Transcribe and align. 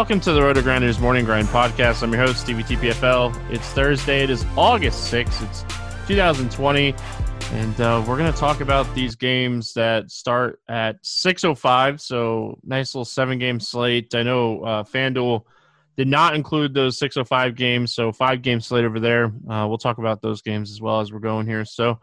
Welcome 0.00 0.20
to 0.20 0.32
the 0.32 0.40
RotoGrinders 0.40 0.98
Morning 0.98 1.26
Grind 1.26 1.48
Podcast. 1.48 2.02
I'm 2.02 2.10
your 2.10 2.22
host, 2.22 2.40
Stevie 2.40 2.62
TPFL. 2.62 3.52
It's 3.52 3.68
Thursday. 3.68 4.22
It 4.22 4.30
is 4.30 4.46
August 4.56 5.12
6th. 5.12 5.46
It's 5.46 5.62
2020. 6.08 6.94
And 7.52 7.80
uh, 7.82 8.02
we're 8.08 8.16
going 8.16 8.32
to 8.32 8.38
talk 8.38 8.62
about 8.62 8.92
these 8.94 9.14
games 9.14 9.74
that 9.74 10.10
start 10.10 10.58
at 10.70 11.02
6.05. 11.02 12.00
So, 12.00 12.58
nice 12.64 12.94
little 12.94 13.04
seven 13.04 13.38
game 13.38 13.60
slate. 13.60 14.14
I 14.14 14.22
know 14.22 14.62
uh, 14.62 14.84
FanDuel 14.84 15.44
did 15.98 16.08
not 16.08 16.34
include 16.34 16.72
those 16.72 16.98
6.05 16.98 17.54
games. 17.54 17.92
So, 17.92 18.10
five 18.10 18.40
game 18.40 18.62
slate 18.62 18.86
over 18.86 19.00
there. 19.00 19.26
Uh, 19.26 19.66
we'll 19.68 19.76
talk 19.76 19.98
about 19.98 20.22
those 20.22 20.40
games 20.40 20.70
as 20.70 20.80
well 20.80 21.00
as 21.00 21.12
we're 21.12 21.18
going 21.18 21.46
here. 21.46 21.66
So, 21.66 22.00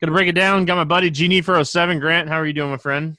going 0.00 0.06
to 0.06 0.12
break 0.12 0.28
it 0.28 0.36
down. 0.36 0.64
Got 0.64 0.76
my 0.76 0.84
buddy 0.84 1.10
Genie 1.10 1.40
for 1.40 1.62
07. 1.64 1.98
Grant, 1.98 2.28
how 2.28 2.36
are 2.36 2.46
you 2.46 2.52
doing, 2.52 2.70
my 2.70 2.76
friend? 2.76 3.16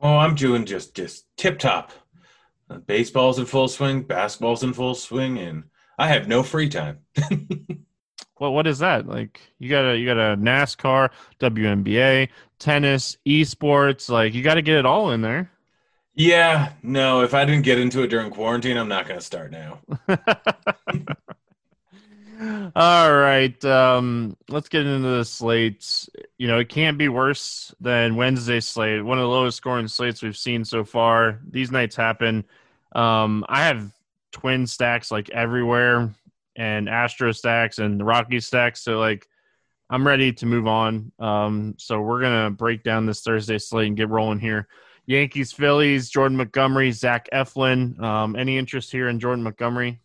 Oh, 0.00 0.16
I'm 0.16 0.34
doing 0.34 0.64
just 0.64 0.94
just 0.94 1.26
tip 1.36 1.58
top. 1.58 1.92
Uh, 1.92 1.94
baseball's 2.78 3.38
in 3.38 3.46
full 3.46 3.68
swing, 3.68 4.02
basketball's 4.02 4.62
in 4.62 4.72
full 4.72 4.94
swing, 4.94 5.38
and 5.38 5.64
I 5.98 6.08
have 6.08 6.28
no 6.28 6.42
free 6.42 6.68
time. 6.68 7.00
Well, 8.40 8.54
what 8.54 8.66
is 8.66 8.78
that? 8.78 9.06
Like 9.06 9.38
you 9.58 9.68
got 9.68 9.84
a 9.84 9.98
you 9.98 10.06
got 10.06 10.16
a 10.16 10.34
NASCAR, 10.34 11.10
WNBA, 11.40 12.30
tennis, 12.58 13.18
esports. 13.26 14.08
Like 14.08 14.32
you 14.32 14.42
got 14.42 14.54
to 14.54 14.62
get 14.62 14.78
it 14.78 14.86
all 14.86 15.10
in 15.10 15.20
there. 15.20 15.52
Yeah, 16.14 16.72
no. 16.82 17.20
If 17.20 17.34
I 17.34 17.44
didn't 17.44 17.64
get 17.64 17.78
into 17.78 18.02
it 18.02 18.08
during 18.08 18.30
quarantine, 18.30 18.78
I'm 18.78 18.88
not 18.88 19.06
going 19.06 19.20
to 19.20 19.24
start 19.24 19.50
now. 19.52 19.80
all 22.40 23.12
right, 23.12 23.64
um, 23.64 24.36
let's 24.48 24.68
get 24.68 24.86
into 24.86 25.08
the 25.08 25.24
slates. 25.24 26.08
You 26.38 26.48
know, 26.48 26.58
it 26.58 26.68
can't 26.68 26.96
be 26.96 27.08
worse 27.08 27.74
than 27.80 28.16
Wednesday 28.16 28.60
slate. 28.60 29.04
One 29.04 29.18
of 29.18 29.22
the 29.22 29.28
lowest 29.28 29.58
scoring 29.58 29.88
slates 29.88 30.22
we've 30.22 30.36
seen 30.36 30.64
so 30.64 30.84
far. 30.84 31.40
These 31.50 31.70
nights 31.70 31.96
happen. 31.96 32.44
Um, 32.92 33.44
I 33.48 33.64
have 33.66 33.92
twin 34.32 34.66
stacks 34.66 35.10
like 35.10 35.28
everywhere 35.30 36.14
and 36.56 36.88
Astro 36.88 37.32
stacks 37.32 37.78
and 37.78 38.00
the 38.00 38.04
Rocky 38.04 38.40
stacks. 38.40 38.82
So 38.82 38.98
like 38.98 39.28
I'm 39.88 40.06
ready 40.06 40.32
to 40.34 40.46
move 40.46 40.66
on. 40.66 41.12
Um, 41.18 41.74
so 41.78 42.00
we're 42.00 42.20
gonna 42.20 42.50
break 42.50 42.82
down 42.82 43.06
this 43.06 43.22
Thursday 43.22 43.58
slate 43.58 43.88
and 43.88 43.96
get 43.96 44.08
rolling 44.08 44.38
here. 44.38 44.68
Yankees, 45.06 45.52
Phillies, 45.52 46.08
Jordan 46.08 46.36
Montgomery, 46.36 46.92
Zach 46.92 47.28
Eflin. 47.32 48.00
Um, 48.00 48.36
any 48.36 48.56
interest 48.56 48.92
here 48.92 49.08
in 49.08 49.18
Jordan 49.18 49.42
Montgomery? 49.42 50.00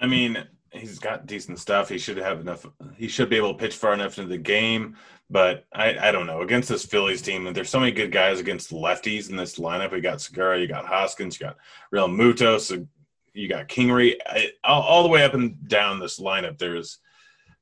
I 0.00 0.06
mean, 0.06 0.36
he's 0.72 0.98
got 0.98 1.26
decent 1.26 1.58
stuff. 1.58 1.88
He 1.88 1.98
should 1.98 2.16
have 2.16 2.40
enough. 2.40 2.66
He 2.96 3.08
should 3.08 3.28
be 3.28 3.36
able 3.36 3.52
to 3.52 3.58
pitch 3.58 3.76
far 3.76 3.94
enough 3.94 4.18
into 4.18 4.30
the 4.30 4.38
game. 4.38 4.96
But 5.30 5.64
I, 5.72 6.08
I 6.08 6.12
don't 6.12 6.26
know 6.26 6.42
against 6.42 6.68
this 6.68 6.84
Phillies 6.84 7.22
team. 7.22 7.50
There's 7.52 7.70
so 7.70 7.80
many 7.80 7.92
good 7.92 8.12
guys 8.12 8.40
against 8.40 8.70
lefties 8.70 9.30
in 9.30 9.36
this 9.36 9.58
lineup. 9.58 9.92
We 9.92 10.00
got 10.00 10.20
Segura, 10.20 10.60
you 10.60 10.66
got 10.66 10.84
Hoskins, 10.84 11.40
you 11.40 11.46
got 11.46 11.56
Realmuto, 11.94 12.60
so 12.60 12.86
you 13.32 13.48
got 13.48 13.68
Kingery, 13.68 14.16
I, 14.26 14.50
all, 14.62 14.82
all, 14.82 15.02
the 15.02 15.08
way 15.08 15.24
up 15.24 15.32
and 15.32 15.66
down 15.66 16.00
this 16.00 16.20
lineup. 16.20 16.58
There's 16.58 16.98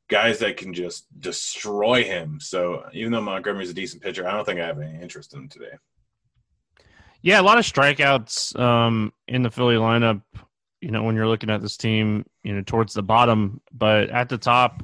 guys 0.08 0.40
that 0.40 0.56
can 0.56 0.74
just 0.74 1.06
destroy 1.20 2.02
him. 2.02 2.40
So 2.40 2.84
even 2.92 3.12
though 3.12 3.20
Montgomery's 3.20 3.70
a 3.70 3.74
decent 3.74 4.02
pitcher, 4.02 4.26
I 4.26 4.32
don't 4.32 4.44
think 4.44 4.58
I 4.58 4.66
have 4.66 4.80
any 4.80 5.00
interest 5.00 5.32
in 5.32 5.40
him 5.40 5.48
today. 5.48 5.76
Yeah, 7.22 7.40
a 7.40 7.42
lot 7.42 7.58
of 7.58 7.64
strikeouts 7.64 8.58
um, 8.58 9.12
in 9.28 9.42
the 9.42 9.50
Philly 9.50 9.76
lineup. 9.76 10.22
You 10.80 10.90
know, 10.90 11.02
when 11.02 11.14
you're 11.14 11.28
looking 11.28 11.50
at 11.50 11.60
this 11.60 11.76
team, 11.76 12.24
you 12.42 12.54
know, 12.54 12.62
towards 12.62 12.94
the 12.94 13.02
bottom, 13.02 13.60
but 13.72 14.08
at 14.10 14.28
the 14.28 14.38
top, 14.38 14.82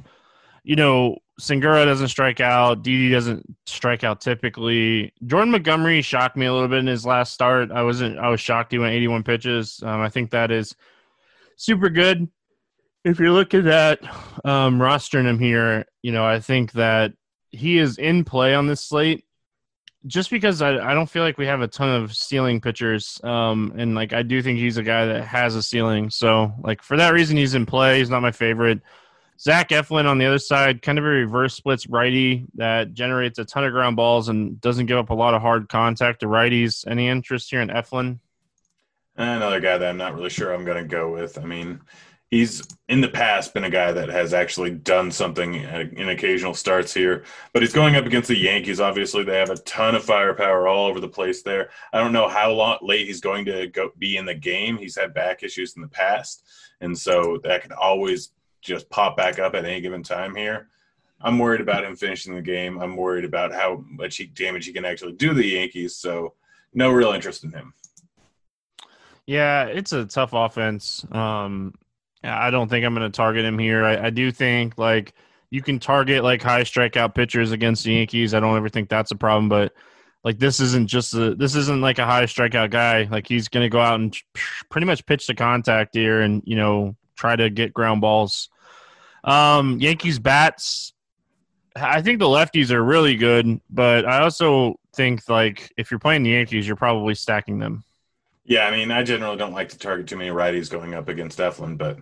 you 0.63 0.75
know, 0.75 1.17
Segura 1.39 1.85
doesn't 1.85 2.07
strike 2.07 2.39
out. 2.39 2.83
Didi 2.83 3.11
doesn't 3.11 3.45
strike 3.65 4.03
out 4.03 4.21
typically. 4.21 5.13
Jordan 5.25 5.51
Montgomery 5.51 6.01
shocked 6.01 6.35
me 6.35 6.47
a 6.47 6.53
little 6.53 6.67
bit 6.67 6.79
in 6.79 6.87
his 6.87 7.05
last 7.05 7.33
start. 7.33 7.71
I 7.71 7.83
wasn't. 7.83 8.17
I 8.17 8.29
was 8.29 8.41
shocked 8.41 8.71
he 8.71 8.79
went 8.79 8.95
81 8.95 9.23
pitches. 9.23 9.81
Um, 9.83 10.01
I 10.01 10.09
think 10.09 10.31
that 10.31 10.51
is 10.51 10.75
super 11.55 11.89
good. 11.89 12.27
If 13.03 13.19
you're 13.19 13.31
looking 13.31 13.67
at 13.67 14.03
um, 14.43 14.79
rostering 14.79 15.25
him 15.25 15.39
here, 15.39 15.85
you 16.01 16.11
know 16.11 16.25
I 16.25 16.39
think 16.39 16.71
that 16.73 17.13
he 17.51 17.77
is 17.77 17.97
in 17.97 18.23
play 18.23 18.55
on 18.55 18.67
this 18.67 18.81
slate. 18.81 19.23
Just 20.07 20.29
because 20.29 20.61
I, 20.61 20.77
I 20.77 20.93
don't 20.93 21.09
feel 21.09 21.23
like 21.23 21.37
we 21.37 21.45
have 21.45 21.61
a 21.61 21.67
ton 21.67 21.89
of 21.89 22.15
ceiling 22.15 22.61
pitchers, 22.61 23.19
um, 23.23 23.73
and 23.77 23.93
like 23.93 24.13
I 24.13 24.23
do 24.23 24.41
think 24.41 24.57
he's 24.57 24.77
a 24.77 24.83
guy 24.83 25.05
that 25.05 25.25
has 25.25 25.55
a 25.55 25.61
ceiling. 25.61 26.09
So 26.09 26.53
like 26.63 26.81
for 26.81 26.97
that 26.97 27.09
reason, 27.13 27.37
he's 27.37 27.53
in 27.53 27.65
play. 27.65 27.99
He's 27.99 28.09
not 28.09 28.21
my 28.21 28.31
favorite. 28.31 28.81
Zach 29.39 29.69
Eflin 29.69 30.05
on 30.05 30.17
the 30.17 30.25
other 30.25 30.39
side, 30.39 30.81
kind 30.81 30.97
of 30.97 31.05
a 31.05 31.09
reverse 31.09 31.53
splits 31.53 31.87
righty 31.87 32.47
that 32.55 32.93
generates 32.93 33.37
a 33.37 33.45
ton 33.45 33.65
of 33.65 33.71
ground 33.71 33.95
balls 33.95 34.29
and 34.29 34.59
doesn't 34.59 34.87
give 34.87 34.97
up 34.97 35.11
a 35.11 35.13
lot 35.13 35.35
of 35.35 35.41
hard 35.41 35.69
contact 35.69 36.21
to 36.21 36.25
righties. 36.25 36.87
Any 36.87 37.07
interest 37.07 37.51
here 37.51 37.61
in 37.61 37.69
Eflin? 37.69 38.19
Another 39.15 39.59
guy 39.59 39.77
that 39.77 39.89
I'm 39.89 39.97
not 39.97 40.15
really 40.15 40.29
sure 40.29 40.53
I'm 40.53 40.65
going 40.65 40.81
to 40.81 40.87
go 40.87 41.11
with. 41.11 41.37
I 41.37 41.43
mean, 41.43 41.81
he's 42.29 42.65
in 42.89 43.01
the 43.01 43.07
past 43.07 43.53
been 43.53 43.63
a 43.63 43.69
guy 43.69 43.91
that 43.91 44.09
has 44.09 44.33
actually 44.33 44.71
done 44.71 45.11
something 45.11 45.55
in 45.55 46.09
occasional 46.09 46.53
starts 46.53 46.93
here, 46.93 47.23
but 47.53 47.61
he's 47.61 47.73
going 47.73 47.95
up 47.95 48.05
against 48.05 48.27
the 48.27 48.37
Yankees. 48.37 48.79
Obviously, 48.79 49.23
they 49.23 49.37
have 49.37 49.49
a 49.49 49.57
ton 49.57 49.95
of 49.95 50.03
firepower 50.03 50.67
all 50.67 50.87
over 50.87 50.99
the 50.99 51.07
place 51.07 51.41
there. 51.41 51.69
I 51.93 51.99
don't 51.99 52.13
know 52.13 52.27
how 52.27 52.51
long 52.51 52.77
late 52.81 53.07
he's 53.07 53.21
going 53.21 53.45
to 53.45 53.67
go 53.67 53.91
be 53.97 54.17
in 54.17 54.25
the 54.25 54.35
game. 54.35 54.77
He's 54.77 54.97
had 54.97 55.13
back 55.13 55.43
issues 55.43 55.75
in 55.75 55.81
the 55.81 55.87
past, 55.87 56.43
and 56.81 56.97
so 56.97 57.39
that 57.43 57.61
could 57.61 57.71
always 57.71 58.31
just 58.61 58.89
pop 58.89 59.15
back 59.15 59.39
up 59.39 59.55
at 59.55 59.65
any 59.65 59.81
given 59.81 60.03
time 60.03 60.35
here. 60.35 60.67
I'm 61.21 61.39
worried 61.39 61.61
about 61.61 61.83
him 61.83 61.95
finishing 61.95 62.35
the 62.35 62.41
game. 62.41 62.79
I'm 62.79 62.95
worried 62.95 63.25
about 63.25 63.51
how 63.51 63.83
much 63.87 64.17
he, 64.17 64.25
damage 64.25 64.67
he 64.67 64.73
can 64.73 64.85
actually 64.85 65.13
do 65.13 65.33
the 65.33 65.45
Yankees. 65.45 65.95
So, 65.95 66.33
no 66.73 66.91
real 66.91 67.11
interest 67.11 67.43
in 67.43 67.51
him. 67.51 67.73
Yeah, 69.25 69.65
it's 69.65 69.93
a 69.93 70.05
tough 70.05 70.33
offense. 70.33 71.05
Um, 71.11 71.73
I 72.23 72.49
don't 72.49 72.67
think 72.67 72.85
I'm 72.85 72.95
going 72.95 73.09
to 73.09 73.15
target 73.15 73.45
him 73.45 73.59
here. 73.59 73.85
I, 73.85 74.07
I, 74.07 74.09
do 74.09 74.31
think 74.31 74.77
like 74.77 75.13
you 75.49 75.61
can 75.61 75.79
target 75.79 76.23
like 76.23 76.41
high 76.41 76.63
strikeout 76.63 77.15
pitchers 77.15 77.51
against 77.51 77.83
the 77.83 77.93
Yankees. 77.93 78.33
I 78.33 78.39
don't 78.39 78.57
ever 78.57 78.69
think 78.69 78.89
that's 78.89 79.11
a 79.11 79.15
problem, 79.15 79.49
but 79.49 79.73
like 80.23 80.39
this 80.39 80.59
isn't 80.59 80.87
just 80.87 81.13
a 81.13 81.35
this 81.35 81.55
isn't 81.55 81.81
like 81.81 81.99
a 81.99 82.05
high 82.05 82.23
strikeout 82.23 82.71
guy. 82.71 83.03
Like 83.03 83.27
he's 83.27 83.47
going 83.47 83.63
to 83.63 83.69
go 83.69 83.79
out 83.79 83.99
and 83.99 84.15
pretty 84.69 84.85
much 84.85 85.05
pitch 85.05 85.27
the 85.27 85.35
contact 85.35 85.95
here 85.95 86.21
and 86.21 86.41
you 86.45 86.55
know 86.55 86.95
try 87.15 87.35
to 87.35 87.49
get 87.49 87.73
ground 87.73 88.01
balls. 88.01 88.49
Um, 89.23 89.79
Yankees 89.79 90.19
bats. 90.19 90.93
I 91.75 92.01
think 92.01 92.19
the 92.19 92.25
lefties 92.25 92.71
are 92.71 92.83
really 92.83 93.15
good, 93.15 93.61
but 93.69 94.05
I 94.05 94.23
also 94.23 94.79
think 94.95 95.29
like 95.29 95.71
if 95.77 95.91
you're 95.91 95.99
playing 95.99 96.23
the 96.23 96.31
Yankees, 96.31 96.65
you're 96.65 96.75
probably 96.75 97.13
stacking 97.13 97.59
them. 97.59 97.83
Yeah, 98.47 98.65
I 98.65 98.71
mean, 98.71 98.91
I 98.91 99.03
generally 99.03 99.35
don't 99.35 99.53
like 99.53 99.69
to 99.69 99.77
target 99.77 100.07
too 100.07 100.15
many 100.15 100.29
righties 100.29 100.69
going 100.69 100.93
up 100.93 101.09
against 101.09 101.39
Eflin, 101.39 101.77
but 101.77 101.99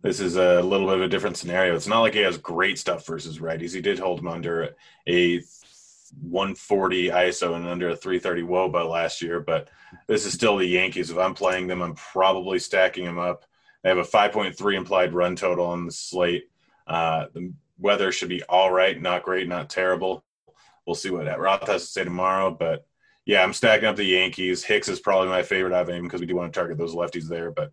this 0.00 0.20
is 0.20 0.36
a 0.36 0.62
little 0.62 0.86
bit 0.86 0.94
of 0.94 1.02
a 1.02 1.08
different 1.08 1.36
scenario. 1.36 1.74
It's 1.74 1.88
not 1.88 2.02
like 2.02 2.14
he 2.14 2.20
has 2.20 2.38
great 2.38 2.78
stuff 2.78 3.04
versus 3.04 3.40
righties. 3.40 3.74
He 3.74 3.80
did 3.80 3.98
hold 3.98 4.20
him 4.20 4.28
under 4.28 4.76
a 5.08 5.42
140 6.22 7.08
ISO 7.08 7.56
and 7.56 7.66
under 7.66 7.88
a 7.88 7.96
330 7.96 8.42
WOBA 8.42 8.88
last 8.88 9.20
year, 9.20 9.40
but 9.40 9.70
this 10.06 10.24
is 10.24 10.32
still 10.32 10.56
the 10.56 10.66
Yankees. 10.66 11.10
If 11.10 11.18
I'm 11.18 11.34
playing 11.34 11.66
them, 11.66 11.82
I'm 11.82 11.96
probably 11.96 12.60
stacking 12.60 13.04
them 13.04 13.18
up. 13.18 13.44
They 13.82 13.88
have 13.88 13.98
a 13.98 14.02
5.3 14.02 14.76
implied 14.76 15.12
run 15.14 15.34
total 15.34 15.66
on 15.66 15.84
the 15.84 15.92
slate. 15.92 16.48
Uh, 16.86 17.26
the 17.34 17.52
weather 17.76 18.12
should 18.12 18.28
be 18.28 18.44
all 18.44 18.72
right, 18.72 19.02
not 19.02 19.24
great, 19.24 19.48
not 19.48 19.68
terrible. 19.68 20.24
We'll 20.86 20.94
see 20.94 21.10
what 21.10 21.26
Roth 21.40 21.66
has 21.66 21.82
to 21.82 21.88
say 21.88 22.04
tomorrow, 22.04 22.52
but 22.52 22.86
yeah, 23.28 23.42
I'm 23.42 23.52
stacking 23.52 23.86
up 23.86 23.94
the 23.94 24.04
Yankees. 24.04 24.64
Hicks 24.64 24.88
is 24.88 25.00
probably 25.00 25.28
my 25.28 25.42
favorite 25.42 25.74
out 25.74 25.82
of 25.82 25.94
him 25.94 26.04
because 26.04 26.22
we 26.22 26.26
do 26.26 26.34
want 26.34 26.50
to 26.50 26.58
target 26.58 26.78
those 26.78 26.94
lefties 26.94 27.28
there, 27.28 27.50
but 27.50 27.70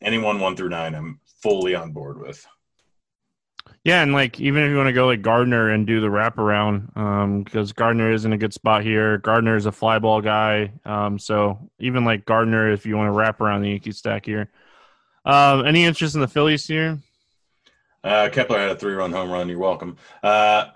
anyone 0.00 0.40
one 0.40 0.56
through 0.56 0.70
nine, 0.70 0.94
I'm 0.94 1.20
fully 1.42 1.74
on 1.74 1.92
board 1.92 2.18
with. 2.18 2.44
Yeah, 3.84 4.02
and 4.02 4.14
like 4.14 4.40
even 4.40 4.62
if 4.62 4.70
you 4.70 4.76
want 4.78 4.86
to 4.86 4.94
go 4.94 5.06
like 5.06 5.20
Gardner 5.20 5.68
and 5.68 5.86
do 5.86 6.00
the 6.00 6.06
wraparound, 6.06 6.96
um, 6.96 7.42
because 7.42 7.74
Gardner 7.74 8.10
is 8.10 8.24
in 8.24 8.32
a 8.32 8.38
good 8.38 8.54
spot 8.54 8.82
here. 8.82 9.18
Gardner 9.18 9.54
is 9.54 9.66
a 9.66 9.72
fly 9.72 9.98
ball 9.98 10.22
guy, 10.22 10.72
um, 10.86 11.18
so 11.18 11.70
even 11.78 12.06
like 12.06 12.24
Gardner, 12.24 12.72
if 12.72 12.86
you 12.86 12.96
want 12.96 13.08
to 13.08 13.12
wrap 13.12 13.42
around 13.42 13.60
the 13.60 13.68
Yankee 13.68 13.92
stack 13.92 14.24
here, 14.24 14.50
uh, 15.26 15.62
any 15.66 15.84
interest 15.84 16.14
in 16.14 16.22
the 16.22 16.28
Phillies 16.28 16.66
here? 16.66 16.98
Uh, 18.02 18.30
Kepler 18.32 18.60
had 18.60 18.70
a 18.70 18.76
three-run 18.76 19.12
home 19.12 19.30
run. 19.30 19.48
You're 19.50 19.58
welcome. 19.58 19.98
Uh, 20.22 20.68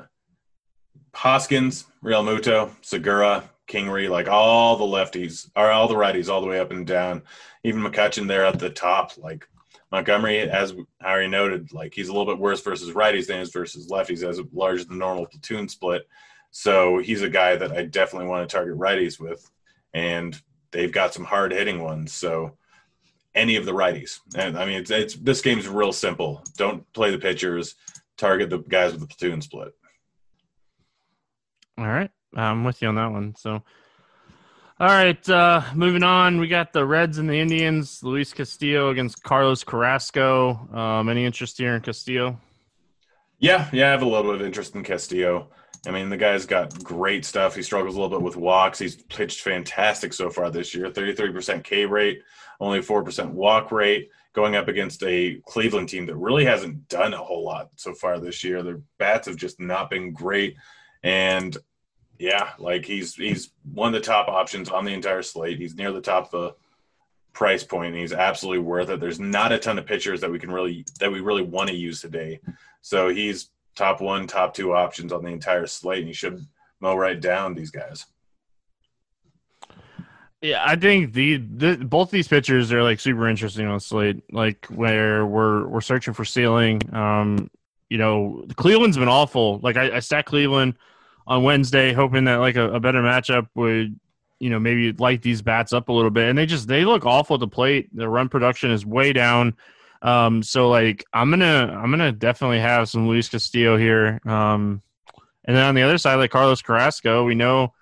Hoskins, 1.14 1.86
Realmuto, 2.04 2.70
Segura, 2.82 3.48
Kingery, 3.70 4.10
like 4.10 4.28
all 4.28 4.76
the 4.76 4.84
lefties, 4.84 5.48
or 5.56 5.70
all 5.70 5.88
the 5.88 5.94
righties, 5.94 6.28
all 6.28 6.40
the 6.40 6.46
way 6.46 6.58
up 6.58 6.72
and 6.72 6.86
down. 6.86 7.22
Even 7.64 7.82
McCutchen 7.82 8.26
there 8.26 8.44
at 8.44 8.58
the 8.58 8.70
top. 8.70 9.16
Like 9.16 9.48
Montgomery, 9.92 10.40
as 10.40 10.74
I 11.00 11.10
already 11.10 11.28
noted, 11.28 11.72
like 11.72 11.94
he's 11.94 12.08
a 12.08 12.12
little 12.12 12.30
bit 12.30 12.40
worse 12.40 12.62
versus 12.62 12.94
righties 12.94 13.26
than 13.26 13.40
is 13.40 13.50
versus 13.50 13.88
lefties, 13.88 14.28
as 14.28 14.38
a 14.38 14.44
larger 14.52 14.84
than 14.84 14.98
normal 14.98 15.26
platoon 15.26 15.68
split. 15.68 16.08
So 16.50 16.98
he's 16.98 17.22
a 17.22 17.30
guy 17.30 17.56
that 17.56 17.72
I 17.72 17.84
definitely 17.84 18.28
want 18.28 18.48
to 18.48 18.54
target 18.54 18.76
righties 18.76 19.20
with, 19.20 19.48
and 19.94 20.40
they've 20.72 20.92
got 20.92 21.14
some 21.14 21.24
hard 21.24 21.52
hitting 21.52 21.82
ones. 21.82 22.12
So 22.12 22.56
any 23.34 23.56
of 23.56 23.64
the 23.64 23.72
righties. 23.72 24.20
And 24.34 24.58
I 24.58 24.66
mean, 24.66 24.80
it's, 24.80 24.90
it's 24.90 25.14
this 25.14 25.40
game's 25.40 25.68
real 25.68 25.92
simple. 25.92 26.44
Don't 26.56 26.90
play 26.92 27.10
the 27.10 27.18
pitchers. 27.18 27.76
Target 28.16 28.50
the 28.50 28.58
guys 28.58 28.92
with 28.92 29.00
the 29.00 29.06
platoon 29.06 29.40
split. 29.40 29.72
All 31.78 31.86
right, 31.86 32.10
I'm 32.34 32.64
with 32.64 32.80
you 32.82 32.88
on 32.88 32.94
that 32.96 33.10
one. 33.10 33.34
So, 33.36 33.62
All 34.78 34.88
right, 34.88 35.28
uh, 35.28 35.62
moving 35.74 36.02
on. 36.02 36.40
We 36.40 36.48
got 36.48 36.72
the 36.72 36.84
Reds 36.86 37.18
and 37.18 37.28
the 37.28 37.38
Indians. 37.38 38.02
Luis 38.02 38.32
Castillo 38.32 38.90
against 38.90 39.22
Carlos 39.22 39.64
Carrasco. 39.64 40.68
Um, 40.72 41.08
any 41.08 41.24
interest 41.24 41.58
here 41.58 41.74
in 41.74 41.82
Castillo? 41.82 42.40
Yeah, 43.38 43.68
yeah, 43.72 43.88
I 43.88 43.90
have 43.90 44.02
a 44.02 44.06
little 44.06 44.30
bit 44.32 44.40
of 44.40 44.46
interest 44.46 44.74
in 44.74 44.82
Castillo. 44.82 45.48
I 45.86 45.90
mean, 45.90 46.10
the 46.10 46.16
guy's 46.16 46.44
got 46.44 46.82
great 46.84 47.24
stuff. 47.24 47.54
He 47.54 47.62
struggles 47.62 47.96
a 47.96 48.00
little 48.00 48.18
bit 48.18 48.24
with 48.24 48.36
walks. 48.36 48.78
He's 48.78 48.96
pitched 48.96 49.40
fantastic 49.40 50.12
so 50.12 50.28
far 50.28 50.50
this 50.50 50.74
year 50.74 50.90
33% 50.90 51.64
K 51.64 51.86
rate, 51.86 52.22
only 52.60 52.80
4% 52.80 53.30
walk 53.30 53.72
rate, 53.72 54.10
going 54.34 54.56
up 54.56 54.68
against 54.68 55.02
a 55.04 55.40
Cleveland 55.46 55.88
team 55.88 56.04
that 56.06 56.16
really 56.16 56.44
hasn't 56.44 56.86
done 56.88 57.14
a 57.14 57.18
whole 57.18 57.44
lot 57.44 57.70
so 57.76 57.94
far 57.94 58.18
this 58.18 58.44
year. 58.44 58.62
Their 58.62 58.80
bats 58.98 59.26
have 59.26 59.36
just 59.36 59.58
not 59.58 59.88
been 59.88 60.12
great. 60.12 60.54
And 61.02 61.56
yeah, 62.20 62.50
like 62.58 62.84
he's 62.84 63.14
he's 63.14 63.50
one 63.72 63.94
of 63.94 64.00
the 64.00 64.06
top 64.06 64.28
options 64.28 64.68
on 64.68 64.84
the 64.84 64.92
entire 64.92 65.22
slate. 65.22 65.58
He's 65.58 65.74
near 65.74 65.90
the 65.90 66.02
top 66.02 66.26
of 66.26 66.30
the 66.30 66.54
price 67.32 67.64
point. 67.64 67.96
he's 67.96 68.12
absolutely 68.12 68.58
worth 68.58 68.90
it. 68.90 69.00
There's 69.00 69.18
not 69.18 69.52
a 69.52 69.58
ton 69.58 69.78
of 69.78 69.86
pitchers 69.86 70.20
that 70.20 70.30
we 70.30 70.38
can 70.38 70.50
really 70.50 70.84
that 70.98 71.10
we 71.10 71.20
really 71.20 71.42
want 71.42 71.70
to 71.70 71.74
use 71.74 72.02
today. 72.02 72.40
So 72.82 73.08
he's 73.08 73.48
top 73.74 74.02
one, 74.02 74.26
top 74.26 74.52
two 74.52 74.74
options 74.74 75.14
on 75.14 75.24
the 75.24 75.30
entire 75.30 75.66
slate, 75.66 76.00
and 76.00 76.08
you 76.08 76.14
should 76.14 76.46
mow 76.80 76.94
right 76.94 77.18
down 77.18 77.54
these 77.54 77.70
guys. 77.70 78.04
Yeah, 80.42 80.62
I 80.62 80.76
think 80.76 81.14
the, 81.14 81.38
the 81.38 81.76
both 81.76 82.10
these 82.10 82.28
pitchers 82.28 82.70
are 82.70 82.82
like 82.82 83.00
super 83.00 83.28
interesting 83.28 83.66
on 83.66 83.74
the 83.74 83.80
slate. 83.80 84.22
Like 84.30 84.66
where 84.66 85.24
we're 85.24 85.66
we're 85.66 85.80
searching 85.80 86.12
for 86.12 86.26
ceiling. 86.26 86.82
Um, 86.94 87.50
you 87.88 87.96
know, 87.96 88.44
Cleveland's 88.56 88.98
been 88.98 89.08
awful. 89.08 89.58
Like 89.62 89.78
I, 89.78 89.96
I 89.96 90.00
stacked 90.00 90.28
Cleveland 90.28 90.74
on 91.26 91.42
Wednesday, 91.42 91.92
hoping 91.92 92.24
that 92.24 92.36
like 92.36 92.56
a, 92.56 92.72
a, 92.72 92.80
better 92.80 93.02
matchup 93.02 93.48
would, 93.54 93.98
you 94.38 94.50
know, 94.50 94.58
maybe 94.58 94.92
light 94.92 95.22
these 95.22 95.42
bats 95.42 95.72
up 95.72 95.88
a 95.88 95.92
little 95.92 96.10
bit. 96.10 96.28
And 96.28 96.38
they 96.38 96.46
just 96.46 96.66
they 96.66 96.84
look 96.84 97.06
awful 97.06 97.34
at 97.34 97.40
the 97.40 97.48
plate. 97.48 97.88
Their 97.94 98.08
run 98.08 98.28
production 98.28 98.70
is 98.70 98.84
way 98.84 99.12
down. 99.12 99.56
Um, 100.02 100.42
so 100.42 100.68
like 100.68 101.04
I'm 101.12 101.30
gonna 101.30 101.78
I'm 101.82 101.90
gonna 101.90 102.12
definitely 102.12 102.60
have 102.60 102.88
some 102.88 103.06
Luis 103.08 103.28
Castillo 103.28 103.76
here. 103.76 104.20
Um, 104.24 104.82
and 105.44 105.56
then 105.56 105.64
on 105.64 105.74
the 105.74 105.82
other 105.82 105.98
side, 105.98 106.16
like 106.16 106.30
Carlos 106.30 106.62
Carrasco, 106.62 107.24
we 107.24 107.34
know 107.34 107.74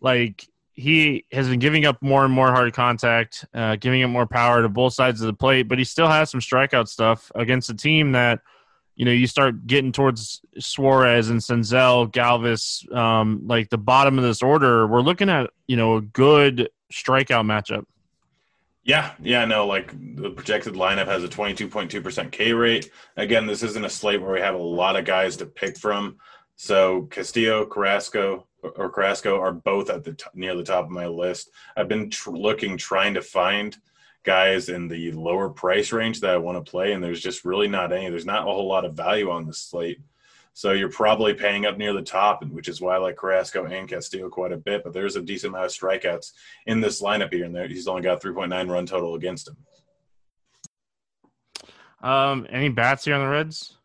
like 0.00 0.46
he 0.74 1.24
has 1.32 1.48
been 1.48 1.58
giving 1.58 1.84
up 1.84 2.02
more 2.02 2.24
and 2.24 2.32
more 2.32 2.50
hard 2.50 2.72
contact, 2.72 3.44
uh, 3.54 3.76
giving 3.76 4.02
up 4.02 4.10
more 4.10 4.26
power 4.26 4.62
to 4.62 4.68
both 4.68 4.94
sides 4.94 5.20
of 5.20 5.26
the 5.26 5.32
plate, 5.32 5.68
but 5.68 5.78
he 5.78 5.84
still 5.84 6.08
has 6.08 6.30
some 6.30 6.40
strikeout 6.40 6.88
stuff 6.88 7.30
against 7.34 7.70
a 7.70 7.74
team 7.74 8.12
that 8.12 8.40
you 8.94 9.04
know, 9.04 9.10
you 9.12 9.26
start 9.26 9.66
getting 9.66 9.92
towards 9.92 10.42
Suarez 10.58 11.30
and 11.30 11.40
Senzel, 11.40 12.10
Galvis, 12.12 12.90
um, 12.94 13.42
like 13.46 13.70
the 13.70 13.78
bottom 13.78 14.18
of 14.18 14.24
this 14.24 14.42
order, 14.42 14.86
we're 14.86 15.00
looking 15.00 15.30
at, 15.30 15.50
you 15.66 15.76
know, 15.76 15.96
a 15.96 16.02
good 16.02 16.68
strikeout 16.92 17.46
matchup. 17.46 17.84
Yeah, 18.84 19.12
yeah, 19.22 19.44
no, 19.44 19.66
like 19.66 19.92
the 20.16 20.30
projected 20.30 20.74
lineup 20.74 21.06
has 21.06 21.22
a 21.22 21.28
22.2% 21.28 22.32
K 22.32 22.52
rate. 22.52 22.90
Again, 23.16 23.46
this 23.46 23.62
isn't 23.62 23.84
a 23.84 23.90
slate 23.90 24.20
where 24.20 24.32
we 24.32 24.40
have 24.40 24.56
a 24.56 24.58
lot 24.58 24.96
of 24.96 25.04
guys 25.04 25.36
to 25.36 25.46
pick 25.46 25.78
from. 25.78 26.16
So 26.56 27.02
Castillo, 27.02 27.64
Carrasco, 27.64 28.46
or 28.62 28.90
Carrasco 28.90 29.40
are 29.40 29.52
both 29.52 29.88
at 29.88 30.04
the 30.04 30.14
t- 30.14 30.24
near 30.34 30.54
the 30.56 30.64
top 30.64 30.84
of 30.84 30.90
my 30.90 31.06
list. 31.06 31.50
I've 31.76 31.88
been 31.88 32.10
tr- 32.10 32.30
looking, 32.30 32.76
trying 32.76 33.14
to 33.14 33.22
find 33.22 33.76
guys 34.24 34.68
in 34.68 34.88
the 34.88 35.12
lower 35.12 35.48
price 35.48 35.92
range 35.92 36.20
that 36.20 36.30
I 36.30 36.36
want 36.36 36.64
to 36.64 36.70
play, 36.70 36.92
and 36.92 37.02
there's 37.02 37.20
just 37.20 37.44
really 37.44 37.68
not 37.68 37.92
any. 37.92 38.08
There's 38.08 38.26
not 38.26 38.42
a 38.42 38.52
whole 38.52 38.68
lot 38.68 38.84
of 38.84 38.94
value 38.94 39.30
on 39.30 39.46
the 39.46 39.54
slate. 39.54 40.00
So 40.54 40.72
you're 40.72 40.90
probably 40.90 41.32
paying 41.32 41.64
up 41.64 41.78
near 41.78 41.94
the 41.94 42.02
top, 42.02 42.44
which 42.44 42.68
is 42.68 42.80
why 42.80 42.96
I 42.96 42.98
like 42.98 43.16
Carrasco 43.16 43.64
and 43.64 43.88
Castillo 43.88 44.28
quite 44.28 44.52
a 44.52 44.58
bit. 44.58 44.84
But 44.84 44.92
there's 44.92 45.16
a 45.16 45.22
decent 45.22 45.54
amount 45.54 45.66
of 45.66 45.72
strikeouts 45.72 46.32
in 46.66 46.80
this 46.80 47.00
lineup 47.00 47.32
here, 47.32 47.44
and 47.44 47.54
there 47.54 47.66
he's 47.66 47.88
only 47.88 48.02
got 48.02 48.22
3.9 48.22 48.70
run 48.70 48.86
total 48.86 49.14
against 49.14 49.48
him. 49.48 49.56
Um, 52.02 52.46
any 52.50 52.68
bats 52.68 53.04
here 53.04 53.14
on 53.14 53.20
the 53.20 53.28
Reds? 53.28 53.78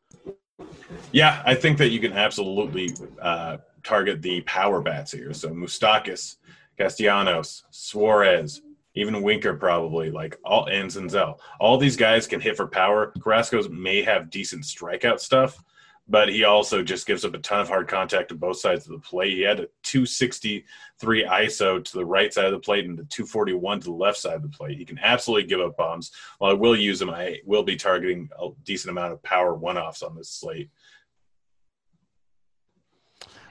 Yeah, 1.11 1.41
I 1.45 1.55
think 1.55 1.77
that 1.77 1.89
you 1.89 1.99
can 1.99 2.13
absolutely 2.13 2.89
uh, 3.21 3.57
target 3.83 4.21
the 4.21 4.41
power 4.41 4.81
bats 4.81 5.11
here. 5.11 5.31
So 5.33 5.49
Moustakas, 5.49 6.37
Castellanos, 6.77 7.63
Suarez, 7.69 8.61
even 8.97 9.21
Winker 9.21 9.53
probably, 9.53 10.09
like 10.11 10.37
all 10.43 10.65
and 10.65 10.89
Senzel. 10.89 11.39
All 11.59 11.77
these 11.77 11.95
guys 11.95 12.27
can 12.27 12.41
hit 12.41 12.57
for 12.57 12.67
power. 12.67 13.13
Carrasco's 13.19 13.69
may 13.69 14.01
have 14.01 14.29
decent 14.29 14.63
strikeout 14.63 15.19
stuff, 15.19 15.63
but 16.07 16.29
he 16.29 16.43
also 16.43 16.81
just 16.81 17.05
gives 17.05 17.23
up 17.23 17.33
a 17.33 17.39
ton 17.39 17.59
of 17.59 17.67
hard 17.67 17.87
contact 17.87 18.29
to 18.29 18.35
both 18.35 18.57
sides 18.57 18.85
of 18.85 18.93
the 18.93 18.99
plate. 18.99 19.33
He 19.33 19.41
had 19.41 19.59
a 19.59 19.67
263 19.83 21.25
ISO 21.25 21.83
to 21.83 21.93
the 21.93 22.05
right 22.05 22.33
side 22.33 22.45
of 22.45 22.53
the 22.53 22.59
plate 22.59 22.85
and 22.85 22.99
a 22.99 23.03
241 23.03 23.81
to 23.81 23.85
the 23.85 23.91
left 23.91 24.17
side 24.17 24.35
of 24.35 24.41
the 24.41 24.49
plate. 24.49 24.77
He 24.77 24.85
can 24.85 24.99
absolutely 24.99 25.47
give 25.47 25.59
up 25.59 25.77
bombs. 25.77 26.11
While 26.39 26.51
I 26.51 26.55
will 26.55 26.75
use 26.75 27.01
him, 27.01 27.09
I 27.09 27.39
will 27.45 27.63
be 27.63 27.75
targeting 27.75 28.29
a 28.41 28.49
decent 28.63 28.91
amount 28.91 29.13
of 29.13 29.21
power 29.21 29.53
one 29.53 29.77
offs 29.77 30.01
on 30.01 30.15
this 30.15 30.29
slate. 30.29 30.69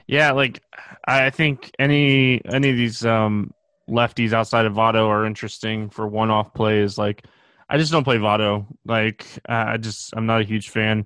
Yeah, 0.07 0.31
like 0.31 0.61
I 1.05 1.29
think 1.29 1.71
any 1.77 2.41
any 2.45 2.69
of 2.69 2.77
these 2.77 3.05
um 3.05 3.51
lefties 3.89 4.33
outside 4.33 4.65
of 4.65 4.73
Votto 4.73 5.07
are 5.07 5.25
interesting 5.25 5.89
for 5.89 6.07
one-off 6.07 6.53
plays. 6.53 6.97
Like, 6.97 7.25
I 7.69 7.77
just 7.77 7.91
don't 7.91 8.03
play 8.03 8.17
Votto. 8.17 8.65
Like, 8.85 9.25
I 9.47 9.77
just 9.77 10.13
I'm 10.15 10.25
not 10.25 10.41
a 10.41 10.45
huge 10.45 10.69
fan. 10.69 11.05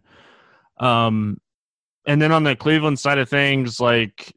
Um, 0.79 1.39
and 2.05 2.21
then 2.21 2.31
on 2.31 2.43
the 2.43 2.55
Cleveland 2.55 2.99
side 2.99 3.17
of 3.17 3.29
things, 3.29 3.79
like, 3.79 4.33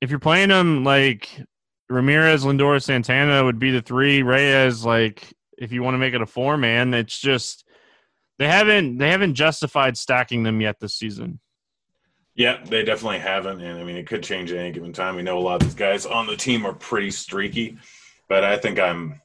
if 0.00 0.10
you're 0.10 0.18
playing 0.18 0.50
them, 0.50 0.84
like 0.84 1.28
Ramirez, 1.88 2.44
Lindor, 2.44 2.82
Santana 2.82 3.44
would 3.44 3.58
be 3.58 3.70
the 3.70 3.82
three. 3.82 4.22
Reyes, 4.22 4.84
like, 4.84 5.32
if 5.58 5.72
you 5.72 5.82
want 5.82 5.94
to 5.94 5.98
make 5.98 6.14
it 6.14 6.22
a 6.22 6.26
four 6.26 6.56
man, 6.56 6.94
it's 6.94 7.18
just 7.18 7.64
they 8.38 8.46
haven't 8.46 8.98
they 8.98 9.10
haven't 9.10 9.34
justified 9.34 9.96
stacking 9.96 10.42
them 10.42 10.60
yet 10.60 10.78
this 10.80 10.94
season. 10.94 11.40
Yeah, 12.36 12.62
they 12.62 12.84
definitely 12.84 13.18
haven't, 13.18 13.62
and 13.62 13.80
I 13.80 13.84
mean 13.84 13.96
it 13.96 14.06
could 14.06 14.22
change 14.22 14.52
at 14.52 14.58
any 14.58 14.70
given 14.70 14.92
time. 14.92 15.16
We 15.16 15.22
know 15.22 15.38
a 15.38 15.40
lot 15.40 15.62
of 15.62 15.62
these 15.62 15.74
guys 15.74 16.04
on 16.04 16.26
the 16.26 16.36
team 16.36 16.66
are 16.66 16.74
pretty 16.74 17.10
streaky, 17.10 17.78
but 18.28 18.44
I 18.44 18.58
think 18.58 18.78
I'm 18.78 19.22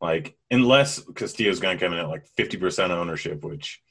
like 0.00 0.34
unless 0.50 1.00
Castillo's 1.14 1.60
going 1.60 1.76
to 1.76 1.84
come 1.84 1.92
in 1.92 1.98
at 1.98 2.08
like 2.08 2.26
fifty 2.26 2.56
percent 2.56 2.90
ownership, 2.90 3.44
which 3.44 3.82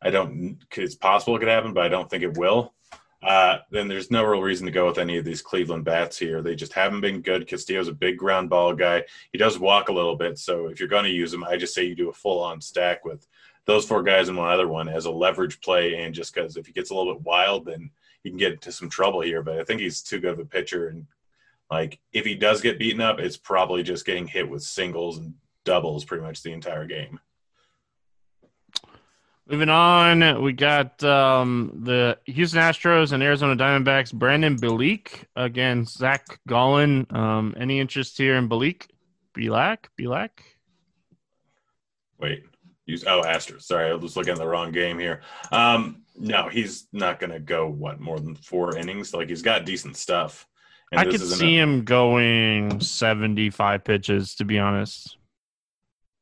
I 0.00 0.10
don't. 0.10 0.58
It's 0.74 0.94
possible 0.94 1.36
it 1.36 1.40
could 1.40 1.48
happen, 1.48 1.74
but 1.74 1.84
I 1.84 1.88
don't 1.88 2.08
think 2.08 2.22
it 2.22 2.38
will. 2.38 2.72
Uh, 3.22 3.58
then 3.70 3.88
there's 3.88 4.10
no 4.10 4.24
real 4.24 4.42
reason 4.42 4.66
to 4.66 4.72
go 4.72 4.86
with 4.86 4.98
any 4.98 5.16
of 5.16 5.24
these 5.24 5.40
Cleveland 5.40 5.84
bats 5.84 6.18
here. 6.18 6.42
They 6.42 6.54
just 6.54 6.74
haven't 6.74 7.00
been 7.00 7.22
good. 7.22 7.46
Castillo's 7.46 7.88
a 7.88 7.92
big 7.92 8.18
ground 8.18 8.50
ball 8.50 8.74
guy. 8.74 9.04
He 9.32 9.38
does 9.38 9.58
walk 9.58 9.88
a 9.88 9.94
little 9.94 10.16
bit, 10.16 10.38
so 10.38 10.68
if 10.68 10.78
you're 10.78 10.90
going 10.90 11.04
to 11.04 11.10
use 11.10 11.32
him, 11.32 11.44
I 11.44 11.56
just 11.56 11.74
say 11.74 11.84
you 11.84 11.94
do 11.94 12.10
a 12.10 12.14
full 12.14 12.42
on 12.42 12.60
stack 12.60 13.04
with 13.04 13.26
those 13.66 13.86
four 13.86 14.02
guys 14.02 14.28
and 14.28 14.36
one 14.36 14.50
other 14.50 14.68
one 14.68 14.88
as 14.88 15.06
a 15.06 15.10
leverage 15.10 15.60
play, 15.60 16.02
and 16.02 16.14
just 16.14 16.34
because 16.34 16.56
if 16.56 16.66
he 16.66 16.72
gets 16.72 16.90
a 16.90 16.94
little 16.94 17.14
bit 17.14 17.22
wild, 17.22 17.64
then 17.64 17.90
he 18.24 18.30
can 18.30 18.38
get 18.38 18.54
into 18.54 18.72
some 18.72 18.88
trouble 18.88 19.20
here. 19.20 19.42
But 19.42 19.60
I 19.60 19.64
think 19.64 19.80
he's 19.80 20.02
too 20.02 20.18
good 20.18 20.32
of 20.32 20.40
a 20.40 20.44
pitcher, 20.44 20.88
and 20.88 21.06
like 21.70 22.00
if 22.12 22.24
he 22.24 22.34
does 22.34 22.60
get 22.60 22.78
beaten 22.78 23.00
up, 23.00 23.20
it's 23.20 23.36
probably 23.36 23.84
just 23.84 24.04
getting 24.04 24.26
hit 24.26 24.48
with 24.48 24.62
singles 24.62 25.18
and 25.18 25.34
doubles 25.64 26.04
pretty 26.04 26.24
much 26.24 26.42
the 26.42 26.52
entire 26.52 26.86
game. 26.86 27.20
Moving 29.46 29.68
on, 29.68 30.42
we 30.42 30.54
got 30.54 31.04
um, 31.04 31.80
the 31.84 32.16
Houston 32.24 32.60
Astros 32.60 33.12
and 33.12 33.22
Arizona 33.22 33.54
Diamondbacks. 33.54 34.10
Brandon 34.10 34.56
Bielak 34.56 35.24
against 35.36 35.98
Zach 35.98 36.40
Gallen. 36.48 37.06
Um, 37.10 37.54
any 37.58 37.78
interest 37.78 38.16
here 38.16 38.36
in 38.36 38.48
Bielak? 38.48 38.86
Bielak? 39.36 39.84
Bielak? 40.00 40.30
Wait, 42.18 42.44
use 42.86 43.04
oh 43.06 43.20
Astros. 43.20 43.62
Sorry, 43.62 43.90
I 43.90 43.94
was 43.94 44.16
looking 44.16 44.32
at 44.32 44.38
the 44.38 44.46
wrong 44.46 44.72
game 44.72 44.98
here. 44.98 45.20
Um, 45.52 46.03
no, 46.16 46.48
he's 46.48 46.86
not 46.92 47.18
going 47.18 47.32
to 47.32 47.40
go 47.40 47.68
what 47.68 48.00
more 48.00 48.20
than 48.20 48.34
four 48.34 48.76
innings. 48.76 49.12
Like 49.14 49.28
he's 49.28 49.42
got 49.42 49.64
decent 49.64 49.96
stuff. 49.96 50.46
I 50.92 51.04
could 51.04 51.20
see 51.20 51.58
a, 51.58 51.62
him 51.62 51.84
going 51.84 52.80
seventy-five 52.80 53.84
pitches. 53.84 54.36
To 54.36 54.44
be 54.44 54.58
honest. 54.58 55.18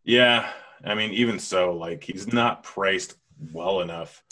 Yeah, 0.05 0.51
I 0.85 0.95
mean, 0.95 1.13
even 1.13 1.39
so, 1.39 1.75
like 1.75 2.03
he's 2.05 2.33
not 2.33 2.63
priced 2.63 3.17
well 3.53 3.81
enough. 3.81 4.23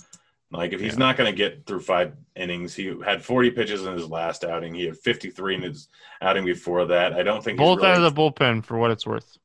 Like 0.52 0.72
if 0.72 0.80
he's 0.80 0.94
yeah. 0.94 0.98
not 0.98 1.16
going 1.16 1.30
to 1.30 1.36
get 1.36 1.64
through 1.66 1.80
five 1.80 2.14
innings, 2.34 2.74
he 2.74 2.96
had 3.04 3.24
40 3.24 3.52
pitches 3.52 3.84
in 3.84 3.92
his 3.92 4.08
last 4.08 4.44
outing. 4.44 4.74
He 4.74 4.86
had 4.86 4.96
53 4.96 5.54
in 5.54 5.62
his 5.62 5.88
outing 6.20 6.44
before 6.44 6.86
that. 6.86 7.12
I 7.12 7.22
don't 7.22 7.42
think 7.42 7.58
he's 7.58 7.66
both 7.66 7.78
really... 7.78 7.90
out 7.90 8.02
of 8.02 8.14
the 8.14 8.20
bullpen 8.20 8.64
for 8.64 8.76
what 8.76 8.90
it's 8.90 9.06
worth. 9.06 9.38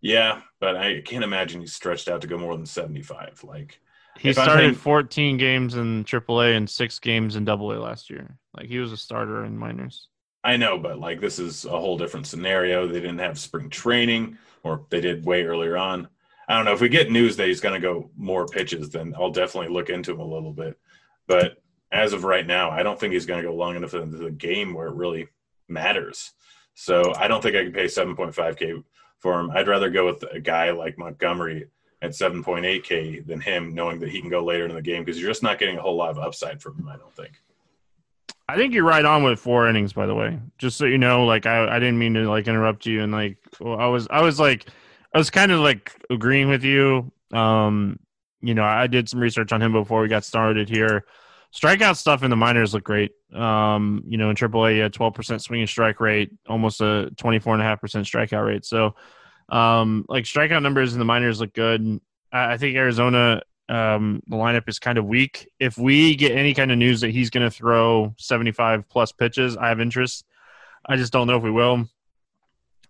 Yeah, 0.00 0.42
but 0.60 0.76
I 0.76 1.00
can't 1.00 1.24
imagine 1.24 1.60
he's 1.60 1.74
stretched 1.74 2.08
out 2.08 2.20
to 2.20 2.28
go 2.28 2.38
more 2.38 2.56
than 2.56 2.66
75. 2.66 3.42
Like 3.42 3.80
he 4.18 4.32
started 4.32 4.76
14 4.76 5.36
games 5.36 5.74
in 5.74 6.04
AAA 6.04 6.56
and 6.56 6.68
six 6.68 6.98
games 6.98 7.36
in 7.36 7.48
AA 7.48 7.54
last 7.54 8.10
year. 8.10 8.36
Like 8.56 8.66
he 8.66 8.78
was 8.78 8.92
a 8.92 8.96
starter 8.96 9.44
in 9.44 9.56
minors. 9.56 10.08
I 10.44 10.56
know, 10.56 10.78
but 10.78 10.98
like 10.98 11.20
this 11.20 11.38
is 11.38 11.64
a 11.64 11.70
whole 11.70 11.98
different 11.98 12.26
scenario. 12.26 12.86
They 12.86 13.00
didn't 13.00 13.18
have 13.18 13.38
spring 13.38 13.70
training, 13.70 14.38
or 14.62 14.86
they 14.90 15.00
did 15.00 15.24
way 15.24 15.44
earlier 15.44 15.76
on. 15.76 16.08
I 16.48 16.56
don't 16.56 16.64
know. 16.64 16.72
If 16.72 16.80
we 16.80 16.88
get 16.88 17.10
news 17.10 17.36
that 17.36 17.48
he's 17.48 17.60
going 17.60 17.74
to 17.74 17.86
go 17.86 18.10
more 18.16 18.46
pitches, 18.46 18.90
then 18.90 19.14
I'll 19.18 19.30
definitely 19.30 19.72
look 19.72 19.90
into 19.90 20.12
him 20.12 20.20
a 20.20 20.24
little 20.24 20.52
bit. 20.52 20.78
But 21.26 21.58
as 21.92 22.12
of 22.12 22.24
right 22.24 22.46
now, 22.46 22.70
I 22.70 22.82
don't 22.82 22.98
think 22.98 23.12
he's 23.12 23.26
going 23.26 23.42
to 23.42 23.48
go 23.48 23.54
long 23.54 23.76
enough 23.76 23.94
into 23.94 24.16
the 24.16 24.30
game 24.30 24.72
where 24.72 24.88
it 24.88 24.94
really 24.94 25.28
matters. 25.68 26.32
So 26.74 27.12
I 27.16 27.28
don't 27.28 27.42
think 27.42 27.56
I 27.56 27.64
can 27.64 27.72
pay 27.72 27.84
7.5K 27.84 28.82
for 29.18 29.38
him. 29.38 29.50
I'd 29.50 29.68
rather 29.68 29.90
go 29.90 30.06
with 30.06 30.24
a 30.32 30.40
guy 30.40 30.70
like 30.70 30.96
Montgomery 30.96 31.66
at 32.00 32.10
7.8K 32.10 33.26
than 33.26 33.40
him, 33.40 33.74
knowing 33.74 33.98
that 34.00 34.10
he 34.10 34.20
can 34.20 34.30
go 34.30 34.44
later 34.44 34.66
in 34.66 34.74
the 34.74 34.82
game 34.82 35.04
because 35.04 35.20
you're 35.20 35.30
just 35.30 35.42
not 35.42 35.58
getting 35.58 35.78
a 35.78 35.82
whole 35.82 35.96
lot 35.96 36.10
of 36.10 36.18
upside 36.18 36.62
from 36.62 36.76
him, 36.76 36.88
I 36.88 36.96
don't 36.96 37.14
think. 37.14 37.32
I 38.48 38.56
think 38.56 38.72
you're 38.72 38.84
right 38.84 39.04
on 39.04 39.24
with 39.24 39.38
four 39.38 39.68
innings, 39.68 39.92
by 39.92 40.06
the 40.06 40.14
way. 40.14 40.38
Just 40.56 40.78
so 40.78 40.86
you 40.86 40.96
know, 40.96 41.26
like 41.26 41.44
I, 41.44 41.76
I 41.76 41.78
didn't 41.78 41.98
mean 41.98 42.14
to 42.14 42.28
like 42.28 42.48
interrupt 42.48 42.86
you, 42.86 43.02
and 43.02 43.12
like 43.12 43.36
I 43.62 43.86
was, 43.88 44.08
I 44.10 44.22
was 44.22 44.40
like, 44.40 44.66
I 45.14 45.18
was 45.18 45.28
kind 45.28 45.52
of 45.52 45.60
like 45.60 45.92
agreeing 46.08 46.48
with 46.48 46.64
you. 46.64 47.12
Um, 47.32 47.98
you 48.40 48.54
know, 48.54 48.64
I 48.64 48.86
did 48.86 49.08
some 49.08 49.20
research 49.20 49.52
on 49.52 49.60
him 49.60 49.72
before 49.72 50.00
we 50.00 50.08
got 50.08 50.24
started 50.24 50.68
here. 50.68 51.04
Strikeout 51.54 51.96
stuff 51.96 52.22
in 52.22 52.30
the 52.30 52.36
minors 52.36 52.72
look 52.72 52.84
great. 52.84 53.12
Um, 53.34 54.02
you 54.06 54.16
know, 54.16 54.30
in 54.30 54.36
AAA, 54.36 54.86
a 54.86 54.90
12% 54.90 55.40
swinging 55.40 55.66
strike 55.66 56.00
rate, 56.00 56.30
almost 56.46 56.80
a 56.80 57.10
24.5% 57.16 57.78
strikeout 57.80 58.46
rate. 58.46 58.64
So, 58.64 58.94
um, 59.48 60.04
like 60.08 60.24
strikeout 60.24 60.62
numbers 60.62 60.92
in 60.92 60.98
the 60.98 61.04
minors 61.04 61.40
look 61.40 61.54
good. 61.54 62.00
I, 62.32 62.54
I 62.54 62.56
think 62.58 62.76
Arizona, 62.76 63.42
um, 63.68 64.22
the 64.26 64.36
lineup 64.36 64.68
is 64.68 64.78
kind 64.78 64.98
of 64.98 65.06
weak. 65.06 65.48
If 65.58 65.78
we 65.78 66.16
get 66.16 66.32
any 66.32 66.54
kind 66.54 66.70
of 66.70 66.78
news 66.78 67.00
that 67.00 67.10
he's 67.10 67.30
going 67.30 67.44
to 67.44 67.50
throw 67.50 68.14
75 68.18 68.88
plus 68.88 69.12
pitches, 69.12 69.56
I 69.56 69.68
have 69.68 69.80
interest. 69.80 70.24
I 70.86 70.96
just 70.96 71.12
don't 71.12 71.26
know 71.26 71.36
if 71.36 71.42
we 71.42 71.50
will. 71.50 71.88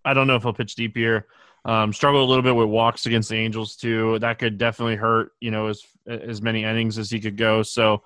I 0.05 0.15
don't 0.15 0.27
know 0.27 0.37
if 0.37 0.43
he'll 0.43 0.53
pitch 0.53 0.75
deep 0.75 0.97
here. 0.97 1.27
Um, 1.65 1.93
struggle 1.93 2.23
a 2.23 2.25
little 2.25 2.43
bit 2.43 2.55
with 2.55 2.69
walks 2.69 3.07
against 3.07 3.29
the 3.29 3.37
Angels 3.37 3.77
too. 3.77 4.19
That 4.21 4.39
could 4.39 4.57
definitely 4.59 4.97
hurt. 4.97 5.33
You 5.41 5.51
know, 5.51 5.67
as 5.67 5.83
as 6.07 6.41
many 6.41 6.65
innings 6.65 6.99
as 6.99 7.11
he 7.11 7.21
could 7.21 7.37
go. 7.37 7.63
So 7.63 8.03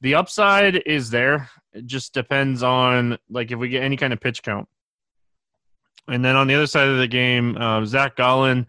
the 0.00 0.16
upside 0.16 0.76
is 0.86 1.10
there. 1.10 1.48
It 1.72 1.86
just 1.86 2.12
depends 2.12 2.62
on 2.62 3.16
like 3.30 3.52
if 3.52 3.58
we 3.58 3.68
get 3.68 3.82
any 3.82 3.96
kind 3.96 4.12
of 4.12 4.20
pitch 4.20 4.42
count. 4.42 4.68
And 6.08 6.24
then 6.24 6.36
on 6.36 6.46
the 6.46 6.54
other 6.54 6.66
side 6.66 6.88
of 6.88 6.98
the 6.98 7.06
game, 7.06 7.56
uh, 7.56 7.84
Zach 7.84 8.16
Gallen 8.16 8.66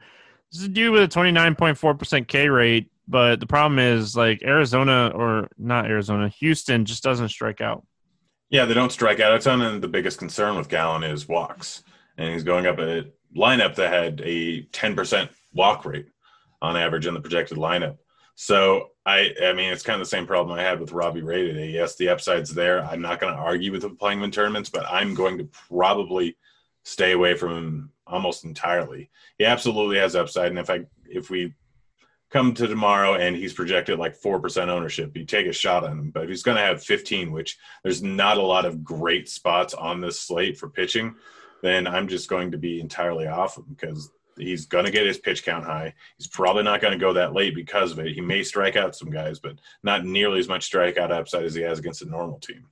this 0.52 0.62
is 0.62 0.68
a 0.68 0.70
dude 0.70 0.92
with 0.92 1.04
a 1.04 1.08
29.4% 1.08 2.28
K 2.28 2.50
rate, 2.50 2.92
but 3.08 3.40
the 3.40 3.48
problem 3.48 3.80
is 3.80 4.18
like 4.18 4.44
Arizona 4.44 5.12
or 5.16 5.48
not 5.58 5.86
Arizona, 5.86 6.28
Houston 6.28 6.84
just 6.84 7.04
doesn't 7.04 7.30
strike 7.30 7.62
out. 7.62 7.86
Yeah, 8.50 8.66
they 8.66 8.74
don't 8.74 8.92
strike 8.92 9.22
out 9.22 9.34
a 9.34 9.40
ton, 9.40 9.62
and 9.62 9.82
the 9.82 9.88
biggest 9.88 10.20
concern 10.20 10.58
with 10.58 10.68
Gallen 10.68 11.04
is 11.04 11.30
walks. 11.30 11.84
And 12.18 12.34
he's 12.34 12.44
going 12.44 12.66
up 12.66 12.80
a 12.80 13.06
lineup 13.36 13.76
that 13.76 13.94
had 13.94 14.22
a 14.26 14.64
10% 14.64 15.30
walk 15.54 15.86
rate 15.86 16.08
on 16.62 16.76
average 16.76 17.08
in 17.08 17.14
the 17.14 17.22
projected 17.22 17.58
lineup. 17.58 17.98
So 18.36 18.90
I, 19.06 19.34
I 19.42 19.54
mean, 19.54 19.72
it's 19.72 19.84
kind 19.84 20.02
of 20.02 20.06
the 20.06 20.10
same 20.10 20.28
problem 20.28 20.58
I 20.58 20.64
had 20.64 20.82
with 20.82 20.92
Robbie 20.92 21.22
Ray 21.22 21.48
today. 21.48 21.70
Yes, 21.70 21.96
the 21.96 22.10
upside's 22.10 22.54
there. 22.54 22.84
I'm 22.84 23.02
not 23.02 23.22
going 23.22 23.34
to 23.34 23.40
argue 23.40 23.72
with 23.72 23.86
him 23.86 23.96
playing 23.96 24.22
in 24.22 24.32
tournaments, 24.32 24.70
but 24.70 24.86
I'm 24.92 25.14
going 25.14 25.38
to 25.38 25.46
probably 25.70 26.36
stay 26.84 27.12
away 27.12 27.36
from 27.36 27.58
him 27.58 27.92
almost 28.08 28.44
entirely. 28.44 29.10
He 29.38 29.46
absolutely 29.46 29.98
has 29.98 30.16
upside, 30.16 30.48
and 30.48 30.60
if 30.60 30.70
I 30.70 30.82
if 31.06 31.30
we 31.30 31.54
come 32.30 32.54
to 32.54 32.66
tomorrow 32.66 33.16
and 33.16 33.36
he's 33.36 33.54
projected 33.54 34.00
like 34.00 34.16
four 34.16 34.40
percent 34.40 34.70
ownership, 34.70 35.16
you 35.16 35.26
take 35.26 35.48
a 35.48 35.54
shot 35.54 35.84
on 35.84 36.00
him. 36.00 36.12
But 36.12 36.24
if 36.24 36.30
he's 36.30 36.44
going 36.44 36.58
to 36.58 36.64
have 36.64 36.84
15, 36.84 37.32
which 37.32 37.58
there's 37.84 38.02
not 38.02 38.38
a 38.38 38.44
lot 38.44 38.66
of 38.66 38.84
great 38.84 39.30
spots 39.30 39.74
on 39.74 40.02
this 40.02 40.20
slate 40.20 40.58
for 40.58 40.70
pitching, 40.70 41.16
then 41.62 41.88
I'm 41.88 42.08
just 42.08 42.30
going 42.30 42.52
to 42.52 42.58
be 42.58 42.80
entirely 42.80 43.28
off 43.28 43.58
him 43.58 43.66
because 43.70 44.10
he's 44.38 44.66
going 44.66 44.86
to 44.86 44.92
get 44.92 45.06
his 45.06 45.18
pitch 45.18 45.44
count 45.44 45.66
high. 45.66 45.94
He's 46.18 46.28
probably 46.28 46.64
not 46.64 46.82
going 46.82 46.94
to 46.94 47.00
go 47.00 47.14
that 47.14 47.34
late 47.34 47.54
because 47.54 47.92
of 47.92 48.00
it. 48.00 48.14
He 48.14 48.22
may 48.22 48.44
strike 48.44 48.76
out 48.76 48.96
some 48.96 49.12
guys, 49.12 49.40
but 49.40 49.60
not 49.84 50.06
nearly 50.06 50.40
as 50.40 50.48
much 50.48 50.70
strikeout 50.70 51.12
upside 51.12 51.44
as 51.44 51.54
he 51.54 51.62
has 51.62 51.80
against 51.80 52.02
a 52.02 52.10
normal 52.10 52.40
team. 52.40 52.66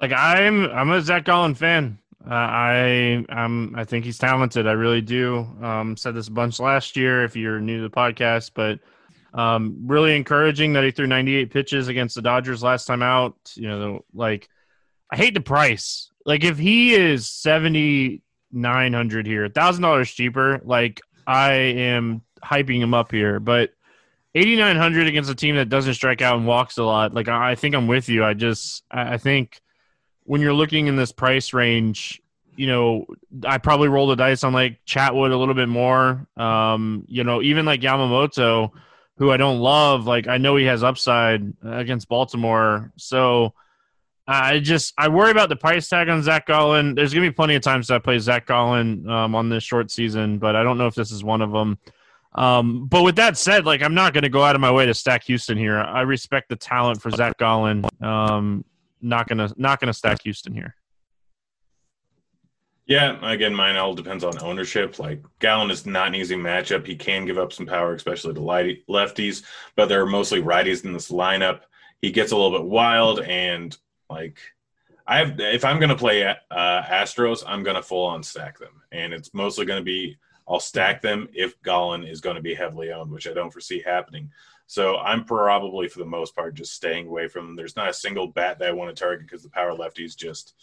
Like 0.00 0.12
I'm, 0.12 0.64
I'm 0.66 0.90
a 0.90 1.02
Zach 1.02 1.24
Gallen 1.24 1.54
fan. 1.54 1.98
Uh, 2.24 2.34
I 2.34 3.24
um 3.30 3.74
I 3.76 3.84
think 3.84 4.04
he's 4.04 4.18
talented. 4.18 4.66
I 4.66 4.72
really 4.72 5.00
do. 5.00 5.46
Um, 5.62 5.96
said 5.96 6.14
this 6.14 6.28
a 6.28 6.32
bunch 6.32 6.60
last 6.60 6.96
year. 6.96 7.24
If 7.24 7.34
you're 7.34 7.60
new 7.60 7.78
to 7.78 7.88
the 7.88 7.90
podcast, 7.90 8.50
but 8.54 8.78
um, 9.32 9.76
really 9.86 10.16
encouraging 10.16 10.72
that 10.74 10.84
he 10.84 10.90
threw 10.90 11.06
98 11.06 11.50
pitches 11.50 11.88
against 11.88 12.14
the 12.14 12.22
Dodgers 12.22 12.62
last 12.62 12.84
time 12.86 13.02
out. 13.02 13.36
You 13.54 13.68
know, 13.68 14.04
like 14.12 14.48
I 15.10 15.16
hate 15.16 15.34
the 15.34 15.40
price. 15.40 16.10
Like 16.26 16.44
if 16.44 16.58
he 16.58 16.92
is 16.94 17.28
7900 17.30 19.26
here, 19.26 19.48
thousand 19.48 19.82
dollars 19.82 20.10
cheaper. 20.10 20.60
Like 20.62 21.00
I 21.26 21.52
am 21.52 22.22
hyping 22.44 22.80
him 22.80 22.92
up 22.92 23.12
here, 23.12 23.40
but 23.40 23.70
8900 24.34 25.06
against 25.06 25.30
a 25.30 25.34
team 25.34 25.56
that 25.56 25.68
doesn't 25.68 25.94
strike 25.94 26.22
out 26.22 26.36
and 26.36 26.46
walks 26.46 26.76
a 26.78 26.84
lot. 26.84 27.14
Like 27.14 27.28
I 27.28 27.54
think 27.54 27.74
I'm 27.74 27.86
with 27.86 28.08
you. 28.08 28.24
I 28.24 28.34
just 28.34 28.84
I 28.90 29.16
think 29.16 29.60
when 30.30 30.40
you're 30.40 30.54
looking 30.54 30.86
in 30.86 30.94
this 30.94 31.10
price 31.10 31.52
range, 31.52 32.22
you 32.54 32.68
know, 32.68 33.04
I 33.44 33.58
probably 33.58 33.88
roll 33.88 34.06
the 34.06 34.14
dice 34.14 34.44
on 34.44 34.52
like 34.52 34.78
Chatwood 34.86 35.32
a 35.32 35.36
little 35.36 35.56
bit 35.56 35.68
more. 35.68 36.24
Um, 36.36 37.04
you 37.08 37.24
know, 37.24 37.42
even 37.42 37.64
like 37.64 37.80
Yamamoto, 37.80 38.70
who 39.16 39.32
I 39.32 39.36
don't 39.36 39.58
love, 39.58 40.06
like 40.06 40.28
I 40.28 40.38
know 40.38 40.54
he 40.54 40.66
has 40.66 40.84
upside 40.84 41.52
against 41.64 42.08
Baltimore. 42.08 42.92
So 42.94 43.54
I 44.24 44.60
just 44.60 44.94
I 44.96 45.08
worry 45.08 45.32
about 45.32 45.48
the 45.48 45.56
price 45.56 45.88
tag 45.88 46.08
on 46.08 46.22
Zach 46.22 46.46
Gallen. 46.46 46.94
There's 46.94 47.12
gonna 47.12 47.26
be 47.26 47.32
plenty 47.32 47.56
of 47.56 47.62
times 47.62 47.88
that 47.88 47.94
I 47.94 47.98
play 47.98 48.20
Zach 48.20 48.46
Gallen 48.46 49.10
um, 49.10 49.34
on 49.34 49.48
this 49.48 49.64
short 49.64 49.90
season, 49.90 50.38
but 50.38 50.54
I 50.54 50.62
don't 50.62 50.78
know 50.78 50.86
if 50.86 50.94
this 50.94 51.10
is 51.10 51.24
one 51.24 51.42
of 51.42 51.50
them. 51.50 51.76
Um, 52.36 52.86
but 52.86 53.02
with 53.02 53.16
that 53.16 53.36
said, 53.36 53.66
like 53.66 53.82
I'm 53.82 53.94
not 53.94 54.14
going 54.14 54.22
to 54.22 54.28
go 54.28 54.44
out 54.44 54.54
of 54.54 54.60
my 54.60 54.70
way 54.70 54.86
to 54.86 54.94
stack 54.94 55.24
Houston 55.24 55.58
here. 55.58 55.76
I 55.76 56.02
respect 56.02 56.48
the 56.48 56.54
talent 56.54 57.02
for 57.02 57.10
Zach 57.10 57.36
Gallen. 57.36 57.84
Um, 58.00 58.64
not 59.00 59.28
gonna 59.28 59.52
not 59.56 59.80
gonna 59.80 59.92
stack 59.92 60.22
Houston 60.22 60.54
here. 60.54 60.76
Yeah, 62.86 63.18
again, 63.22 63.54
mine 63.54 63.76
all 63.76 63.94
depends 63.94 64.24
on 64.24 64.42
ownership. 64.42 64.98
Like 64.98 65.22
Gallen 65.38 65.70
is 65.70 65.86
not 65.86 66.08
an 66.08 66.16
easy 66.16 66.34
matchup. 66.34 66.86
He 66.86 66.96
can 66.96 67.24
give 67.24 67.38
up 67.38 67.52
some 67.52 67.66
power, 67.66 67.94
especially 67.94 68.34
to 68.34 68.40
lefties, 68.88 69.44
but 69.76 69.88
there 69.88 70.02
are 70.02 70.06
mostly 70.06 70.42
righties 70.42 70.84
in 70.84 70.92
this 70.92 71.10
lineup. 71.10 71.60
He 72.02 72.10
gets 72.10 72.32
a 72.32 72.36
little 72.36 72.58
bit 72.58 72.66
wild, 72.66 73.20
and 73.20 73.76
like 74.08 74.38
I 75.06 75.18
have, 75.18 75.38
if 75.38 75.64
I'm 75.64 75.78
to 75.90 75.96
play 75.96 76.24
uh, 76.24 76.82
Astros, 76.82 77.44
I'm 77.46 77.62
to 77.76 77.82
full 77.82 78.06
on 78.06 78.22
stack 78.22 78.58
them, 78.58 78.82
and 78.90 79.12
it's 79.12 79.32
mostly 79.34 79.66
to 79.78 79.84
be 79.84 80.18
I'll 80.48 80.58
stack 80.58 81.00
them 81.00 81.28
if 81.32 81.62
Gallen 81.62 82.02
is 82.02 82.20
to 82.34 82.42
be 82.42 82.54
heavily 82.54 82.90
owned, 82.90 83.12
which 83.12 83.28
I 83.28 83.32
don't 83.32 83.52
foresee 83.52 83.80
happening. 83.80 84.32
So 84.70 84.98
I'm 84.98 85.24
probably, 85.24 85.88
for 85.88 85.98
the 85.98 86.04
most 86.04 86.36
part, 86.36 86.54
just 86.54 86.74
staying 86.74 87.08
away 87.08 87.26
from 87.26 87.44
them. 87.44 87.56
There's 87.56 87.74
not 87.74 87.88
a 87.88 87.92
single 87.92 88.28
bat 88.28 88.60
that 88.60 88.68
I 88.68 88.72
want 88.72 88.94
to 88.94 89.02
target 89.04 89.26
because 89.26 89.42
the 89.42 89.50
power 89.50 89.72
lefties 89.72 90.16
just 90.16 90.54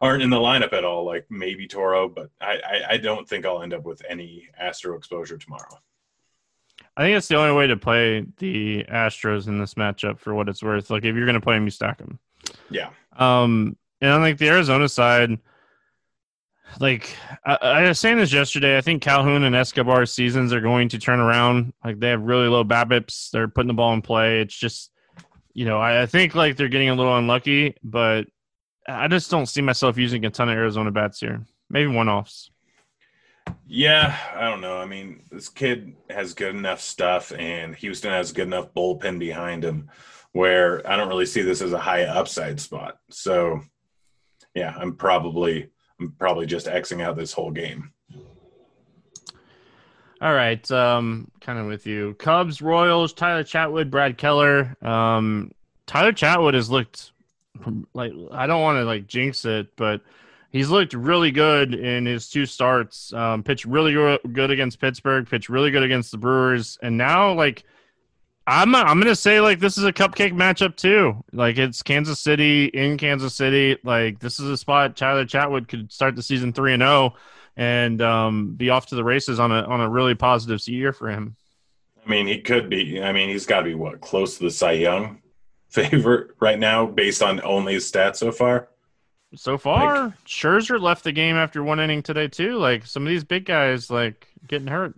aren't 0.00 0.22
in 0.22 0.30
the 0.30 0.38
lineup 0.38 0.72
at 0.72 0.86
all. 0.86 1.04
Like 1.04 1.26
maybe 1.28 1.66
Toro, 1.66 2.08
but 2.08 2.30
I, 2.40 2.54
I, 2.66 2.80
I 2.92 2.96
don't 2.96 3.28
think 3.28 3.44
I'll 3.44 3.60
end 3.60 3.74
up 3.74 3.84
with 3.84 4.00
any 4.08 4.48
Astro 4.58 4.96
exposure 4.96 5.36
tomorrow. 5.36 5.78
I 6.96 7.02
think 7.02 7.14
it's 7.14 7.28
the 7.28 7.36
only 7.36 7.54
way 7.54 7.66
to 7.66 7.76
play 7.76 8.24
the 8.38 8.84
Astros 8.84 9.48
in 9.48 9.58
this 9.58 9.74
matchup 9.74 10.18
for 10.18 10.34
what 10.34 10.48
it's 10.48 10.62
worth. 10.62 10.88
Like 10.88 11.04
if 11.04 11.14
you're 11.14 11.26
going 11.26 11.34
to 11.34 11.40
play 11.42 11.56
them, 11.56 11.64
you 11.64 11.70
stack 11.70 11.98
them. 11.98 12.18
Yeah. 12.70 12.88
Um, 13.18 13.76
and 14.00 14.12
on 14.12 14.22
like 14.22 14.38
the 14.38 14.48
Arizona 14.48 14.88
side, 14.88 15.38
like 16.80 17.16
I, 17.44 17.54
I, 17.54 17.88
was 17.88 17.98
saying 17.98 18.18
this 18.18 18.32
yesterday, 18.32 18.76
I 18.76 18.80
think 18.80 19.02
Calhoun 19.02 19.44
and 19.44 19.54
Escobar's 19.54 20.12
seasons 20.12 20.52
are 20.52 20.60
going 20.60 20.88
to 20.90 20.98
turn 20.98 21.20
around. 21.20 21.72
Like 21.84 21.98
they 21.98 22.08
have 22.10 22.22
really 22.22 22.48
low 22.48 22.64
BABIPs. 22.64 23.30
They're 23.30 23.48
putting 23.48 23.68
the 23.68 23.74
ball 23.74 23.92
in 23.94 24.02
play. 24.02 24.40
It's 24.40 24.56
just, 24.56 24.90
you 25.54 25.64
know, 25.64 25.78
I, 25.78 26.02
I 26.02 26.06
think 26.06 26.34
like 26.34 26.56
they're 26.56 26.68
getting 26.68 26.90
a 26.90 26.94
little 26.94 27.16
unlucky, 27.16 27.76
but 27.82 28.26
I 28.86 29.08
just 29.08 29.30
don't 29.30 29.46
see 29.46 29.62
myself 29.62 29.96
using 29.96 30.24
a 30.24 30.30
ton 30.30 30.48
of 30.48 30.56
Arizona 30.56 30.90
bats 30.90 31.20
here. 31.20 31.46
Maybe 31.70 31.88
one 31.88 32.08
offs. 32.08 32.50
Yeah, 33.66 34.16
I 34.34 34.48
don't 34.48 34.60
know. 34.60 34.78
I 34.78 34.86
mean, 34.86 35.22
this 35.30 35.48
kid 35.48 35.94
has 36.10 36.34
good 36.34 36.54
enough 36.54 36.80
stuff, 36.80 37.32
and 37.32 37.74
Houston 37.76 38.10
has 38.10 38.32
good 38.32 38.46
enough 38.46 38.72
bullpen 38.74 39.18
behind 39.18 39.64
him 39.64 39.88
where 40.32 40.86
I 40.88 40.96
don't 40.96 41.08
really 41.08 41.26
see 41.26 41.42
this 41.42 41.62
as 41.62 41.72
a 41.72 41.78
high 41.78 42.04
upside 42.04 42.60
spot. 42.60 42.98
So, 43.10 43.62
yeah, 44.54 44.74
I'm 44.76 44.96
probably 44.96 45.70
I'm 46.00 46.12
probably 46.18 46.46
just 46.46 46.66
Xing 46.66 47.02
out 47.02 47.16
this 47.16 47.32
whole 47.32 47.50
game. 47.50 47.92
All 50.20 50.32
right, 50.32 50.70
um, 50.70 51.30
kind 51.40 51.58
of 51.58 51.66
with 51.66 51.86
you. 51.86 52.14
Cubs, 52.14 52.62
Royals, 52.62 53.12
Tyler 53.12 53.44
Chatwood, 53.44 53.90
Brad 53.90 54.16
Keller. 54.16 54.74
Um, 54.80 55.52
Tyler 55.86 56.12
Chatwood 56.12 56.54
has 56.54 56.70
looked 56.70 57.12
like 57.92 58.12
I 58.32 58.46
don't 58.46 58.62
want 58.62 58.76
to 58.76 58.84
like 58.84 59.06
jinx 59.06 59.44
it, 59.44 59.68
but 59.76 60.00
he's 60.52 60.70
looked 60.70 60.94
really 60.94 61.30
good 61.30 61.74
in 61.74 62.06
his 62.06 62.30
two 62.30 62.46
starts. 62.46 63.12
Um, 63.12 63.42
pitched 63.42 63.66
really 63.66 63.92
good 64.32 64.50
against 64.50 64.80
Pittsburgh, 64.80 65.28
pitched 65.28 65.50
really 65.50 65.70
good 65.70 65.82
against 65.82 66.12
the 66.12 66.18
Brewers, 66.18 66.78
and 66.82 66.96
now 66.96 67.32
like 67.32 67.64
I'm 68.46 68.74
I'm 68.74 69.00
gonna 69.00 69.16
say 69.16 69.40
like 69.40 69.58
this 69.58 69.76
is 69.76 69.84
a 69.84 69.92
cupcake 69.92 70.32
matchup 70.32 70.76
too. 70.76 71.24
Like 71.32 71.58
it's 71.58 71.82
Kansas 71.82 72.20
City 72.20 72.66
in 72.66 72.96
Kansas 72.96 73.34
City. 73.34 73.76
Like 73.82 74.20
this 74.20 74.38
is 74.38 74.48
a 74.48 74.56
spot 74.56 74.96
Tyler 74.96 75.24
Chatwood 75.24 75.68
could 75.68 75.92
start 75.92 76.14
the 76.14 76.22
season 76.22 76.52
three 76.52 76.72
and 76.72 76.82
zero, 76.82 76.90
oh 76.90 77.16
and 77.56 78.02
um, 78.02 78.54
be 78.54 78.70
off 78.70 78.86
to 78.86 78.94
the 78.94 79.04
races 79.04 79.40
on 79.40 79.50
a 79.50 79.62
on 79.62 79.80
a 79.80 79.88
really 79.88 80.14
positive 80.14 80.66
year 80.68 80.92
for 80.92 81.08
him. 81.08 81.36
I 82.04 82.08
mean, 82.08 82.26
he 82.26 82.40
could 82.40 82.68
be. 82.68 83.02
I 83.02 83.12
mean, 83.12 83.30
he's 83.30 83.46
got 83.46 83.60
to 83.60 83.64
be 83.64 83.74
what 83.74 84.00
close 84.00 84.38
to 84.38 84.44
the 84.44 84.50
Cy 84.50 84.72
Young 84.72 85.22
favorite 85.68 86.30
right 86.40 86.58
now, 86.58 86.86
based 86.86 87.22
on 87.22 87.40
only 87.42 87.74
his 87.74 87.90
stats 87.90 88.16
so 88.16 88.30
far. 88.30 88.68
So 89.34 89.58
far, 89.58 90.04
like, 90.04 90.24
Scherzer 90.24 90.80
left 90.80 91.02
the 91.02 91.12
game 91.12 91.36
after 91.36 91.62
one 91.62 91.80
inning 91.80 92.02
today 92.02 92.28
too. 92.28 92.56
Like 92.56 92.86
some 92.86 93.02
of 93.02 93.08
these 93.08 93.24
big 93.24 93.44
guys, 93.44 93.90
like 93.90 94.28
getting 94.46 94.68
hurt. 94.68 94.94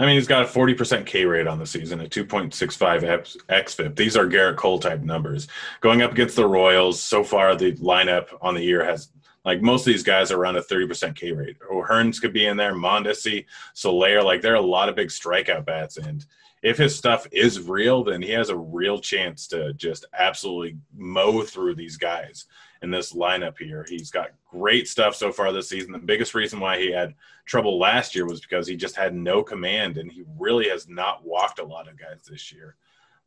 I 0.00 0.06
mean, 0.06 0.14
he's 0.14 0.26
got 0.26 0.44
a 0.44 0.46
40% 0.46 1.04
K 1.04 1.26
rate 1.26 1.46
on 1.46 1.58
the 1.58 1.66
season, 1.66 2.00
a 2.00 2.06
2.65 2.06 3.36
xFIP. 3.50 3.96
These 3.96 4.16
are 4.16 4.24
Gerrit 4.24 4.56
Cole 4.56 4.78
type 4.78 5.02
numbers. 5.02 5.46
Going 5.82 6.00
up 6.00 6.12
against 6.12 6.36
the 6.36 6.48
Royals, 6.48 7.02
so 7.02 7.22
far 7.22 7.54
the 7.54 7.72
lineup 7.74 8.28
on 8.40 8.54
the 8.54 8.62
year 8.62 8.82
has 8.82 9.12
like 9.44 9.60
most 9.60 9.82
of 9.82 9.92
these 9.92 10.02
guys 10.02 10.32
are 10.32 10.38
around 10.38 10.56
a 10.56 10.62
30% 10.62 11.14
K 11.14 11.32
rate. 11.32 11.58
O'Hearns 11.70 12.18
could 12.18 12.32
be 12.32 12.46
in 12.46 12.56
there, 12.56 12.72
Mondesi, 12.72 13.44
Soler. 13.74 14.22
Like 14.22 14.40
there 14.40 14.54
are 14.54 14.56
a 14.56 14.62
lot 14.62 14.88
of 14.88 14.96
big 14.96 15.08
strikeout 15.08 15.66
bats. 15.66 15.98
And 15.98 16.24
if 16.62 16.78
his 16.78 16.96
stuff 16.96 17.26
is 17.30 17.68
real, 17.68 18.02
then 18.02 18.22
he 18.22 18.30
has 18.30 18.48
a 18.48 18.56
real 18.56 19.00
chance 19.00 19.46
to 19.48 19.74
just 19.74 20.06
absolutely 20.18 20.78
mow 20.96 21.42
through 21.42 21.74
these 21.74 21.98
guys 21.98 22.46
in 22.82 22.90
this 22.90 23.12
lineup 23.12 23.58
here. 23.58 23.84
He's 23.88 24.10
got 24.10 24.30
great 24.50 24.88
stuff 24.88 25.14
so 25.14 25.32
far 25.32 25.52
this 25.52 25.68
season. 25.68 25.92
The 25.92 25.98
biggest 25.98 26.34
reason 26.34 26.60
why 26.60 26.78
he 26.78 26.90
had 26.90 27.14
trouble 27.44 27.78
last 27.78 28.14
year 28.14 28.26
was 28.26 28.40
because 28.40 28.66
he 28.66 28.76
just 28.76 28.96
had 28.96 29.14
no 29.14 29.42
command 29.42 29.98
and 29.98 30.10
he 30.10 30.24
really 30.38 30.68
has 30.68 30.88
not 30.88 31.24
walked 31.24 31.58
a 31.58 31.64
lot 31.64 31.88
of 31.88 31.98
guys 31.98 32.22
this 32.28 32.52
year. 32.52 32.76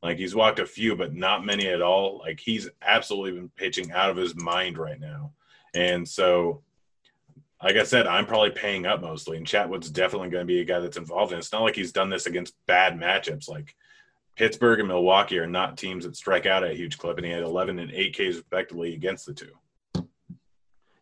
Like 0.01 0.17
he's 0.17 0.36
walked 0.36 0.60
a 0.60 0.65
few, 0.65 0.95
but 0.95 1.13
not 1.15 1.45
many 1.45 1.67
at 1.67 1.81
all. 1.81 2.19
Like 2.19 2.39
he's 2.39 2.69
absolutely 2.81 3.31
been 3.31 3.50
pitching 3.50 3.91
out 3.91 4.10
of 4.10 4.17
his 4.17 4.36
mind 4.36 4.77
right 4.77 5.00
now. 5.00 5.31
And 5.74 6.07
so, 6.07 6.62
like 7.63 7.77
I 7.77 7.83
said, 7.83 8.07
I'm 8.07 8.25
probably 8.25 8.51
paying 8.51 8.86
up 8.86 9.01
mostly, 9.01 9.38
and 9.38 9.48
Chatwood's 9.48 9.89
definitely 9.89 10.29
going 10.29 10.41
to 10.41 10.53
be 10.53 10.60
a 10.60 10.65
guy 10.65 10.79
that's 10.81 10.98
involved. 10.98 11.31
And 11.31 11.39
it's 11.39 11.53
not 11.53 11.62
like 11.62 11.75
he's 11.75 11.93
done 11.93 12.10
this 12.10 12.25
against 12.25 12.53
bad 12.65 13.00
matchups. 13.00 13.48
Like 13.48 13.75
Pittsburgh 14.35 14.79
and 14.79 14.87
Milwaukee 14.87 15.37
are 15.37 15.47
not 15.47 15.77
teams 15.77 16.05
that 16.05 16.15
strike 16.15 16.45
out 16.45 16.63
at 16.63 16.71
a 16.71 16.75
huge 16.75 16.97
clip, 16.97 17.17
and 17.17 17.25
he 17.25 17.31
had 17.31 17.43
11 17.43 17.79
and 17.79 17.91
8 17.91 18.13
Ks 18.13 18.19
respectively 18.19 18.93
against 18.93 19.25
the 19.25 19.33
two. 19.33 19.51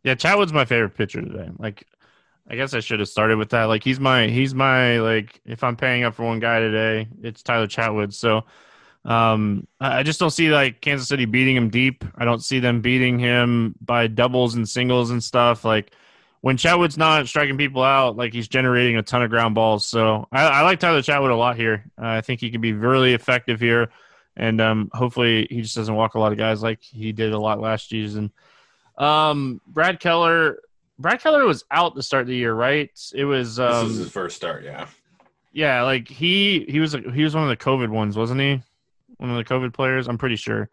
Yeah, 0.03 0.15
Chatwood's 0.15 0.53
my 0.53 0.65
favorite 0.65 0.95
pitcher 0.95 1.21
today. 1.21 1.49
Like, 1.57 1.87
I 2.49 2.55
guess 2.55 2.73
I 2.73 2.79
should 2.79 2.99
have 2.99 3.09
started 3.09 3.37
with 3.37 3.49
that. 3.49 3.65
Like, 3.65 3.83
he's 3.83 3.99
my 3.99 4.27
he's 4.27 4.53
my 4.55 4.99
like 4.99 5.39
if 5.45 5.63
I'm 5.63 5.75
paying 5.75 6.03
up 6.03 6.15
for 6.15 6.23
one 6.23 6.39
guy 6.39 6.59
today, 6.59 7.07
it's 7.21 7.43
Tyler 7.43 7.67
Chatwood. 7.67 8.13
So, 8.13 8.45
um, 9.05 9.67
I 9.79 10.03
just 10.03 10.19
don't 10.19 10.31
see 10.31 10.49
like 10.49 10.81
Kansas 10.81 11.07
City 11.07 11.25
beating 11.25 11.55
him 11.55 11.69
deep. 11.69 12.03
I 12.15 12.25
don't 12.25 12.43
see 12.43 12.59
them 12.59 12.81
beating 12.81 13.19
him 13.19 13.75
by 13.79 14.07
doubles 14.07 14.55
and 14.55 14.67
singles 14.67 15.11
and 15.11 15.23
stuff. 15.23 15.63
Like, 15.63 15.93
when 16.41 16.57
Chatwood's 16.57 16.97
not 16.97 17.27
striking 17.27 17.57
people 17.57 17.83
out, 17.83 18.17
like 18.17 18.33
he's 18.33 18.47
generating 18.47 18.97
a 18.97 19.03
ton 19.03 19.21
of 19.21 19.29
ground 19.29 19.55
balls. 19.55 19.85
So 19.85 20.27
I, 20.31 20.43
I 20.43 20.61
like 20.63 20.79
Tyler 20.79 21.01
Chatwood 21.01 21.31
a 21.31 21.35
lot 21.35 21.55
here. 21.55 21.85
Uh, 21.97 22.07
I 22.07 22.21
think 22.21 22.39
he 22.39 22.49
can 22.49 22.61
be 22.61 22.73
really 22.73 23.13
effective 23.13 23.59
here, 23.59 23.91
and 24.35 24.59
um, 24.59 24.89
hopefully 24.93 25.47
he 25.49 25.61
just 25.61 25.75
doesn't 25.75 25.95
walk 25.95 26.15
a 26.15 26.19
lot 26.19 26.31
of 26.31 26.37
guys 26.37 26.61
like 26.61 26.81
he 26.81 27.11
did 27.11 27.31
a 27.31 27.39
lot 27.39 27.61
last 27.61 27.89
season. 27.89 28.31
Um, 28.97 29.61
Brad 29.67 29.99
Keller, 29.99 30.59
Brad 30.99 31.21
Keller 31.21 31.45
was 31.45 31.63
out 31.71 31.95
to 31.95 32.03
start 32.03 32.23
of 32.23 32.27
the 32.27 32.35
year, 32.35 32.53
right? 32.53 32.89
It 33.13 33.25
was. 33.25 33.59
Um, 33.59 33.87
this 33.87 33.93
is 33.93 33.97
his 33.99 34.11
first 34.11 34.35
start, 34.35 34.63
yeah. 34.63 34.87
Yeah, 35.53 35.83
like 35.83 36.07
he 36.07 36.65
he 36.69 36.79
was 36.79 36.93
he 36.93 37.23
was 37.23 37.35
one 37.35 37.43
of 37.43 37.49
the 37.49 37.63
COVID 37.63 37.89
ones, 37.89 38.17
wasn't 38.17 38.39
he? 38.39 38.61
One 39.17 39.29
of 39.29 39.37
the 39.37 39.43
COVID 39.43 39.73
players, 39.73 40.07
I'm 40.07 40.17
pretty 40.17 40.37
sure. 40.37 40.69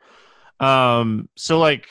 Um, 0.61 1.29
so 1.37 1.59
like 1.59 1.89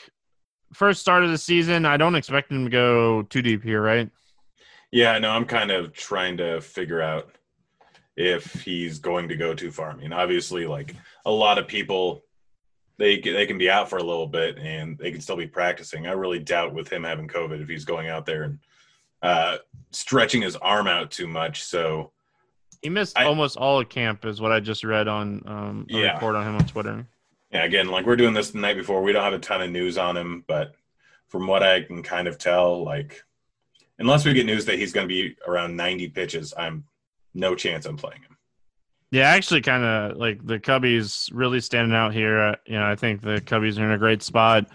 first 0.72 1.00
start 1.00 1.24
of 1.24 1.30
the 1.30 1.38
season, 1.38 1.84
I 1.84 1.96
don't 1.96 2.14
expect 2.14 2.50
him 2.50 2.64
to 2.64 2.70
go 2.70 3.22
too 3.22 3.42
deep 3.42 3.62
here, 3.62 3.80
right? 3.80 4.10
Yeah, 4.90 5.18
no, 5.18 5.30
I'm 5.30 5.44
kind 5.44 5.70
of 5.70 5.92
trying 5.92 6.38
to 6.38 6.60
figure 6.60 7.02
out 7.02 7.30
if 8.16 8.62
he's 8.62 8.98
going 8.98 9.28
to 9.28 9.36
go 9.36 9.54
too 9.54 9.70
far. 9.70 9.90
I 9.90 9.96
mean, 9.96 10.12
obviously, 10.12 10.66
like 10.66 10.94
a 11.24 11.30
lot 11.30 11.58
of 11.58 11.68
people, 11.68 12.24
they 12.96 13.20
they 13.20 13.46
can 13.46 13.58
be 13.58 13.70
out 13.70 13.88
for 13.88 13.98
a 13.98 14.02
little 14.02 14.26
bit 14.26 14.58
and 14.58 14.98
they 14.98 15.12
can 15.12 15.20
still 15.20 15.36
be 15.36 15.46
practicing. 15.46 16.06
I 16.06 16.12
really 16.12 16.38
doubt 16.38 16.74
with 16.74 16.88
him 16.88 17.04
having 17.04 17.28
COVID 17.28 17.62
if 17.62 17.68
he's 17.68 17.84
going 17.84 18.08
out 18.08 18.26
there 18.26 18.44
and 18.44 18.58
uh, 19.22 19.58
stretching 19.90 20.42
his 20.42 20.56
arm 20.56 20.86
out 20.86 21.10
too 21.10 21.26
much. 21.26 21.62
So 21.62 22.12
he 22.82 22.88
missed 22.88 23.18
I, 23.18 23.24
almost 23.24 23.56
all 23.56 23.80
of 23.80 23.88
camp, 23.88 24.24
is 24.24 24.40
what 24.40 24.52
I 24.52 24.60
just 24.60 24.84
read 24.84 25.06
on 25.06 25.42
um, 25.46 25.86
a 25.90 25.92
yeah. 25.92 26.12
report 26.14 26.34
on 26.34 26.46
him 26.46 26.54
on 26.56 26.66
Twitter 26.66 27.06
yeah, 27.50 27.64
again, 27.64 27.88
like 27.88 28.06
we're 28.06 28.16
doing 28.16 28.34
this 28.34 28.50
the 28.50 28.58
night 28.58 28.76
before. 28.76 29.02
We 29.02 29.12
don't 29.12 29.24
have 29.24 29.32
a 29.32 29.38
ton 29.38 29.62
of 29.62 29.70
news 29.70 29.96
on 29.96 30.16
him, 30.16 30.44
but 30.46 30.74
from 31.28 31.46
what 31.46 31.62
I 31.62 31.82
can 31.82 32.02
kind 32.02 32.28
of 32.28 32.38
tell, 32.38 32.84
like 32.84 33.22
unless 33.98 34.24
we 34.24 34.34
get 34.34 34.46
news 34.46 34.64
that 34.66 34.78
he's 34.78 34.92
going 34.92 35.08
to 35.08 35.12
be 35.12 35.36
around 35.46 35.76
90 35.76 36.08
pitches, 36.08 36.54
I'm 36.56 36.84
no 37.34 37.54
chance 37.54 37.86
I'm 37.86 37.96
playing 37.96 38.22
him. 38.22 38.36
Yeah, 39.10 39.28
actually, 39.30 39.62
kind 39.62 39.84
of 39.84 40.18
like 40.18 40.44
the 40.44 40.58
Cubbies 40.58 41.30
really 41.32 41.60
standing 41.60 41.96
out 41.96 42.12
here. 42.12 42.38
Uh, 42.38 42.56
you 42.66 42.74
know, 42.74 42.84
I 42.84 42.94
think 42.94 43.22
the 43.22 43.40
Cubbies 43.40 43.78
are 43.78 43.84
in 43.84 43.92
a 43.92 43.98
great 43.98 44.22
spot. 44.22 44.66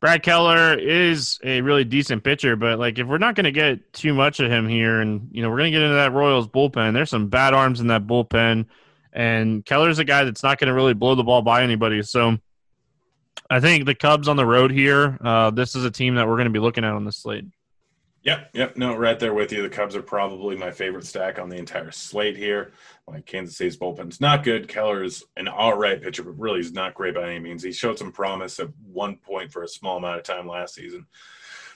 Brad 0.00 0.22
Keller 0.22 0.78
is 0.78 1.38
a 1.44 1.60
really 1.62 1.84
decent 1.84 2.24
pitcher, 2.24 2.56
but 2.56 2.78
like 2.78 2.98
if 2.98 3.06
we're 3.06 3.18
not 3.18 3.34
going 3.34 3.44
to 3.44 3.52
get 3.52 3.92
too 3.92 4.12
much 4.12 4.40
of 4.40 4.50
him 4.50 4.68
here, 4.68 5.00
and 5.00 5.28
you 5.32 5.42
know 5.42 5.48
we're 5.48 5.58
going 5.58 5.72
to 5.72 5.78
get 5.78 5.82
into 5.82 5.94
that 5.94 6.12
Royals 6.12 6.48
bullpen, 6.48 6.92
there's 6.92 7.10
some 7.10 7.28
bad 7.28 7.54
arms 7.54 7.80
in 7.80 7.86
that 7.86 8.06
bullpen. 8.06 8.66
And 9.12 9.64
Keller's 9.64 9.98
a 9.98 10.04
guy 10.04 10.24
that's 10.24 10.42
not 10.42 10.58
going 10.58 10.68
to 10.68 10.74
really 10.74 10.94
blow 10.94 11.14
the 11.14 11.24
ball 11.24 11.42
by 11.42 11.62
anybody. 11.62 12.02
So 12.02 12.38
I 13.48 13.60
think 13.60 13.84
the 13.84 13.94
Cubs 13.94 14.28
on 14.28 14.36
the 14.36 14.46
road 14.46 14.70
here, 14.70 15.18
uh, 15.24 15.50
this 15.50 15.74
is 15.74 15.84
a 15.84 15.90
team 15.90 16.14
that 16.14 16.26
we're 16.26 16.36
going 16.36 16.44
to 16.44 16.52
be 16.52 16.60
looking 16.60 16.84
at 16.84 16.92
on 16.92 17.04
the 17.04 17.12
slate. 17.12 17.44
Yep, 18.22 18.50
yep. 18.52 18.76
No, 18.76 18.94
right 18.96 19.18
there 19.18 19.32
with 19.32 19.50
you. 19.50 19.62
The 19.62 19.70
Cubs 19.70 19.96
are 19.96 20.02
probably 20.02 20.54
my 20.54 20.70
favorite 20.70 21.06
stack 21.06 21.38
on 21.38 21.48
the 21.48 21.56
entire 21.56 21.90
slate 21.90 22.36
here. 22.36 22.72
Like 23.08 23.24
Kansas 23.24 23.56
City's 23.56 23.78
bullpen's 23.78 24.20
not 24.20 24.44
good. 24.44 24.68
Keller 24.68 25.02
is 25.02 25.24
an 25.36 25.48
all 25.48 25.76
right 25.76 26.00
pitcher, 26.00 26.22
but 26.22 26.38
really 26.38 26.58
he's 26.58 26.72
not 26.72 26.94
great 26.94 27.14
by 27.14 27.30
any 27.30 27.38
means. 27.38 27.62
He 27.62 27.72
showed 27.72 27.98
some 27.98 28.12
promise 28.12 28.60
at 28.60 28.68
one 28.84 29.16
point 29.16 29.50
for 29.50 29.62
a 29.62 29.68
small 29.68 29.96
amount 29.96 30.18
of 30.18 30.24
time 30.24 30.46
last 30.46 30.74
season. 30.74 31.06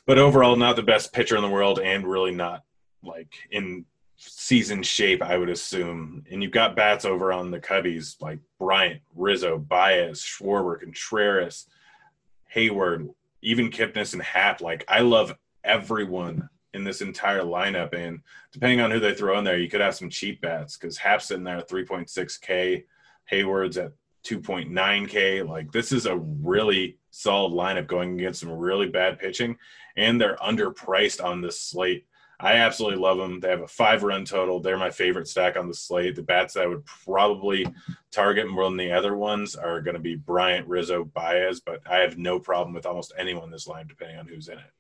But 0.07 0.19
overall, 0.19 0.55
not 0.55 0.77
the 0.77 0.83
best 0.83 1.15
pitcher 1.15 1.37
in 1.37 1.43
the 1.43 1.49
world 1.49 1.81
and 1.81 2.07
really 2.07 2.35
not 2.35 2.63
like 3.03 3.33
in 3.51 3.87
season 4.27 4.83
shape, 4.83 5.23
I 5.23 5.37
would 5.37 5.49
assume. 5.49 6.25
And 6.31 6.43
you've 6.43 6.53
got 6.53 6.77
bats 6.77 7.05
over 7.05 7.33
on 7.33 7.51
the 7.51 7.61
Cubbies 7.61 8.21
like 8.21 8.39
Bryant, 8.59 9.01
Rizzo, 9.15 9.59
Baez, 9.59 10.21
Schwarber, 10.21 10.81
Contreras, 10.81 11.67
Heyward, 12.55 13.13
even 13.43 13.71
Kipnis 13.71 14.13
and 14.13 14.23
Happ. 14.23 14.61
Like 14.61 14.85
I 14.89 15.01
love 15.01 15.37
everyone 15.63 16.49
in 16.73 16.85
this 16.85 17.01
entire 17.01 17.43
lineup. 17.43 17.95
And 17.95 18.21
depending 18.53 18.81
on 18.81 18.91
who 18.91 19.01
they 19.01 19.15
throw 19.15 19.39
in 19.39 19.45
there, 19.45 19.59
you 19.59 19.69
could 19.69 19.81
have 19.81 19.95
some 19.95 20.11
cheap 20.11 20.41
bats 20.41 20.77
because 20.77 20.99
Happ's 20.99 21.31
in 21.31 21.45
there 21.45 21.59
at 21.59 21.69
3.6K, 21.69 22.85
Heyward's 23.31 23.79
at 23.79 23.93
2.9K. 24.25 25.49
Like 25.49 25.71
this 25.73 25.93
is 25.93 26.07
a 26.07 26.17
really 26.17 26.99
solid 27.11 27.53
lineup 27.53 27.87
going 27.87 28.19
against 28.19 28.41
some 28.41 28.51
really 28.51 28.89
bad 28.89 29.19
pitching, 29.19 29.57
and 29.97 30.21
they're 30.21 30.37
underpriced 30.37 31.25
on 31.25 31.41
this 31.41 31.61
slate. 31.61 32.07
I 32.41 32.55
absolutely 32.55 32.99
love 32.99 33.19
them. 33.19 33.41
They 33.41 33.49
have 33.49 33.63
a 33.63 33.69
five 33.69 34.03
run 34.03 34.25
total. 34.25 34.61
They're 34.61 34.77
my 34.77 34.91
favorite 34.91 35.29
stack 35.29 35.57
on 35.57 35.69
the 35.69 35.75
slate. 35.75 36.17
The 36.17 36.23
bats 36.23 36.55
that 36.55 36.65
I 36.65 36.67
would 36.67 36.85
probably 36.85 37.67
target 38.11 38.51
more 38.51 38.65
than 38.65 38.77
the 38.77 38.93
other 38.93 39.17
ones 39.17 39.55
are 39.55 39.81
going 39.81 39.95
to 39.95 40.01
be 40.01 40.17
Bryant, 40.17 40.67
Rizzo, 40.67 41.05
Baez, 41.05 41.61
but 41.61 41.81
I 41.89 41.99
have 41.99 42.19
no 42.19 42.39
problem 42.39 42.75
with 42.75 42.87
almost 42.87 43.13
anyone 43.19 43.51
this 43.51 43.67
line, 43.67 43.87
depending 43.87 44.19
on 44.19 44.27
who's 44.27 44.49
in 44.49 44.59
it. 44.59 44.73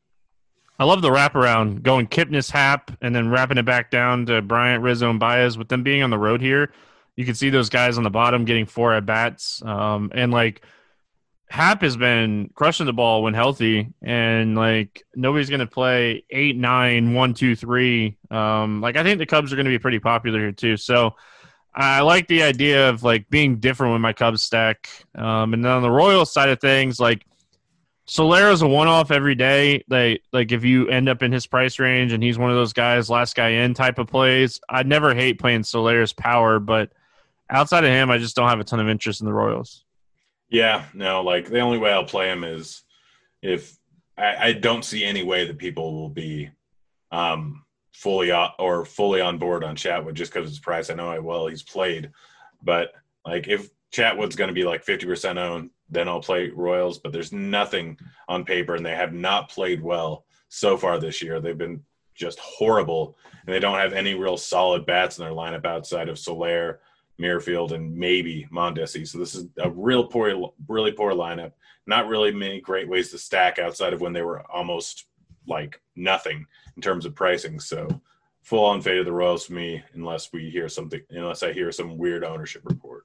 I 0.79 0.85
love 0.85 1.03
the 1.03 1.11
wraparound, 1.11 1.83
going 1.83 2.09
Kipnis 2.09 2.51
Happ, 2.51 2.91
and 3.01 3.15
then 3.15 3.31
wrapping 3.31 3.59
it 3.59 3.65
back 3.65 3.93
down 3.93 4.27
to 4.27 4.43
Bryant, 4.43 4.83
Rizzo, 4.83 5.09
and 5.09 5.21
Baez. 5.21 5.57
With 5.57 5.69
them 5.69 5.85
being 5.85 6.03
on 6.03 6.11
the 6.11 6.19
road 6.19 6.41
here, 6.41 6.73
you 7.15 7.25
can 7.25 7.37
see 7.37 7.49
those 7.49 7.69
guys 7.69 7.97
on 7.97 8.03
the 8.03 8.11
bottom 8.11 8.45
getting 8.45 8.67
four 8.67 8.93
at 8.93 9.07
bats. 9.07 9.63
Um, 9.65 10.11
and 10.15 10.33
like 10.33 10.63
Happ 11.49 11.83
has 11.83 11.97
been 11.97 12.51
crushing 12.55 12.87
the 12.87 12.93
ball 12.93 13.23
when 13.23 13.35
healthy, 13.35 13.93
and 14.03 14.57
like 14.57 15.05
nobody's 15.15 15.51
going 15.51 15.61
to 15.61 15.67
play 15.67 16.25
eight, 16.31 16.57
nine, 16.57 17.15
one, 17.15 17.35
two, 17.35 17.55
three. 17.55 18.17
Um, 18.31 18.81
like 18.81 18.97
I 18.97 19.03
think 19.03 19.19
the 19.19 19.27
Cubs 19.27 19.53
are 19.53 19.57
going 19.57 19.67
to 19.67 19.71
be 19.71 19.79
pretty 19.79 20.01
popular 20.01 20.41
here 20.41 20.53
too. 20.53 20.77
So 20.77 21.15
I 21.75 22.01
like 22.01 22.29
the 22.29 22.43
idea 22.43 22.89
of 22.89 23.03
like 23.03 23.29
being 23.31 23.57
different 23.57 23.93
with 23.93 24.03
my 24.03 24.13
Cubs 24.13 24.43
stack. 24.43 24.89
Um, 25.15 25.55
and 25.55 25.65
then 25.65 25.71
on 25.71 25.83
the 25.83 25.91
Royals 25.91 26.33
side 26.33 26.49
of 26.49 26.61
things, 26.61 26.99
like 26.99 27.27
Soler's 28.07 28.63
a 28.63 28.69
one-off 28.69 29.11
every 29.11 29.35
day. 29.35 29.85
Like 29.89 30.23
like 30.33 30.53
if 30.53 30.65
you 30.65 30.89
end 30.89 31.09
up 31.09 31.23
in 31.23 31.31
his 31.31 31.47
price 31.47 31.79
range 31.79 32.13
and 32.13 32.23
he's 32.23 32.39
one 32.39 32.51
of 32.51 32.57
those 32.57 32.73
guys, 32.73 33.11
last 33.11 33.37
guy 33.37 33.51
in 33.51 33.75
type 33.75 33.99
of 33.99 34.09
plays. 34.09 34.61
I'd 34.69 34.87
never 34.87 35.15
hate 35.15 35.39
playing 35.39 35.65
Soler's 35.65 36.13
power, 36.13 36.59
but 36.59 36.91
outside 37.51 37.85
of 37.85 37.91
him, 37.91 38.11
I 38.11 38.19
just 38.19 38.35
don't 38.35 38.49
have 38.49 38.61
a 38.61 38.65
ton 38.65 38.81
of 38.81 38.89
interest 38.89 39.21
in 39.21 39.27
the 39.27 39.33
Royals. 39.33 39.85
Yeah, 40.49 40.85
no, 40.95 41.23
like 41.23 41.49
the 41.49 41.61
only 41.61 41.79
way 41.79 41.93
I'll 41.93 42.05
play 42.05 42.31
him 42.31 42.45
is 42.45 42.83
if 43.43 43.77
I, 44.17 44.49
I 44.49 44.53
don't 44.53 44.85
see 44.85 45.05
any 45.05 45.23
way 45.23 45.47
that 45.47 45.59
people 45.59 45.95
will 45.95 46.11
be 46.11 46.51
um, 47.11 47.65
fully 47.93 48.33
or 48.33 48.85
fully 48.85 49.21
on 49.21 49.39
board 49.39 49.65
on 49.65 49.77
Chatwood 49.77 50.15
just 50.15 50.33
because 50.33 50.49
it's 50.49 50.59
price. 50.59 50.91
I 50.91 50.95
know 50.95 51.09
I 51.09 51.19
well 51.19 51.47
he's 51.47 51.63
played, 51.63 52.11
but 52.63 52.93
like 53.25 53.49
if 53.49 53.71
Chatwood's 53.93 54.37
going 54.37 54.49
to 54.49 54.55
be 54.55 54.65
like 54.65 54.85
fifty 54.85 55.07
percent 55.07 55.39
owned, 55.39 55.71
then 55.91 56.09
I'll 56.09 56.21
play 56.21 56.51
Royals. 56.51 56.99
But 56.99 57.13
there's 57.13 57.33
nothing 57.33 57.99
on 58.29 58.45
paper, 58.45 58.75
and 58.75 58.85
they 58.85 58.95
have 58.95 59.13
not 59.13 59.51
played 59.51 59.83
well 59.83 60.25
so 60.49 60.77
far 60.77 60.99
this 60.99 61.23
year. 61.23 61.41
They've 61.41 61.57
been 61.57 61.83
just 62.15 62.39
horrible, 62.39 63.17
and 63.47 63.55
they 63.55 63.61
don't 63.61 63.79
have 63.79 63.93
any 63.93 64.15
real 64.15 64.37
solid 64.37 64.87
bats 64.87 65.19
in 65.19 65.25
their 65.25 65.35
lineup 65.35 65.65
outside 65.65 66.09
of 66.09 66.19
Soler, 66.19 66.81
Merrifield, 67.19 67.73
and 67.73 67.95
maybe 67.95 68.47
Mondesi. 68.53 69.07
So 69.07 69.19
this 69.19 69.35
is 69.35 69.47
a 69.59 69.71
real 69.71 70.05
poor, 70.05 70.53
really 70.69 70.93
poor 70.93 71.13
lineup. 71.13 71.53
Not 71.87 72.09
really 72.09 72.33
many 72.33 72.61
great 72.61 72.89
ways 72.89 73.11
to 73.11 73.19
stack 73.19 73.59
outside 73.59 73.93
of 73.93 74.01
when 74.01 74.13
they 74.13 74.23
were 74.23 74.43
almost 74.51 75.07
like 75.47 75.81
nothing 75.97 76.47
in 76.77 76.83
terms 76.83 77.05
of 77.05 77.15
pricing. 77.15 77.61
So 77.61 77.89
full 78.43 78.65
on 78.65 78.83
fade 78.83 78.99
of 78.99 79.07
the 79.07 79.13
Royals 79.13 79.47
for 79.47 79.53
me, 79.53 79.83
unless 79.95 80.33
we 80.33 80.51
hear 80.51 80.69
something, 80.69 81.01
unless 81.11 81.43
I 81.43 81.53
hear 81.53 81.73
some 81.73 81.99
weird 81.99 82.25
ownership 82.25 82.63
report. 82.65 83.05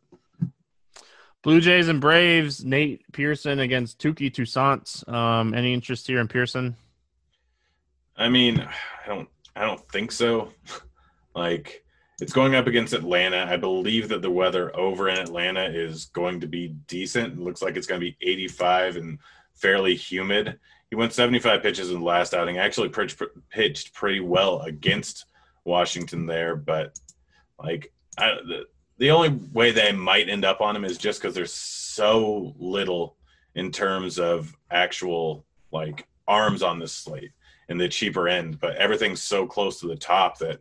Blue 1.41 1.61
Jays 1.61 1.87
and 1.87 2.01
Braves. 2.01 2.65
Nate 2.65 3.01
Pearson 3.13 3.59
against 3.59 3.99
Touki 3.99 4.33
Toussaint. 4.33 5.07
Um, 5.07 5.53
any 5.53 5.73
interest 5.73 6.07
here 6.07 6.19
in 6.19 6.27
Pearson? 6.27 6.75
I 8.17 8.27
mean, 8.27 8.59
I 8.59 9.07
don't, 9.07 9.29
I 9.55 9.65
don't 9.65 9.89
think 9.89 10.11
so. 10.11 10.51
like 11.35 11.85
it's 12.21 12.33
going 12.33 12.55
up 12.55 12.67
against 12.67 12.93
Atlanta. 12.93 13.47
I 13.49 13.57
believe 13.57 14.09
that 14.09 14.21
the 14.21 14.31
weather 14.31 14.75
over 14.75 15.09
in 15.09 15.17
Atlanta 15.17 15.65
is 15.65 16.05
going 16.05 16.39
to 16.41 16.47
be 16.47 16.69
decent. 16.87 17.33
It 17.33 17.39
looks 17.39 17.61
like 17.61 17.77
it's 17.77 17.87
going 17.87 18.01
to 18.01 18.05
be 18.05 18.17
85 18.21 18.97
and 18.97 19.19
fairly 19.53 19.95
humid. 19.95 20.59
He 20.89 20.95
went 20.95 21.13
75 21.13 21.61
pitches 21.61 21.91
in 21.91 21.99
the 21.99 22.05
last 22.05 22.33
outing. 22.33 22.57
Actually, 22.57 22.89
pitched 23.49 23.93
pretty 23.93 24.19
well 24.19 24.61
against 24.61 25.25
Washington 25.63 26.25
there, 26.25 26.55
but 26.55 26.99
like 27.63 27.91
I, 28.17 28.35
the, 28.45 28.65
the 28.97 29.11
only 29.11 29.29
way 29.53 29.71
they 29.71 29.91
might 29.91 30.29
end 30.29 30.45
up 30.45 30.61
on 30.61 30.75
him 30.75 30.85
is 30.85 30.97
just 30.97 31.21
because 31.21 31.35
there's 31.35 31.53
so 31.53 32.53
little 32.57 33.15
in 33.55 33.71
terms 33.71 34.19
of 34.19 34.55
actual 34.71 35.45
like 35.71 36.07
arms 36.27 36.63
on 36.63 36.79
this 36.79 36.93
slate 36.93 37.31
in 37.69 37.77
the 37.77 37.87
cheaper 37.87 38.27
end, 38.27 38.59
but 38.59 38.75
everything's 38.75 39.21
so 39.21 39.45
close 39.45 39.79
to 39.79 39.87
the 39.87 39.95
top 39.95 40.37
that 40.39 40.59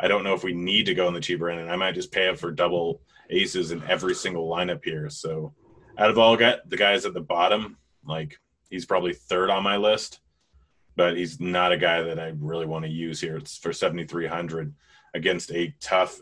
I 0.00 0.08
don't 0.08 0.24
know 0.24 0.34
if 0.34 0.44
we 0.44 0.52
need 0.52 0.86
to 0.86 0.94
go 0.94 1.08
in 1.08 1.14
the 1.14 1.20
cheaper 1.20 1.50
end, 1.50 1.60
and 1.60 1.70
I 1.70 1.76
might 1.76 1.94
just 1.94 2.12
pay 2.12 2.28
up 2.28 2.38
for 2.38 2.50
double 2.50 3.02
aces 3.30 3.72
in 3.72 3.82
every 3.88 4.14
single 4.14 4.48
lineup 4.48 4.84
here. 4.84 5.10
So, 5.10 5.54
out 5.96 6.10
of 6.10 6.18
all 6.18 6.36
got 6.36 6.68
the 6.68 6.76
guys 6.76 7.04
at 7.04 7.14
the 7.14 7.20
bottom, 7.20 7.76
like 8.04 8.38
he's 8.70 8.86
probably 8.86 9.12
third 9.12 9.50
on 9.50 9.62
my 9.62 9.76
list, 9.76 10.20
but 10.96 11.16
he's 11.16 11.40
not 11.40 11.72
a 11.72 11.78
guy 11.78 12.02
that 12.02 12.18
I 12.18 12.32
really 12.38 12.66
want 12.66 12.84
to 12.84 12.90
use 12.90 13.20
here. 13.20 13.36
It's 13.36 13.56
for 13.56 13.72
7,300 13.72 14.74
against 15.14 15.50
a 15.50 15.74
tough 15.80 16.20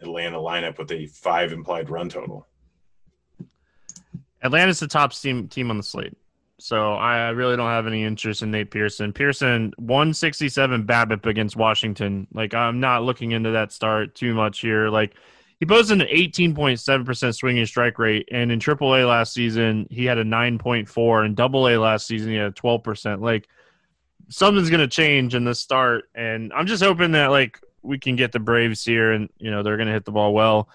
Atlanta 0.00 0.38
lineup 0.38 0.78
with 0.78 0.92
a 0.92 1.06
five 1.06 1.52
implied 1.52 1.90
run 1.90 2.08
total. 2.08 2.46
Atlanta's 4.42 4.80
the 4.80 4.86
top 4.86 5.12
team 5.12 5.48
team 5.48 5.70
on 5.70 5.76
the 5.76 5.82
slate. 5.82 6.16
So 6.58 6.94
I 6.94 7.30
really 7.30 7.56
don't 7.56 7.68
have 7.68 7.86
any 7.86 8.02
interest 8.02 8.42
in 8.42 8.50
Nate 8.50 8.70
Pearson. 8.70 9.12
Pearson 9.12 9.74
167 9.76 10.86
BABIP 10.86 11.26
against 11.26 11.56
Washington. 11.56 12.26
Like 12.32 12.54
I'm 12.54 12.80
not 12.80 13.02
looking 13.02 13.32
into 13.32 13.50
that 13.50 13.72
start 13.72 14.14
too 14.14 14.32
much 14.32 14.60
here. 14.60 14.88
Like 14.88 15.14
he 15.60 15.66
posted 15.66 16.00
an 16.00 16.08
18.7% 16.08 17.34
swinging 17.34 17.66
strike 17.66 17.98
rate, 17.98 18.28
and 18.32 18.50
in 18.50 18.58
AAA 18.58 19.06
last 19.06 19.34
season 19.34 19.86
he 19.90 20.04
had 20.04 20.18
a 20.18 20.24
9.4, 20.24 21.24
and 21.24 21.36
Double 21.36 21.68
A 21.68 21.76
last 21.76 22.06
season 22.06 22.30
he 22.30 22.36
had 22.36 22.54
12%. 22.54 23.20
Like 23.20 23.48
something's 24.28 24.70
gonna 24.70 24.88
change 24.88 25.34
in 25.34 25.44
this 25.44 25.60
start, 25.60 26.04
and 26.14 26.52
I'm 26.54 26.66
just 26.66 26.82
hoping 26.82 27.12
that 27.12 27.30
like 27.30 27.60
we 27.82 27.98
can 27.98 28.16
get 28.16 28.32
the 28.32 28.40
Braves 28.40 28.82
here, 28.82 29.12
and 29.12 29.28
you 29.38 29.50
know 29.50 29.62
they're 29.62 29.76
gonna 29.76 29.92
hit 29.92 30.06
the 30.06 30.12
ball 30.12 30.32
well. 30.32 30.70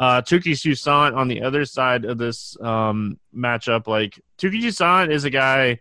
Uh, 0.00 0.22
Touki 0.22 0.58
Toussaint 0.58 1.14
on 1.14 1.28
the 1.28 1.42
other 1.42 1.66
side 1.66 2.06
of 2.06 2.16
this 2.16 2.56
um, 2.62 3.20
matchup, 3.36 3.86
like 3.86 4.18
Touki 4.38 4.62
Toussaint 4.62 5.12
is 5.12 5.24
a 5.24 5.30
guy 5.30 5.78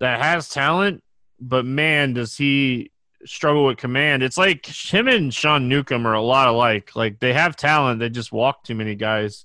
that 0.00 0.20
has 0.20 0.48
talent, 0.48 1.04
but 1.38 1.64
man, 1.64 2.12
does 2.12 2.36
he 2.36 2.90
struggle 3.24 3.66
with 3.66 3.76
command. 3.76 4.22
It's 4.22 4.38
like 4.38 4.66
him 4.66 5.08
and 5.08 5.32
Sean 5.32 5.68
Newcomb 5.68 6.06
are 6.06 6.14
a 6.14 6.22
lot 6.22 6.48
alike. 6.48 6.96
Like 6.96 7.20
they 7.20 7.32
have 7.32 7.56
talent, 7.56 8.00
they 8.00 8.08
just 8.08 8.32
walk 8.32 8.64
too 8.64 8.74
many 8.74 8.94
guys. 8.94 9.44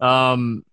Um, 0.00 0.64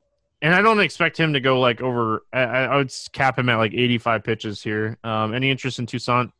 and 0.41 0.53
I 0.53 0.61
don't 0.61 0.79
expect 0.79 1.17
him 1.17 1.33
to 1.33 1.39
go 1.39 1.59
like 1.59 1.81
over. 1.81 2.23
I, 2.33 2.41
I 2.41 2.77
would 2.77 2.93
cap 3.13 3.39
him 3.39 3.49
at 3.49 3.55
like 3.55 3.73
85 3.73 4.23
pitches 4.23 4.61
here. 4.61 4.97
Um, 5.03 5.33
any 5.33 5.49
interest 5.49 5.79
in 5.79 5.85
Toussaint? 5.85 6.31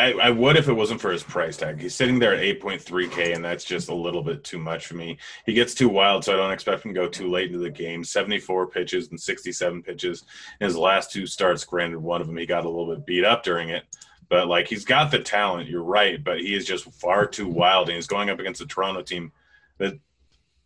I, 0.00 0.12
I, 0.12 0.30
would 0.30 0.56
if 0.56 0.68
it 0.68 0.72
wasn't 0.72 1.00
for 1.00 1.12
his 1.12 1.22
price 1.22 1.56
tag. 1.56 1.80
He's 1.80 1.94
sitting 1.94 2.18
there 2.18 2.34
at 2.34 2.40
8.3K, 2.40 3.34
and 3.34 3.44
that's 3.44 3.64
just 3.64 3.90
a 3.90 3.94
little 3.94 4.22
bit 4.22 4.42
too 4.42 4.58
much 4.58 4.86
for 4.86 4.94
me. 4.94 5.18
He 5.44 5.52
gets 5.52 5.74
too 5.74 5.88
wild, 5.88 6.24
so 6.24 6.32
I 6.32 6.36
don't 6.36 6.52
expect 6.52 6.84
him 6.84 6.94
to 6.94 7.00
go 7.00 7.06
too 7.06 7.28
late 7.30 7.48
into 7.48 7.58
the 7.58 7.70
game. 7.70 8.02
74 8.02 8.68
pitches 8.68 9.10
and 9.10 9.20
67 9.20 9.82
pitches 9.82 10.24
in 10.60 10.66
his 10.66 10.76
last 10.76 11.12
two 11.12 11.26
starts. 11.26 11.64
Granted, 11.64 11.98
one 11.98 12.20
of 12.20 12.26
them 12.26 12.36
he 12.36 12.46
got 12.46 12.64
a 12.64 12.68
little 12.68 12.94
bit 12.94 13.04
beat 13.04 13.24
up 13.24 13.42
during 13.42 13.68
it, 13.68 13.84
but 14.28 14.48
like 14.48 14.68
he's 14.68 14.84
got 14.84 15.10
the 15.10 15.18
talent. 15.18 15.68
You're 15.68 15.82
right, 15.82 16.22
but 16.22 16.40
he 16.40 16.54
is 16.54 16.64
just 16.64 16.90
far 16.94 17.26
too 17.26 17.48
wild, 17.48 17.88
and 17.88 17.96
he's 17.96 18.06
going 18.06 18.30
up 18.30 18.40
against 18.40 18.62
a 18.62 18.66
Toronto 18.66 19.02
team 19.02 19.32
that, 19.78 19.98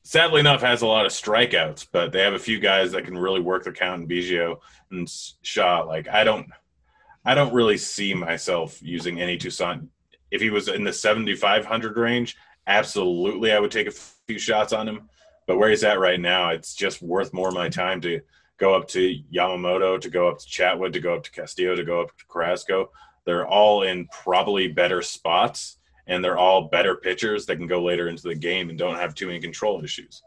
sadly 0.05 0.41
enough, 0.41 0.63
has 0.63 0.83
a 0.83 0.87
lot 0.87 1.07
of 1.07 1.13
strikeouts. 1.13 1.89
But 1.91 2.13
they 2.13 2.23
have 2.23 2.35
a 2.35 2.39
few 2.39 2.61
guys 2.61 2.93
that 2.93 3.05
can 3.05 3.19
really 3.19 3.41
work 3.41 3.65
the 3.65 3.73
count 3.73 4.03
in 4.03 4.09
Biggio 4.09 4.61
and 4.93 5.11
Shaw. 5.43 5.83
Like 5.83 6.09
I 6.09 6.23
don't. 6.23 6.47
I 7.25 7.35
don't 7.35 7.55
really 7.55 7.79
see 7.79 8.15
myself 8.15 8.79
using 8.83 9.21
any 9.21 9.39
Toussaint. 9.39 9.89
If 10.31 10.41
he 10.41 10.51
was 10.51 10.69
in 10.69 10.85
the 10.85 10.93
7,500 10.93 11.97
range, 11.97 12.37
absolutely, 12.67 13.53
I 13.53 13.61
would 13.61 13.71
take 13.71 13.87
a 13.87 13.93
few 14.27 14.39
shots 14.39 14.73
on 14.73 14.89
him. 14.89 15.09
But 15.47 15.59
where 15.59 15.71
he's 15.71 15.85
at 15.85 16.01
right 16.01 16.21
now, 16.21 16.51
it's 16.51 16.75
just 16.75 17.03
worth 17.03 17.33
more 17.33 17.49
of 17.49 17.55
my 17.55 17.69
time 17.69 18.01
to 18.03 18.21
go 18.57 18.75
up 18.75 18.89
to 18.89 19.17
Yamamoto, 19.33 20.01
to 20.01 20.11
go 20.11 20.29
up 20.29 20.39
to 20.39 20.47
Chatwood, 20.47 20.93
to 20.93 21.01
go 21.01 21.15
up 21.15 21.25
to 21.25 21.31
Castillo, 21.31 21.75
to 21.75 21.85
go 21.85 22.01
up 22.01 22.17
to 22.17 22.25
Carrasco. 22.27 22.91
They're 23.25 23.47
all 23.47 23.83
in 23.83 24.07
probably 24.09 24.69
better 24.69 25.03
spots, 25.03 25.79
and 26.07 26.23
they're 26.23 26.39
all 26.39 26.69
better 26.69 26.97
pitchers 26.97 27.47
that 27.47 27.57
can 27.57 27.67
go 27.67 27.83
later 27.83 28.09
into 28.09 28.23
the 28.23 28.35
game 28.35 28.71
and 28.71 28.79
don't 28.79 28.97
have 28.97 29.15
too 29.15 29.27
many 29.27 29.41
control 29.41 29.83
issues. 29.83 30.23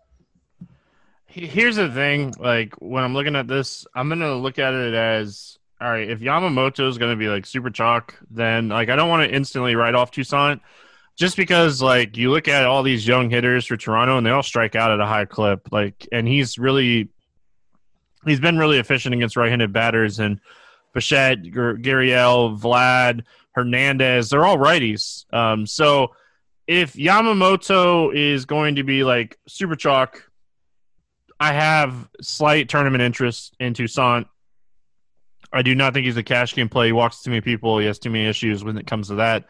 Here's 1.25 1.75
the 1.75 1.89
thing: 1.91 2.33
like 2.39 2.73
when 2.75 3.03
I'm 3.03 3.13
looking 3.13 3.35
at 3.35 3.47
this, 3.47 3.85
I'm 3.93 4.09
gonna 4.09 4.35
look 4.35 4.59
at 4.59 4.73
it 4.73 4.93
as 4.93 5.59
all 5.79 5.89
right, 5.89 6.09
if 6.09 6.19
Yamamoto 6.19 6.87
is 6.87 6.97
going 6.97 7.11
to 7.11 7.17
be 7.17 7.29
like 7.29 7.45
super 7.45 7.69
chalk, 7.69 8.17
then 8.31 8.69
like 8.69 8.89
I 8.89 8.95
don't 8.95 9.09
want 9.09 9.29
to 9.29 9.35
instantly 9.35 9.75
write 9.75 9.95
off 9.95 10.11
Toussaint 10.11 10.61
just 11.15 11.37
because 11.37 11.81
like 11.81 12.17
you 12.17 12.31
look 12.31 12.47
at 12.47 12.65
all 12.65 12.83
these 12.83 13.07
young 13.07 13.29
hitters 13.29 13.65
for 13.65 13.77
Toronto 13.77 14.17
and 14.17 14.25
they 14.25 14.31
all 14.31 14.43
strike 14.43 14.75
out 14.75 14.91
at 14.91 14.99
a 14.99 15.05
high 15.05 15.25
clip. 15.25 15.71
Like, 15.71 16.07
and 16.11 16.27
he's 16.27 16.57
really 16.57 17.09
he's 18.25 18.39
been 18.39 18.57
really 18.57 18.79
efficient 18.79 19.13
against 19.13 19.35
right-handed 19.37 19.71
batters 19.71 20.19
and 20.19 20.39
Bichette, 20.93 21.43
Gurriel, 21.43 22.59
Vlad, 22.59 23.23
Hernandez. 23.51 24.29
They're 24.29 24.45
all 24.45 24.57
righties. 24.57 25.31
Um, 25.31 25.67
so 25.67 26.15
if 26.65 26.93
Yamamoto 26.93 28.13
is 28.13 28.45
going 28.45 28.75
to 28.75 28.83
be 28.83 29.03
like 29.03 29.37
super 29.47 29.75
chalk, 29.75 30.29
I 31.39 31.53
have 31.53 32.09
slight 32.19 32.67
tournament 32.67 33.03
interest 33.03 33.55
in 33.59 33.73
Toussaint 33.73 34.27
I 35.57 35.61
do 35.61 35.75
not 35.75 35.93
think 35.93 36.05
he's 36.05 36.17
a 36.17 36.23
cash 36.23 36.53
game 36.53 36.69
play. 36.69 36.87
He 36.87 36.91
walks 36.91 37.21
too 37.21 37.31
many 37.31 37.41
people. 37.41 37.79
He 37.79 37.87
has 37.87 37.99
too 37.99 38.09
many 38.09 38.25
issues 38.27 38.63
when 38.63 38.77
it 38.77 38.87
comes 38.87 39.07
to 39.07 39.15
that. 39.15 39.45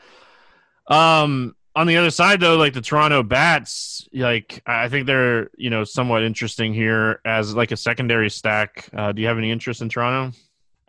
Um, 0.87 1.55
on 1.75 1.85
the 1.85 1.97
other 1.97 2.09
side, 2.09 2.39
though, 2.39 2.57
like 2.57 2.73
the 2.73 2.81
Toronto 2.81 3.21
Bats, 3.21 4.07
like 4.13 4.63
I 4.65 4.89
think 4.89 5.05
they're 5.05 5.51
you 5.57 5.69
know 5.69 5.83
somewhat 5.83 6.23
interesting 6.23 6.73
here 6.73 7.21
as 7.23 7.53
like 7.55 7.71
a 7.71 7.77
secondary 7.77 8.29
stack. 8.29 8.89
Uh, 8.95 9.11
do 9.11 9.21
you 9.21 9.27
have 9.27 9.37
any 9.37 9.51
interest 9.51 9.81
in 9.81 9.89
Toronto? 9.89 10.35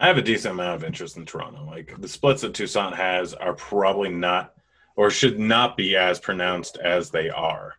I 0.00 0.06
have 0.06 0.16
a 0.16 0.22
decent 0.22 0.54
amount 0.54 0.76
of 0.76 0.84
interest 0.84 1.16
in 1.16 1.26
Toronto. 1.26 1.64
Like 1.66 2.00
the 2.00 2.08
splits 2.08 2.42
that 2.42 2.54
Toussaint 2.54 2.94
has 2.94 3.34
are 3.34 3.54
probably 3.54 4.10
not 4.10 4.54
or 4.96 5.10
should 5.10 5.38
not 5.38 5.76
be 5.76 5.96
as 5.96 6.18
pronounced 6.20 6.76
as 6.78 7.10
they 7.10 7.28
are. 7.28 7.74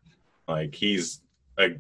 Like 0.48 0.76
he's 0.76 1.22
a 1.58 1.80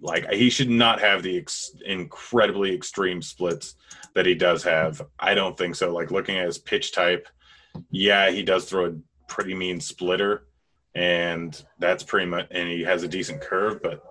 like 0.00 0.30
he 0.30 0.50
should 0.50 0.70
not 0.70 1.00
have 1.00 1.22
the 1.22 1.38
ex- 1.38 1.76
incredibly 1.84 2.74
extreme 2.74 3.22
splits 3.22 3.76
that 4.14 4.26
he 4.26 4.34
does 4.34 4.62
have. 4.62 5.02
I 5.18 5.34
don't 5.34 5.56
think 5.56 5.74
so. 5.74 5.92
Like 5.92 6.10
looking 6.10 6.36
at 6.36 6.46
his 6.46 6.58
pitch 6.58 6.92
type, 6.92 7.26
yeah, 7.90 8.30
he 8.30 8.42
does 8.42 8.64
throw 8.66 8.86
a 8.86 8.94
pretty 9.28 9.54
mean 9.54 9.80
splitter, 9.80 10.46
and 10.94 11.60
that's 11.78 12.02
pretty 12.02 12.26
much. 12.26 12.46
And 12.50 12.68
he 12.68 12.82
has 12.82 13.02
a 13.02 13.08
decent 13.08 13.40
curve, 13.40 13.82
but 13.82 14.02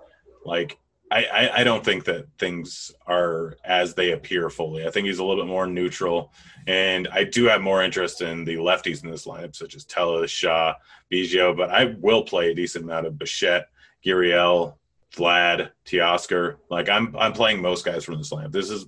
like 0.44 0.78
I, 1.10 1.24
I, 1.24 1.60
I 1.60 1.64
don't 1.64 1.84
think 1.84 2.04
that 2.04 2.26
things 2.38 2.90
are 3.06 3.56
as 3.64 3.94
they 3.94 4.12
appear 4.12 4.50
fully. 4.50 4.86
I 4.86 4.90
think 4.90 5.06
he's 5.06 5.18
a 5.18 5.24
little 5.24 5.44
bit 5.44 5.48
more 5.48 5.66
neutral, 5.66 6.32
and 6.66 7.08
I 7.12 7.24
do 7.24 7.44
have 7.44 7.62
more 7.62 7.82
interest 7.82 8.20
in 8.20 8.44
the 8.44 8.56
lefties 8.56 9.04
in 9.04 9.10
this 9.10 9.26
lineup, 9.26 9.54
such 9.54 9.76
as 9.76 9.84
Tellez, 9.84 10.30
Shaw, 10.30 10.74
Biggio. 11.12 11.56
But 11.56 11.70
I 11.70 11.94
will 12.00 12.24
play 12.24 12.50
a 12.50 12.54
decent 12.54 12.84
amount 12.84 13.06
of 13.06 13.18
Bichette, 13.18 13.68
Gurriel, 14.04 14.74
Vlad, 15.14 15.70
Teoscar. 15.86 16.56
Like 16.70 16.88
I'm 16.88 17.14
I'm 17.16 17.32
playing 17.32 17.62
most 17.62 17.84
guys 17.84 18.04
from 18.04 18.18
the 18.18 18.24
slam. 18.24 18.50
This 18.50 18.70
is 18.70 18.86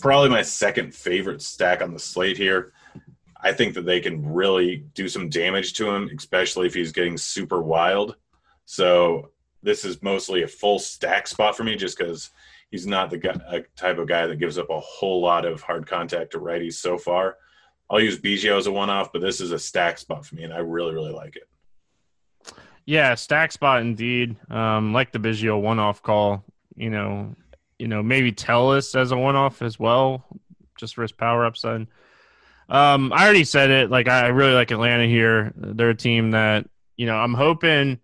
probably 0.00 0.30
my 0.30 0.42
second 0.42 0.94
favorite 0.94 1.42
stack 1.42 1.82
on 1.82 1.92
the 1.92 1.98
slate 1.98 2.36
here. 2.36 2.72
I 3.40 3.52
think 3.52 3.74
that 3.74 3.84
they 3.84 4.00
can 4.00 4.26
really 4.32 4.84
do 4.94 5.08
some 5.08 5.28
damage 5.28 5.74
to 5.74 5.90
him, 5.90 6.10
especially 6.16 6.66
if 6.66 6.74
he's 6.74 6.92
getting 6.92 7.16
super 7.16 7.62
wild. 7.62 8.16
So 8.64 9.30
this 9.62 9.84
is 9.84 10.02
mostly 10.02 10.42
a 10.42 10.48
full 10.48 10.78
stack 10.78 11.26
spot 11.26 11.56
for 11.56 11.64
me, 11.64 11.76
just 11.76 11.98
because 11.98 12.30
he's 12.70 12.86
not 12.86 13.10
the 13.10 13.18
guy, 13.18 13.64
type 13.76 13.98
of 13.98 14.08
guy 14.08 14.26
that 14.26 14.38
gives 14.38 14.58
up 14.58 14.70
a 14.70 14.80
whole 14.80 15.20
lot 15.20 15.44
of 15.44 15.60
hard 15.60 15.86
contact 15.86 16.32
to 16.32 16.38
righties 16.38 16.74
so 16.74 16.98
far. 16.98 17.36
I'll 17.88 18.00
use 18.00 18.18
Biggio 18.18 18.58
as 18.58 18.66
a 18.66 18.72
one-off, 18.72 19.12
but 19.12 19.22
this 19.22 19.40
is 19.40 19.52
a 19.52 19.58
stack 19.58 19.98
spot 19.98 20.26
for 20.26 20.34
me, 20.34 20.42
and 20.42 20.52
I 20.52 20.58
really, 20.58 20.92
really 20.92 21.12
like 21.12 21.36
it. 21.36 21.48
Yeah, 22.86 23.16
stack 23.16 23.50
spot 23.50 23.82
indeed. 23.82 24.36
Um, 24.48 24.92
like 24.92 25.10
the 25.10 25.18
Biggio 25.18 25.60
one-off 25.60 26.02
call. 26.02 26.44
You 26.76 26.90
know, 26.90 27.34
you 27.78 27.88
know, 27.88 28.02
maybe 28.02 28.32
Tellez 28.32 28.94
as 28.94 29.10
a 29.10 29.16
one-off 29.16 29.60
as 29.60 29.78
well, 29.78 30.24
just 30.78 30.94
for 30.94 31.02
his 31.02 31.12
power 31.12 31.44
upside. 31.44 31.88
Um, 32.68 33.12
I 33.12 33.24
already 33.24 33.44
said 33.44 33.70
it. 33.70 33.90
Like 33.90 34.08
I 34.08 34.28
really 34.28 34.54
like 34.54 34.70
Atlanta 34.70 35.06
here. 35.06 35.52
They're 35.56 35.90
a 35.90 35.96
team 35.96 36.32
that 36.32 36.68
you 36.96 37.06
know 37.06 37.16
I'm 37.16 37.34
hoping 37.34 38.00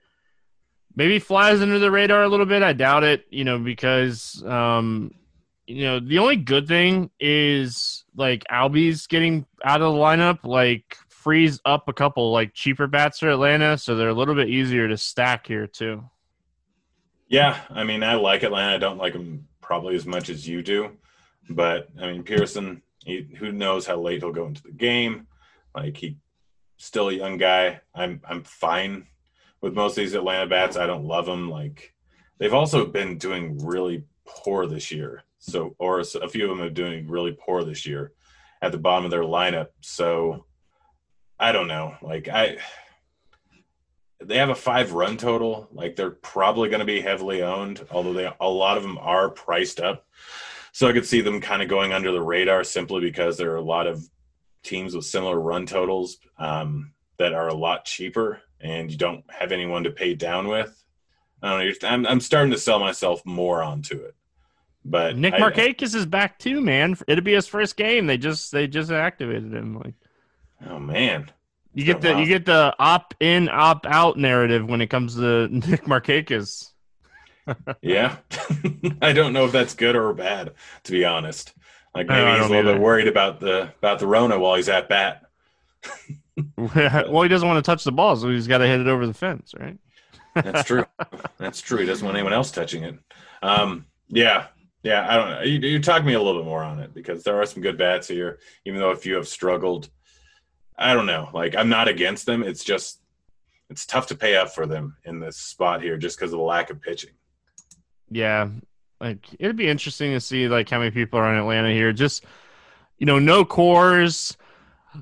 maybe 0.95 1.18
flies 1.18 1.61
under 1.61 1.79
the 1.79 1.90
radar 1.90 2.23
a 2.23 2.29
little 2.29 2.47
bit. 2.47 2.62
I 2.62 2.73
doubt 2.73 3.05
it. 3.05 3.25
You 3.31 3.45
know 3.45 3.59
because 3.59 4.42
um, 4.45 5.12
you 5.66 5.85
know 5.85 6.01
the 6.01 6.18
only 6.18 6.37
good 6.37 6.68
thing 6.68 7.11
is 7.18 8.05
like 8.16 8.45
Albies 8.51 9.09
getting 9.09 9.47
out 9.64 9.83
of 9.83 9.92
the 9.92 9.99
lineup. 9.99 10.45
Like 10.45 10.97
frees 11.22 11.61
up 11.64 11.88
a 11.88 11.92
couple 11.92 12.32
like 12.32 12.52
cheaper 12.54 12.87
bats 12.87 13.18
for 13.18 13.30
Atlanta, 13.30 13.78
so 13.78 13.94
they're 13.94 14.08
a 14.08 14.14
little 14.14 14.35
bit 14.35 14.48
easier 14.48 14.88
to 14.88 14.96
stack 14.96 15.46
here 15.46 15.66
too. 15.66 16.04
Yeah, 17.28 17.61
I 17.70 17.85
mean 17.85 18.02
I 18.02 18.14
like 18.14 18.42
Atlanta. 18.42 18.74
I 18.74 18.78
don't 18.78 18.98
like 18.98 19.12
them 19.12 19.46
probably 19.61 19.94
as 19.94 20.06
much 20.06 20.28
as 20.28 20.46
you 20.46 20.62
do, 20.62 20.90
but 21.48 21.88
I 22.00 22.12
mean 22.12 22.22
Pearson 22.22 22.82
he, 23.04 23.26
who 23.38 23.52
knows 23.52 23.87
how 23.87 23.96
late 23.96 24.20
he'll 24.20 24.32
go 24.32 24.46
into 24.46 24.62
the 24.62 24.72
game? 24.72 25.26
Like 25.74 25.96
he 25.96 26.18
still 26.76 27.08
a 27.08 27.12
young 27.12 27.37
guy. 27.38 27.80
I'm 27.94 28.20
I'm 28.28 28.42
fine 28.44 29.06
with 29.61 29.74
most 29.74 29.92
of 29.92 29.96
these 29.96 30.14
Atlanta 30.14 30.46
bats. 30.46 30.76
I 30.76 30.87
don't 30.87 31.06
love 31.06 31.26
them. 31.26 31.50
Like 31.50 31.94
they've 32.38 32.54
also 32.54 32.87
been 32.87 33.18
doing 33.18 33.58
really 33.64 34.04
poor 34.24 34.66
this 34.66 34.90
year. 34.90 35.22
So 35.38 35.74
or 35.78 36.00
a 36.00 36.28
few 36.28 36.50
of 36.50 36.56
them 36.56 36.66
are 36.66 36.70
doing 36.70 37.08
really 37.08 37.32
poor 37.32 37.64
this 37.64 37.87
year 37.87 38.12
at 38.61 38.72
the 38.72 38.78
bottom 38.78 39.04
of 39.04 39.11
their 39.11 39.22
lineup. 39.22 39.68
So 39.80 40.44
I 41.42 41.50
don't 41.50 41.66
know. 41.66 41.96
Like 42.00 42.28
I 42.28 42.59
they 44.20 44.38
have 44.38 44.50
a 44.50 44.55
five 44.55 44.92
run 44.92 45.16
total. 45.16 45.68
Like 45.72 45.96
they're 45.96 46.11
probably 46.11 46.68
going 46.68 46.78
to 46.78 46.87
be 46.87 47.00
heavily 47.00 47.42
owned, 47.42 47.85
although 47.90 48.12
they 48.12 48.31
a 48.40 48.48
lot 48.48 48.76
of 48.76 48.85
them 48.85 48.96
are 48.98 49.28
priced 49.28 49.81
up. 49.81 50.07
So 50.70 50.87
I 50.87 50.92
could 50.92 51.05
see 51.05 51.20
them 51.20 51.40
kind 51.40 51.61
of 51.61 51.68
going 51.68 51.92
under 51.92 52.12
the 52.12 52.22
radar 52.22 52.62
simply 52.62 53.00
because 53.00 53.37
there 53.37 53.50
are 53.50 53.57
a 53.57 53.61
lot 53.61 53.88
of 53.88 54.09
teams 54.62 54.94
with 54.94 55.05
similar 55.05 55.40
run 55.40 55.66
totals 55.66 56.18
um, 56.38 56.92
that 57.18 57.35
are 57.35 57.48
a 57.48 57.55
lot 57.55 57.87
cheaper, 57.87 58.40
and 58.61 58.88
you 58.88 58.96
don't 58.96 59.24
have 59.28 59.50
anyone 59.50 59.83
to 59.83 59.90
pay 59.90 60.14
down 60.14 60.46
with. 60.46 60.81
I 61.42 61.50
don't 61.50 61.83
know. 61.83 61.88
I'm, 61.88 62.07
I'm 62.07 62.20
starting 62.20 62.52
to 62.52 62.59
sell 62.59 62.78
myself 62.78 63.20
more 63.26 63.64
onto 63.64 63.96
it. 63.96 64.14
But 64.85 65.16
Nick 65.16 65.35
Markakis 65.35 65.96
is 65.96 66.07
back 66.07 66.38
too, 66.38 66.61
man. 66.61 66.96
It'll 67.09 67.24
be 67.24 67.35
his 67.35 67.48
first 67.48 67.76
game. 67.76 68.07
They 68.07 68.16
just 68.16 68.52
they 68.52 68.68
just 68.68 68.92
activated 68.92 69.52
him. 69.52 69.78
Like, 69.78 69.94
oh 70.68 70.79
man, 70.79 71.31
you 71.75 71.85
get 71.85 72.01
the 72.01 72.18
you 72.18 72.27
get 72.27 72.44
the 72.44 72.75
opt 72.79 73.14
in 73.20 73.48
opt 73.48 73.87
out 73.87 74.16
narrative 74.16 74.66
when 74.68 74.81
it 74.81 74.88
comes 74.88 75.16
to 75.16 75.48
Nick 75.51 75.85
Markakis 75.85 76.72
yeah, 77.81 78.16
I 79.03 79.12
don't 79.12 79.33
know 79.33 79.46
if 79.46 79.53
that's 79.53 79.75
good 79.75 79.96
or 79.96 80.12
bad, 80.14 80.53
to 80.85 80.92
be 80.92 81.05
honest. 81.05 81.55
Like 81.94 82.07
maybe 82.07 82.31
he's 82.31 82.46
a 82.46 82.48
little 82.48 82.59
either. 82.59 82.72
bit 82.75 82.81
worried 82.81 83.09
about 83.09 83.40
the 83.40 83.72
about 83.79 83.98
the 83.98 84.07
Rona 84.07 84.38
while 84.38 84.57
he's 84.57 84.68
at 84.68 84.88
bat. 84.88 85.22
well, 86.57 87.22
he 87.22 87.29
doesn't 87.29 87.46
want 87.46 87.62
to 87.62 87.68
touch 87.68 87.85
the 87.85 87.92
ball, 87.92 88.16
so 88.16 88.31
he's 88.31 88.46
got 88.46 88.59
to 88.59 88.66
hit 88.66 88.81
it 88.81 88.87
over 88.87 89.07
the 89.07 89.14
fence, 89.14 89.53
right? 89.59 89.77
That's 90.35 90.66
true. 90.66 90.87
That's 91.37 91.61
true. 91.61 91.79
He 91.79 91.87
doesn't 91.87 92.05
want 92.05 92.16
anyone 92.16 92.33
else 92.33 92.51
touching 92.51 92.85
it. 92.85 92.98
Um, 93.42 93.85
yeah, 94.09 94.46
yeah. 94.83 95.07
I 95.07 95.16
don't 95.16 95.31
know. 95.31 95.42
You, 95.42 95.59
you 95.59 95.81
talk 95.81 96.05
me 96.05 96.14
a 96.14 96.22
little 96.22 96.40
bit 96.40 96.46
more 96.46 96.62
on 96.62 96.79
it 96.79 96.94
because 96.94 97.22
there 97.22 97.38
are 97.38 97.44
some 97.44 97.62
good 97.62 97.77
bats 97.77 98.09
here, 98.09 98.38
even 98.64 98.81
though 98.81 98.90
a 98.90 98.96
few 98.96 99.16
have 99.16 99.29
struggled. 99.29 99.90
I 100.78 100.94
don't 100.94 101.06
know. 101.06 101.30
Like 101.32 101.56
I'm 101.56 101.68
not 101.68 101.88
against 101.88 102.26
them. 102.26 102.42
It's 102.42 102.64
just 102.64 103.00
it's 103.70 103.87
tough 103.87 104.06
to 104.08 104.14
pay 104.14 104.37
up 104.37 104.54
for 104.54 104.66
them 104.66 104.96
in 105.04 105.20
this 105.20 105.37
spot 105.37 105.82
here 105.82 105.96
just 105.96 106.18
because 106.18 106.32
of 106.32 106.38
the 106.38 106.44
lack 106.44 106.70
of 106.70 106.80
pitching 106.80 107.11
yeah, 108.12 108.48
like 109.00 109.26
it'd 109.38 109.56
be 109.56 109.68
interesting 109.68 110.12
to 110.12 110.20
see 110.20 110.48
like 110.48 110.68
how 110.68 110.78
many 110.78 110.90
people 110.90 111.18
are 111.18 111.32
in 111.32 111.40
Atlanta 111.40 111.72
here. 111.72 111.92
Just 111.92 112.24
you 112.98 113.06
know, 113.06 113.18
no 113.18 113.44
Coors, 113.44 114.37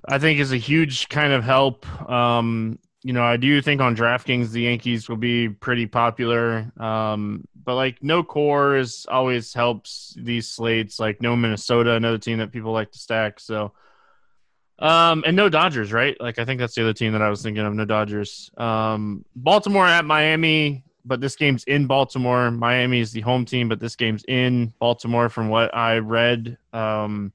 I 0.08 0.18
think 0.18 0.40
is 0.40 0.52
a 0.52 0.56
huge 0.56 1.08
kind 1.08 1.32
of 1.32 1.44
help. 1.44 1.86
Um, 2.08 2.78
you 3.02 3.12
know, 3.12 3.24
I 3.24 3.36
do 3.36 3.60
think 3.60 3.80
on 3.80 3.96
DraftKings 3.96 4.50
the 4.50 4.62
Yankees 4.62 5.08
will 5.08 5.16
be 5.16 5.48
pretty 5.48 5.86
popular. 5.86 6.70
Um, 6.78 7.44
but 7.62 7.74
like 7.74 8.02
no 8.02 8.22
Coors 8.22 9.06
always 9.08 9.52
helps 9.52 10.14
these 10.16 10.48
slates. 10.48 11.00
Like 11.00 11.20
no 11.20 11.36
Minnesota, 11.36 11.92
another 11.92 12.18
team 12.18 12.38
that 12.38 12.52
people 12.52 12.72
like 12.72 12.92
to 12.92 12.98
stack. 12.98 13.40
So. 13.40 13.72
Um, 14.80 15.22
and 15.26 15.36
no 15.36 15.48
Dodgers, 15.48 15.92
right? 15.92 16.18
Like 16.20 16.38
I 16.38 16.44
think 16.44 16.58
that's 16.58 16.74
the 16.74 16.82
other 16.82 16.94
team 16.94 17.12
that 17.12 17.22
I 17.22 17.28
was 17.28 17.42
thinking 17.42 17.64
of. 17.64 17.74
No 17.74 17.84
Dodgers. 17.84 18.50
Um, 18.56 19.24
Baltimore 19.36 19.86
at 19.86 20.04
Miami 20.04 20.84
but 21.04 21.20
this 21.20 21.36
game's 21.36 21.64
in 21.64 21.86
Baltimore. 21.86 22.50
Miami 22.50 23.00
is 23.00 23.12
the 23.12 23.20
home 23.20 23.44
team, 23.44 23.68
but 23.68 23.80
this 23.80 23.96
game's 23.96 24.24
in 24.28 24.72
Baltimore 24.78 25.28
from 25.28 25.48
what 25.48 25.74
I 25.74 25.98
read. 25.98 26.58
Um, 26.72 27.32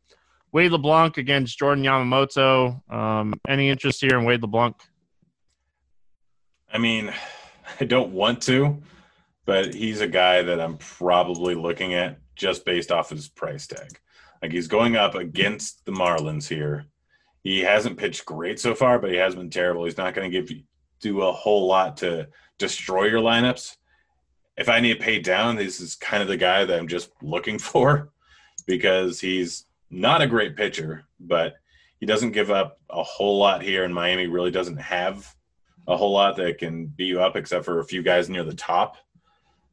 Wade 0.52 0.72
LeBlanc 0.72 1.18
against 1.18 1.58
Jordan 1.58 1.84
Yamamoto. 1.84 2.90
Um, 2.92 3.34
any 3.48 3.70
interest 3.70 4.02
here 4.02 4.18
in 4.18 4.26
Wade 4.26 4.42
LeBlanc? 4.42 4.76
I 6.72 6.78
mean, 6.78 7.14
I 7.80 7.86
don't 7.86 8.12
want 8.12 8.42
to, 8.44 8.82
but 9.46 9.74
he's 9.74 10.02
a 10.02 10.08
guy 10.08 10.42
that 10.44 10.62
I'm 10.62 10.78
probably 10.78 11.56
looking 11.56 11.94
at 11.94 12.20
just 12.36 12.66
based 12.66 12.92
off 12.92 13.10
his 13.10 13.28
price 13.28 13.68
tag. 13.68 14.00
Like 14.42 14.52
he's 14.52 14.68
going 14.68 14.96
up 14.96 15.16
against 15.16 15.86
the 15.86 15.92
Marlins 15.92 16.48
here. 16.48 16.86
He 17.46 17.60
hasn't 17.60 18.00
pitched 18.00 18.26
great 18.26 18.60
so 18.60 18.74
far, 18.74 18.98
but 18.98 19.12
he 19.12 19.18
has 19.18 19.36
been 19.36 19.52
terrible. 19.52 19.86
He's 19.86 20.00
not 20.00 20.16
going 20.16 20.30
to 20.30 20.36
give 20.36 20.50
you 20.50 20.64
do 21.00 21.22
a 21.22 21.32
whole 21.32 21.68
lot 21.68 21.96
to 21.98 22.28
destroy 22.58 23.04
your 23.04 23.22
lineups. 23.22 23.78
If 24.58 24.68
I 24.68 24.80
need 24.80 24.96
to 24.96 25.04
pay 25.04 25.20
down, 25.20 25.56
this 25.56 25.80
is 25.80 25.94
kind 25.94 26.24
of 26.24 26.28
the 26.28 26.38
guy 26.38 26.66
that 26.66 26.80
I'm 26.80 26.88
just 26.88 27.12
looking 27.22 27.60
for 27.72 28.10
because 28.66 29.20
he's 29.20 29.68
not 29.92 30.24
a 30.24 30.28
great 30.28 30.56
pitcher, 30.56 31.06
but 31.20 31.54
he 32.00 32.08
doesn't 32.08 32.32
give 32.32 32.50
up 32.50 32.80
a 32.90 33.04
whole 33.04 33.38
lot 33.38 33.62
here, 33.62 33.84
and 33.84 33.94
Miami 33.94 34.26
really 34.26 34.50
doesn't 34.50 34.78
have 34.78 35.32
a 35.88 35.96
whole 35.96 36.14
lot 36.14 36.36
that 36.38 36.58
can 36.58 36.88
beat 36.88 37.06
you 37.06 37.22
up 37.22 37.36
except 37.36 37.64
for 37.64 37.80
a 37.80 37.86
few 37.86 38.02
guys 38.02 38.28
near 38.28 38.44
the 38.44 38.56
top. 38.56 38.98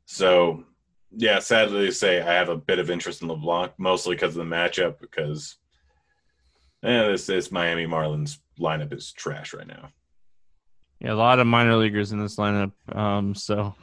So, 0.04 0.64
yeah, 1.10 1.38
sadly 1.38 1.86
to 1.86 1.92
say, 1.92 2.20
I 2.20 2.34
have 2.34 2.50
a 2.50 2.56
bit 2.56 2.78
of 2.78 2.90
interest 2.90 3.22
in 3.22 3.28
LeBlanc, 3.28 3.72
mostly 3.78 4.14
because 4.14 4.36
of 4.36 4.46
the 4.46 4.54
matchup, 4.54 5.00
because 5.00 5.56
yeah, 6.82 7.08
this, 7.08 7.26
this 7.26 7.52
Miami 7.52 7.86
Marlins 7.86 8.38
lineup 8.58 8.92
is 8.92 9.12
trash 9.12 9.54
right 9.54 9.66
now. 9.66 9.90
Yeah, 11.00 11.12
a 11.12 11.14
lot 11.14 11.40
of 11.40 11.46
minor 11.46 11.76
leaguers 11.76 12.12
in 12.12 12.20
this 12.20 12.36
lineup. 12.36 12.72
Um, 12.94 13.34
so, 13.34 13.74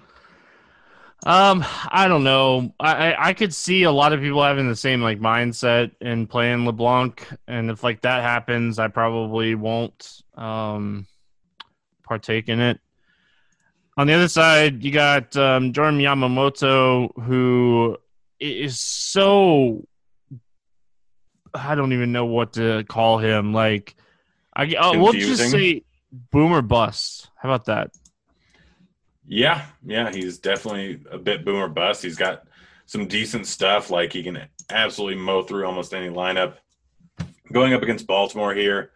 um, 1.26 1.66
I 1.90 2.08
don't 2.08 2.24
know. 2.24 2.74
I 2.80 3.14
I 3.18 3.34
could 3.34 3.54
see 3.54 3.84
a 3.84 3.92
lot 3.92 4.14
of 4.14 4.22
people 4.22 4.42
having 4.42 4.70
the 4.70 4.76
same 4.76 5.02
like 5.02 5.20
mindset 5.20 5.92
and 6.00 6.30
playing 6.30 6.66
LeBlanc, 6.66 7.28
and 7.48 7.70
if 7.70 7.84
like 7.84 8.02
that 8.02 8.24
happens, 8.24 8.80
I 8.80 8.88
probably 8.88 9.54
won't 9.56 10.22
um 10.36 11.08
partake 12.04 12.48
in 12.48 12.62
it. 12.62 12.80
On 13.98 14.08
the 14.08 14.14
other 14.14 14.30
side, 14.30 14.82
you 14.82 14.92
got 14.92 15.36
um, 15.36 15.74
Jordan 15.74 16.00
Yamamoto, 16.00 17.12
who 17.22 17.98
is 18.40 18.80
so 18.80 19.86
I 21.54 21.76
don't 21.76 21.94
even 21.94 22.12
know 22.12 22.26
what 22.26 22.54
to 22.54 22.84
call 22.86 23.18
him. 23.18 23.54
Like, 23.54 23.96
I 24.54 24.74
uh, 24.76 24.94
we'll 24.98 25.14
just 25.14 25.50
say 25.52 25.84
boomer 26.32 26.62
bust. 26.62 27.30
How 27.36 27.50
about 27.50 27.66
that? 27.66 27.92
Yeah, 29.26 29.66
yeah, 29.86 30.12
he's 30.12 30.40
definitely 30.40 31.02
a 31.12 31.18
bit 31.18 31.46
boomer 31.46 31.68
bust. 31.68 32.02
He's 32.02 32.18
got 32.18 32.48
some 32.88 33.08
decent 33.08 33.46
stuff, 33.46 33.92
like 33.92 34.12
he 34.12 34.24
can 34.24 34.48
absolutely 34.72 35.22
mow 35.22 35.44
through 35.44 35.66
almost 35.66 35.94
any 35.94 36.10
lineup. 36.10 36.56
Going 37.52 37.74
up 37.74 37.84
against 37.84 38.08
Baltimore 38.08 38.54
here, 38.56 38.92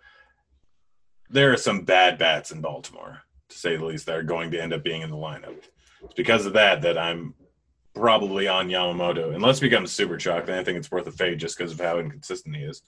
there 1.29 1.53
are 1.53 1.57
some 1.57 1.81
bad 1.81 2.17
bats 2.17 2.51
in 2.51 2.61
Baltimore, 2.61 3.19
to 3.49 3.57
say 3.57 3.77
the 3.77 3.85
least, 3.85 4.07
that 4.07 4.15
are 4.15 4.23
going 4.23 4.51
to 4.51 4.61
end 4.61 4.73
up 4.73 4.83
being 4.83 5.01
in 5.01 5.11
the 5.11 5.15
lineup. 5.15 5.55
It's 6.03 6.13
because 6.15 6.45
of 6.45 6.53
that 6.53 6.81
that 6.81 6.97
I'm 6.97 7.35
probably 7.93 8.47
on 8.47 8.69
Yamamoto. 8.69 9.36
Unless 9.36 9.60
he 9.60 9.69
becomes 9.69 9.91
super 9.91 10.17
chalk, 10.17 10.45
then 10.45 10.58
I 10.58 10.63
think 10.63 10.77
it's 10.77 10.91
worth 10.91 11.08
a 11.08 11.12
fade 11.12 11.39
just 11.39 11.58
because 11.58 11.71
of 11.71 11.79
how 11.79 11.99
inconsistent 11.99 12.56
he 12.56 12.63
is. 12.63 12.82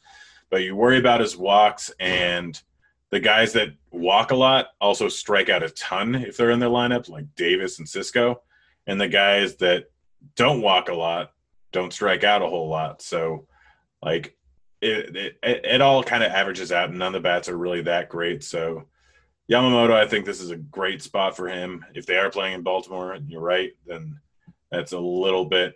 But 0.50 0.64
you 0.64 0.76
worry 0.76 1.00
about 1.00 1.22
his 1.22 1.38
walks 1.38 1.92
and– 2.00 2.62
the 3.12 3.20
guys 3.20 3.54
that 3.54 3.70
walk 3.92 4.32
a 4.32 4.36
lot 4.36 4.68
also 4.82 5.08
strike 5.08 5.48
out 5.48 5.64
a 5.64 5.70
ton 5.70 6.16
if 6.16 6.36
they're 6.36 6.52
in 6.52 6.60
their 6.60 6.70
lineup, 6.70 7.08
like 7.08 7.34
Davis 7.36 7.80
and 7.80 7.88
Sisco. 7.88 8.38
And 8.88 9.00
the 9.00 9.08
guys 9.08 9.56
that 9.58 9.86
don't 10.36 10.62
walk 10.62 10.90
a 10.90 10.94
lot 10.94 11.32
don't 11.72 11.94
strike 11.94 12.24
out 12.24 12.42
a 12.42 12.48
whole 12.48 12.68
lot. 12.68 13.02
So, 13.02 13.48
like, 14.02 14.36
it, 14.82 15.16
it, 15.16 15.40
it 15.44 15.82
all 15.82 16.04
kind 16.04 16.24
of 16.24 16.32
averages 16.32 16.72
out, 16.72 16.90
and 16.90 17.00
none 17.00 17.16
of 17.16 17.24
the 17.24 17.28
bats 17.28 17.48
are 17.48 17.58
really 17.58 17.84
that 17.84 18.10
great. 18.10 18.44
So, 18.44 18.84
Yamamoto, 19.50 19.94
I 19.94 20.08
think 20.08 20.26
this 20.26 20.42
is 20.42 20.52
a 20.52 20.58
great 20.58 21.02
spot 21.02 21.38
for 21.38 21.48
him. 21.48 21.86
If 21.94 22.06
they 22.06 22.18
are 22.18 22.30
playing 22.30 22.56
in 22.56 22.64
Baltimore, 22.64 23.14
and 23.14 23.30
you're 23.30 23.40
right, 23.40 23.72
then 23.86 24.20
that's 24.76 24.94
a 24.94 25.00
little 25.00 25.46
bit, 25.46 25.76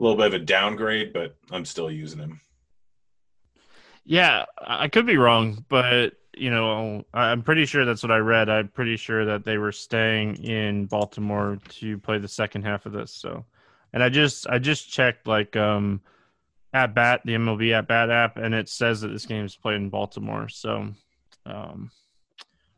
a 0.00 0.02
little 0.02 0.16
bit 0.16 0.26
of 0.26 0.34
a 0.34 0.44
downgrade, 0.44 1.12
but 1.12 1.36
I'm 1.50 1.64
still 1.64 1.90
using 1.90 2.18
him. 2.18 2.40
Yeah, 4.04 4.46
I 4.60 4.88
could 4.88 5.06
be 5.06 5.16
wrong, 5.16 5.64
but 5.68 6.14
you 6.34 6.50
know, 6.50 7.04
I'm 7.12 7.42
pretty 7.42 7.66
sure 7.66 7.84
that's 7.84 8.02
what 8.02 8.10
I 8.10 8.16
read. 8.16 8.48
I'm 8.48 8.68
pretty 8.68 8.96
sure 8.96 9.24
that 9.26 9.44
they 9.44 9.58
were 9.58 9.72
staying 9.72 10.42
in 10.42 10.86
Baltimore 10.86 11.58
to 11.68 11.98
play 11.98 12.18
the 12.18 12.28
second 12.28 12.62
half 12.62 12.86
of 12.86 12.92
this. 12.92 13.12
So, 13.12 13.44
and 13.92 14.02
I 14.02 14.08
just 14.08 14.46
I 14.48 14.58
just 14.58 14.90
checked 14.90 15.26
like 15.28 15.56
um 15.56 16.00
at 16.72 16.94
bat 16.94 17.20
the 17.24 17.34
MLB 17.34 17.72
at 17.72 17.86
bat 17.86 18.10
app, 18.10 18.38
and 18.38 18.54
it 18.54 18.68
says 18.68 19.02
that 19.02 19.08
this 19.08 19.26
game 19.26 19.44
is 19.44 19.54
played 19.54 19.76
in 19.76 19.90
Baltimore. 19.90 20.48
So, 20.48 20.88
um, 21.44 21.90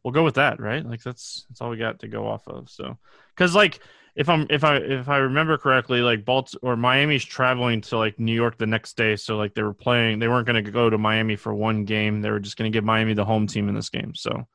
we'll 0.02 0.12
go 0.12 0.24
with 0.24 0.34
that, 0.34 0.60
right? 0.60 0.84
Like 0.84 1.02
that's 1.02 1.46
that's 1.48 1.60
all 1.60 1.70
we 1.70 1.76
got 1.76 2.00
to 2.00 2.08
go 2.08 2.26
off 2.26 2.46
of. 2.48 2.68
So, 2.68 2.98
because 3.34 3.54
like 3.54 3.80
if 4.16 4.28
I'm 4.28 4.46
if 4.48 4.62
I 4.62 4.76
if 4.76 5.08
I 5.08 5.18
remember 5.18 5.58
correctly, 5.58 6.00
like 6.00 6.24
Baltimore 6.24 6.74
or 6.74 6.76
Miami's 6.76 7.24
traveling 7.24 7.80
to 7.82 7.98
like 7.98 8.18
New 8.20 8.32
York 8.32 8.58
the 8.58 8.66
next 8.66 8.96
day, 8.96 9.16
so 9.16 9.36
like 9.36 9.54
they 9.54 9.62
were 9.62 9.74
playing, 9.74 10.20
they 10.20 10.28
weren't 10.28 10.46
going 10.46 10.62
to 10.64 10.70
go 10.70 10.88
to 10.88 10.98
Miami 10.98 11.36
for 11.36 11.52
one 11.52 11.84
game. 11.84 12.20
They 12.20 12.30
were 12.30 12.40
just 12.40 12.56
going 12.56 12.70
to 12.70 12.76
give 12.76 12.84
Miami 12.84 13.14
the 13.14 13.24
home 13.24 13.46
team 13.46 13.68
in 13.68 13.74
this 13.74 13.88
game. 13.88 14.14
So, 14.14 14.46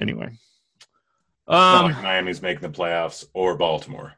anyway, 0.00 0.38
um, 1.48 1.86
like 1.86 2.02
Miami's 2.02 2.40
making 2.40 2.62
the 2.62 2.76
playoffs 2.76 3.24
or 3.34 3.56
Baltimore. 3.56 4.12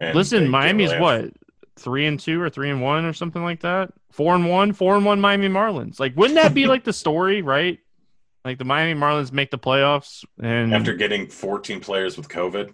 listen, 0.00 0.48
Miami's 0.48 0.92
what 0.92 1.32
three 1.78 2.06
and 2.06 2.20
two 2.20 2.40
or 2.40 2.50
three 2.50 2.70
and 2.70 2.82
one 2.82 3.06
or 3.06 3.14
something 3.14 3.42
like 3.42 3.60
that. 3.60 3.92
Four 4.12 4.34
and 4.34 4.48
one, 4.48 4.72
four 4.72 4.96
and 4.96 5.04
one 5.04 5.20
Miami 5.20 5.48
Marlins. 5.48 5.98
Like, 5.98 6.14
wouldn't 6.16 6.36
that 6.36 6.52
be 6.52 6.66
like 6.68 6.84
the 6.84 6.92
story, 6.92 7.42
right? 7.42 7.78
Like 8.44 8.58
the 8.58 8.64
Miami 8.64 8.98
Marlins 8.98 9.32
make 9.32 9.50
the 9.50 9.58
playoffs 9.58 10.24
and 10.42 10.74
after 10.74 10.94
getting 10.94 11.28
14 11.28 11.80
players 11.80 12.16
with 12.16 12.28
COVID. 12.28 12.72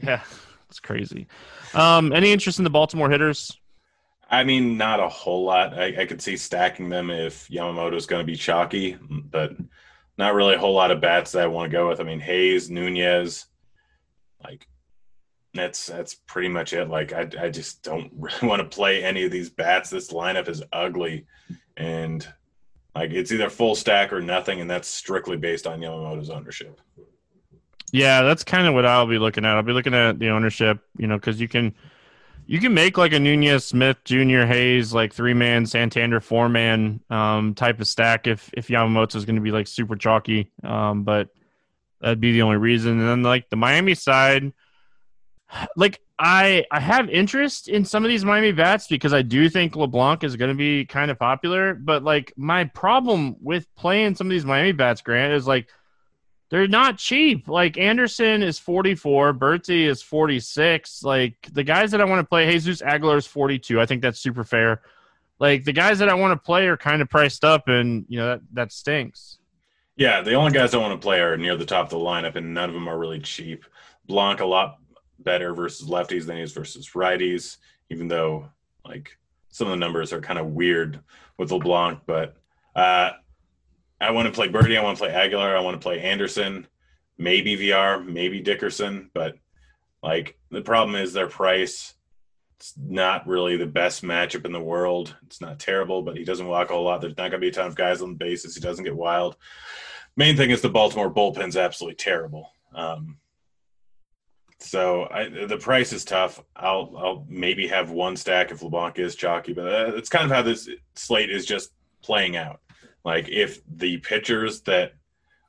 yeah, 0.04 0.22
it's 0.68 0.78
crazy. 0.78 1.26
Um, 1.74 2.12
any 2.12 2.32
interest 2.32 2.58
in 2.58 2.64
the 2.64 2.70
Baltimore 2.70 3.10
hitters? 3.10 3.58
I 4.30 4.44
mean, 4.44 4.78
not 4.78 5.00
a 5.00 5.08
whole 5.08 5.44
lot. 5.44 5.78
I, 5.78 6.02
I 6.02 6.06
could 6.06 6.22
see 6.22 6.36
stacking 6.36 6.88
them 6.88 7.10
if 7.10 7.48
Yamamoto 7.48 7.96
is 7.96 8.06
going 8.06 8.24
to 8.24 8.30
be 8.30 8.36
chalky, 8.36 8.96
but 9.00 9.52
not 10.16 10.34
really 10.34 10.54
a 10.54 10.58
whole 10.58 10.74
lot 10.74 10.90
of 10.90 11.00
bats 11.00 11.32
that 11.32 11.42
I 11.42 11.46
want 11.48 11.70
to 11.70 11.76
go 11.76 11.88
with. 11.88 12.00
I 12.00 12.04
mean, 12.04 12.20
Hays, 12.20 12.70
Nunez, 12.70 13.46
like 14.42 14.66
that's 15.52 15.86
that's 15.86 16.14
pretty 16.14 16.48
much 16.48 16.72
it. 16.72 16.88
Like 16.88 17.12
I, 17.12 17.28
I 17.40 17.50
just 17.50 17.82
don't 17.82 18.10
really 18.16 18.48
want 18.48 18.60
to 18.60 18.74
play 18.74 19.02
any 19.02 19.24
of 19.24 19.30
these 19.30 19.50
bats. 19.50 19.90
This 19.90 20.12
lineup 20.12 20.48
is 20.48 20.62
ugly, 20.72 21.26
and 21.76 22.26
like 22.94 23.12
it's 23.12 23.32
either 23.32 23.48
full 23.48 23.74
stack 23.74 24.12
or 24.12 24.20
nothing, 24.20 24.60
and 24.60 24.70
that's 24.70 24.88
strictly 24.88 25.36
based 25.36 25.66
on 25.66 25.80
Yamamoto's 25.80 26.30
ownership. 26.30 26.80
Yeah, 27.92 28.22
that's 28.22 28.44
kind 28.44 28.66
of 28.66 28.74
what 28.74 28.86
I'll 28.86 29.06
be 29.06 29.18
looking 29.18 29.44
at. 29.44 29.56
I'll 29.56 29.62
be 29.62 29.72
looking 29.72 29.94
at 29.94 30.18
the 30.18 30.30
ownership, 30.30 30.80
you 30.96 31.06
know, 31.06 31.16
because 31.16 31.40
you 31.40 31.48
can 31.48 31.74
you 32.46 32.58
can 32.58 32.74
make 32.74 32.98
like 32.98 33.12
a 33.12 33.18
Nunez 33.20 33.64
Smith 33.66 33.98
Jr. 34.04 34.44
Hays 34.44 34.92
like 34.92 35.12
three 35.12 35.34
man 35.34 35.66
Santander 35.66 36.20
four 36.20 36.48
man 36.48 37.00
um, 37.10 37.54
type 37.54 37.80
of 37.80 37.86
stack 37.86 38.26
if 38.26 38.50
if 38.54 38.68
Yamamoto 38.68 39.16
is 39.16 39.24
going 39.24 39.36
to 39.36 39.42
be 39.42 39.52
like 39.52 39.66
super 39.66 39.96
chalky, 39.96 40.50
um, 40.64 41.04
but 41.04 41.28
that'd 42.00 42.20
be 42.20 42.32
the 42.32 42.42
only 42.42 42.56
reason. 42.56 42.98
And 42.98 43.08
then 43.08 43.22
like 43.22 43.48
the 43.48 43.56
Miami 43.56 43.94
side, 43.94 44.52
like 45.76 46.00
I 46.24 46.64
I 46.70 46.78
have 46.78 47.10
interest 47.10 47.68
in 47.68 47.84
some 47.84 48.04
of 48.04 48.08
these 48.08 48.24
Miami 48.24 48.52
bats 48.52 48.86
because 48.86 49.12
I 49.12 49.22
do 49.22 49.48
think 49.48 49.74
LeBlanc 49.74 50.22
is 50.22 50.36
going 50.36 50.52
to 50.52 50.56
be 50.56 50.84
kind 50.84 51.10
of 51.10 51.18
popular. 51.18 51.74
But 51.74 52.04
like 52.04 52.32
my 52.36 52.62
problem 52.62 53.34
with 53.40 53.66
playing 53.74 54.14
some 54.14 54.28
of 54.28 54.30
these 54.30 54.44
Miami 54.44 54.70
bats, 54.70 55.02
Grant, 55.02 55.32
is 55.32 55.48
like 55.48 55.68
they're 56.48 56.68
not 56.68 56.96
cheap. 56.96 57.48
Like 57.48 57.76
Anderson 57.76 58.44
is 58.44 58.56
44, 58.60 59.34
Berti 59.34 59.88
is 59.88 60.00
46. 60.00 61.02
Like 61.02 61.34
the 61.52 61.64
guys 61.64 61.90
that 61.90 62.00
I 62.00 62.04
want 62.04 62.20
to 62.20 62.28
play, 62.28 62.48
Jesus 62.52 62.82
Aguilar 62.82 63.16
is 63.16 63.26
42. 63.26 63.80
I 63.80 63.86
think 63.86 64.00
that's 64.00 64.20
super 64.20 64.44
fair. 64.44 64.80
Like 65.40 65.64
the 65.64 65.72
guys 65.72 65.98
that 65.98 66.08
I 66.08 66.14
want 66.14 66.40
to 66.40 66.44
play 66.44 66.68
are 66.68 66.76
kind 66.76 67.02
of 67.02 67.10
priced 67.10 67.44
up, 67.44 67.66
and 67.66 68.04
you 68.08 68.18
know 68.18 68.28
that 68.28 68.40
that 68.52 68.72
stinks. 68.72 69.38
Yeah, 69.96 70.20
the 70.20 70.34
only 70.34 70.52
guys 70.52 70.72
I 70.72 70.78
want 70.78 70.92
to 70.92 71.04
play 71.04 71.18
are 71.18 71.36
near 71.36 71.56
the 71.56 71.66
top 71.66 71.86
of 71.86 71.90
the 71.90 71.96
lineup, 71.96 72.36
and 72.36 72.54
none 72.54 72.68
of 72.68 72.74
them 72.74 72.86
are 72.86 72.96
really 72.96 73.18
cheap. 73.18 73.64
Blanc 74.06 74.38
a 74.38 74.46
lot 74.46 74.78
better 75.24 75.54
versus 75.54 75.88
lefties 75.88 76.26
than 76.26 76.36
he 76.36 76.42
is 76.42 76.52
versus 76.52 76.90
righties, 76.90 77.56
even 77.90 78.08
though 78.08 78.46
like 78.84 79.16
some 79.48 79.66
of 79.66 79.72
the 79.72 79.76
numbers 79.76 80.12
are 80.12 80.20
kind 80.20 80.38
of 80.38 80.46
weird 80.48 81.00
with 81.38 81.52
LeBlanc. 81.52 82.00
But 82.06 82.36
uh, 82.74 83.10
I 84.00 84.10
want 84.10 84.26
to 84.26 84.32
play 84.32 84.48
Berti. 84.48 84.78
I 84.78 84.82
want 84.82 84.98
to 84.98 85.04
play 85.04 85.12
Aguilar. 85.12 85.56
I 85.56 85.60
want 85.60 85.80
to 85.80 85.84
play 85.84 86.00
Anderson, 86.00 86.66
maybe 87.18 87.54
Villar, 87.54 88.00
maybe 88.00 88.40
Dickerson. 88.40 89.10
But 89.14 89.36
like 90.02 90.36
the 90.50 90.62
problem 90.62 90.96
is 90.96 91.12
their 91.12 91.28
price. 91.28 91.94
It's 92.56 92.74
not 92.76 93.26
really 93.26 93.56
the 93.56 93.66
best 93.66 94.02
matchup 94.02 94.46
in 94.46 94.52
the 94.52 94.60
world. 94.60 95.16
It's 95.26 95.40
not 95.40 95.58
terrible, 95.58 96.02
but 96.02 96.16
he 96.16 96.24
doesn't 96.24 96.46
walk 96.46 96.70
a 96.70 96.76
lot. 96.76 97.00
There's 97.00 97.16
not 97.16 97.30
going 97.30 97.32
to 97.32 97.38
be 97.38 97.48
a 97.48 97.52
ton 97.52 97.66
of 97.66 97.74
guys 97.74 98.02
on 98.02 98.10
the 98.10 98.16
bases. 98.16 98.54
He 98.54 98.60
doesn't 98.60 98.84
get 98.84 98.96
wild. 98.96 99.36
Main 100.16 100.36
thing 100.36 100.50
is 100.50 100.60
the 100.60 100.68
Baltimore 100.68 101.12
bullpen's 101.12 101.56
absolutely 101.56 101.96
terrible. 101.96 102.52
Um, 102.74 103.18
so 104.62 105.08
I, 105.10 105.28
the 105.28 105.58
price 105.58 105.92
is 105.92 106.04
tough. 106.04 106.42
I'll 106.56 106.94
I'll 106.96 107.26
maybe 107.28 107.66
have 107.68 107.90
one 107.90 108.16
stack 108.16 108.50
if 108.50 108.62
LeBlanc 108.62 108.98
is 108.98 109.14
chalky, 109.14 109.52
but 109.52 109.66
uh, 109.66 109.92
it's 109.96 110.08
kind 110.08 110.24
of 110.24 110.30
how 110.30 110.42
this 110.42 110.68
slate 110.94 111.30
is 111.30 111.46
just 111.46 111.72
playing 112.02 112.36
out. 112.36 112.60
Like 113.04 113.28
if 113.28 113.60
the 113.66 113.98
pitchers 113.98 114.62
that 114.62 114.92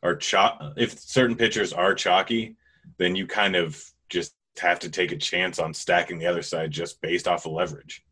are 0.02 0.16
chalk, 0.16 0.60
if 0.78 1.00
certain 1.00 1.36
pitchers 1.36 1.74
are 1.74 1.94
chalky, 1.94 2.56
then 2.98 3.16
you 3.16 3.28
kind 3.28 3.56
of 3.56 3.82
just 4.10 4.36
have 4.60 4.80
to 4.80 4.90
take 4.90 5.12
a 5.12 5.18
chance 5.18 5.60
on 5.60 5.74
stacking 5.74 6.20
the 6.20 6.28
other 6.28 6.42
side 6.42 6.72
just 6.72 7.02
based 7.02 7.28
off 7.28 7.46
of 7.46 7.54
leverage. 7.54 8.04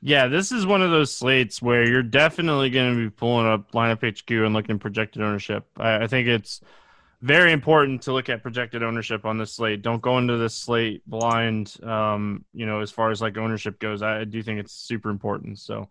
Yeah, 0.00 0.28
this 0.28 0.52
is 0.52 0.64
one 0.64 0.80
of 0.80 0.90
those 0.90 1.14
slates 1.14 1.60
where 1.60 1.88
you're 1.88 2.04
definitely 2.04 2.70
going 2.70 2.94
to 2.94 3.04
be 3.04 3.10
pulling 3.10 3.46
up 3.46 3.72
lineup 3.72 4.06
HQ 4.06 4.30
and 4.30 4.54
looking 4.54 4.76
at 4.76 4.80
projected 4.80 5.22
ownership. 5.22 5.66
I, 5.76 6.04
I 6.04 6.06
think 6.06 6.28
it's 6.28 6.60
very 7.20 7.52
important 7.52 8.02
to 8.02 8.12
look 8.12 8.28
at 8.28 8.42
projected 8.42 8.82
ownership 8.82 9.24
on 9.24 9.38
this 9.38 9.54
slate. 9.54 9.82
Don't 9.82 10.00
go 10.00 10.18
into 10.18 10.36
this 10.36 10.54
slate 10.54 11.02
blind. 11.06 11.76
Um, 11.82 12.44
you 12.52 12.66
know, 12.66 12.80
as 12.80 12.90
far 12.90 13.10
as 13.10 13.20
like 13.20 13.36
ownership 13.36 13.80
goes, 13.80 14.02
I 14.02 14.24
do 14.24 14.42
think 14.42 14.60
it's 14.60 14.72
super 14.72 15.10
important. 15.10 15.58
So, 15.58 15.88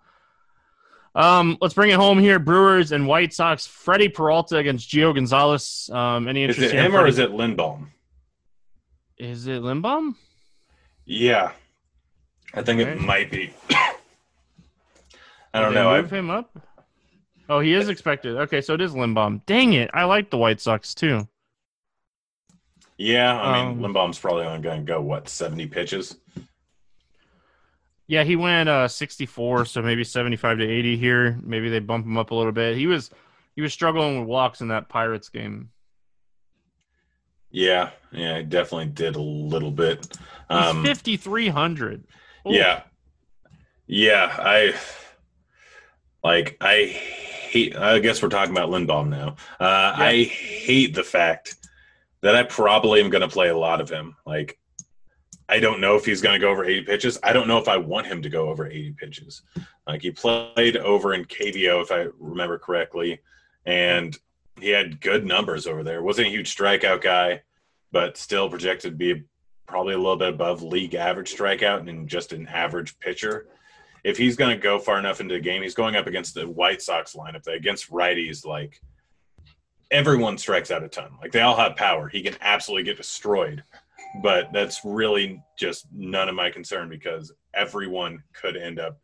um, 1.15 1.57
let's 1.59 1.73
bring 1.73 1.91
it 1.91 1.95
home 1.95 2.19
here. 2.19 2.39
Brewers 2.39 2.91
and 2.91 3.07
White 3.07 3.33
Sox. 3.33 3.67
Freddie 3.67 4.09
Peralta 4.09 4.57
against 4.57 4.89
Gio 4.89 5.13
Gonzalez. 5.13 5.89
Um, 5.91 6.27
any 6.27 6.43
interest? 6.43 6.61
Is 6.61 6.73
it 6.73 6.79
him 6.79 6.95
or 6.95 7.07
is 7.07 7.19
it 7.19 7.31
Lindblom? 7.31 7.87
Is 9.17 9.47
it 9.47 9.61
Lindblom? 9.61 10.15
Yeah, 11.05 11.51
I 12.53 12.61
think 12.61 12.81
okay. 12.81 12.91
it 12.91 13.01
might 13.01 13.31
be. 13.31 13.53
I 15.53 15.61
don't 15.61 15.73
know. 15.73 16.01
Move 16.01 16.13
I... 16.13 16.17
him 16.17 16.29
up. 16.29 16.57
Oh, 17.49 17.59
he 17.59 17.73
is 17.73 17.89
expected. 17.89 18.35
Okay, 18.37 18.61
so 18.61 18.73
it 18.73 18.81
is 18.81 18.93
Lindblom. 18.93 19.45
Dang 19.45 19.73
it! 19.73 19.89
I 19.93 20.03
like 20.03 20.29
the 20.29 20.37
White 20.37 20.59
Sox 20.59 20.93
too. 20.93 21.27
Yeah, 22.97 23.39
I 23.39 23.63
mean 23.63 23.83
um, 23.83 23.93
Lindblom's 23.93 24.19
probably 24.19 24.45
only 24.45 24.61
going 24.61 24.85
to 24.85 24.91
go 24.91 25.01
what 25.01 25.29
seventy 25.29 25.67
pitches. 25.67 26.17
Yeah, 28.07 28.23
he 28.23 28.35
went 28.35 28.69
uh, 28.69 28.87
sixty-four, 28.87 29.65
so 29.65 29.81
maybe 29.81 30.03
seventy-five 30.03 30.57
to 30.57 30.65
eighty 30.65 30.97
here. 30.97 31.37
Maybe 31.43 31.69
they 31.69 31.79
bump 31.79 32.05
him 32.05 32.17
up 32.17 32.31
a 32.31 32.35
little 32.35 32.51
bit. 32.51 32.75
He 32.75 32.87
was 32.87 33.11
he 33.55 33.61
was 33.61 33.71
struggling 33.71 34.19
with 34.19 34.27
walks 34.27 34.61
in 34.61 34.69
that 34.69 34.89
Pirates 34.89 35.29
game. 35.29 35.69
Yeah, 37.49 37.91
yeah, 38.11 38.39
he 38.39 38.43
definitely 38.43 38.87
did 38.87 39.15
a 39.15 39.21
little 39.21 39.71
bit. 39.71 40.17
Um, 40.49 40.83
fifty-three 40.83 41.49
hundred. 41.49 42.03
Yeah, 42.45 42.83
yeah, 43.87 44.35
I 44.37 44.73
like 46.23 46.57
I 46.61 46.99
hate. 47.47 47.75
I 47.75 47.99
guess 47.99 48.21
we're 48.21 48.29
talking 48.29 48.55
about 48.55 48.69
Lindblom 48.69 49.09
now. 49.09 49.35
Uh, 49.59 49.95
yeah. 49.97 50.03
I 50.03 50.23
hate 50.23 50.93
the 50.93 51.03
fact 51.03 51.55
that 52.21 52.35
I 52.35 52.43
probably 52.43 53.01
am 53.01 53.09
going 53.09 53.21
to 53.21 53.27
play 53.27 53.49
a 53.49 53.57
lot 53.57 53.81
of 53.81 53.89
him. 53.89 54.15
Like, 54.25 54.59
I 55.49 55.59
don't 55.59 55.79
know 55.79 55.95
if 55.95 56.05
he's 56.05 56.21
going 56.21 56.33
to 56.33 56.45
go 56.45 56.51
over 56.51 56.65
80 56.65 56.83
pitches. 56.83 57.19
I 57.23 57.31
don't 57.31 57.47
know 57.47 57.57
if 57.57 57.67
I 57.67 57.77
want 57.77 58.07
him 58.07 58.21
to 58.21 58.29
go 58.29 58.49
over 58.49 58.67
80 58.67 58.91
pitches. 58.93 59.43
Like, 59.87 60.01
he 60.01 60.11
played 60.11 60.77
over 60.77 61.13
in 61.13 61.25
KBO, 61.25 61.81
if 61.81 61.91
I 61.91 62.07
remember 62.19 62.59
correctly, 62.59 63.19
and 63.65 64.17
he 64.59 64.69
had 64.69 64.99
good 64.99 65.25
numbers 65.25 65.67
over 65.67 65.83
there. 65.83 66.03
Wasn't 66.03 66.27
a 66.27 66.31
huge 66.31 66.53
strikeout 66.55 67.01
guy, 67.01 67.43
but 67.91 68.17
still 68.17 68.49
projected 68.49 68.91
to 68.91 68.97
be 68.97 69.23
probably 69.67 69.93
a 69.93 69.97
little 69.97 70.17
bit 70.17 70.29
above 70.29 70.63
league 70.63 70.95
average 70.95 71.35
strikeout 71.35 71.87
and 71.87 72.09
just 72.09 72.33
an 72.33 72.47
average 72.47 72.97
pitcher 72.99 73.47
if 74.07 74.17
he's 74.17 74.37
going 74.37 74.55
to 74.55 74.63
go 74.63 74.79
far 74.79 74.97
enough 74.97 75.19
into 75.19 75.35
the 75.35 75.41
game, 75.41 75.61
he's 75.61 75.75
going 75.75 75.97
up 75.97 76.07
against 76.07 76.33
the 76.33 76.47
White 76.47 76.81
Sox 76.81 77.13
lineup. 77.13 77.45
Against 77.45 77.91
righties, 77.91 78.45
like 78.45 78.79
everyone 79.91 80.37
strikes 80.37 80.71
out 80.71 80.81
a 80.81 80.87
ton. 80.87 81.11
Like 81.21 81.33
they 81.33 81.41
all 81.41 81.57
have 81.57 81.75
power. 81.75 82.07
He 82.07 82.21
can 82.21 82.37
absolutely 82.39 82.85
get 82.85 82.95
destroyed. 82.95 83.65
But 84.23 84.53
that's 84.53 84.79
really 84.85 85.43
just 85.59 85.87
none 85.93 86.29
of 86.29 86.35
my 86.35 86.49
concern 86.49 86.87
because 86.87 87.33
everyone 87.53 88.23
could 88.31 88.55
end 88.55 88.79
up 88.79 88.97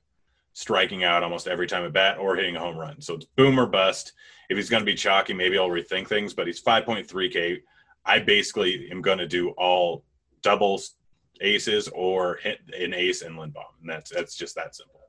striking 0.53 1.03
out 1.03 1.21
almost 1.21 1.49
every 1.49 1.67
time 1.67 1.83
at 1.83 1.91
bat 1.91 2.17
or 2.17 2.37
hitting 2.37 2.55
a 2.55 2.59
home 2.61 2.77
run. 2.77 3.01
So 3.01 3.15
it's 3.15 3.25
boom 3.35 3.59
or 3.59 3.65
bust. 3.65 4.13
If 4.49 4.55
he's 4.55 4.69
going 4.69 4.83
to 4.83 4.85
be 4.85 4.95
chalky, 4.95 5.33
maybe 5.33 5.57
I'll 5.57 5.67
rethink 5.67 6.07
things. 6.07 6.33
But 6.33 6.47
he's 6.47 6.63
5.3K. 6.63 7.57
I 8.05 8.19
basically 8.19 8.87
am 8.89 9.01
going 9.01 9.17
to 9.17 9.27
do 9.27 9.49
all 9.57 10.05
doubles, 10.41 10.95
aces 11.41 11.89
or 11.89 12.37
hit 12.37 12.59
an 12.79 12.93
ace 12.93 13.21
and 13.21 13.35
Lindblom, 13.37 13.73
and 13.81 13.89
that's 13.89 14.11
that's 14.11 14.35
just 14.35 14.55
that 14.55 14.75
simple. 14.75 15.01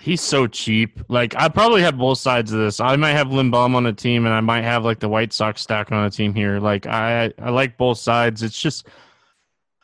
he's 0.00 0.20
so 0.20 0.46
cheap. 0.46 1.00
Like 1.08 1.34
I 1.36 1.48
probably 1.48 1.82
have 1.82 1.98
both 1.98 2.18
sides 2.18 2.52
of 2.52 2.58
this. 2.58 2.80
I 2.80 2.96
might 2.96 3.12
have 3.12 3.28
Lindblom 3.28 3.74
on 3.74 3.86
a 3.86 3.92
team, 3.92 4.26
and 4.26 4.34
I 4.34 4.40
might 4.40 4.62
have 4.62 4.84
like 4.84 4.98
the 4.98 5.08
White 5.08 5.32
Sox 5.32 5.60
stack 5.62 5.92
on 5.92 6.04
a 6.04 6.10
team 6.10 6.34
here. 6.34 6.58
Like 6.58 6.86
I, 6.86 7.32
I 7.38 7.50
like 7.50 7.76
both 7.76 7.98
sides. 7.98 8.42
It's 8.42 8.60
just, 8.60 8.86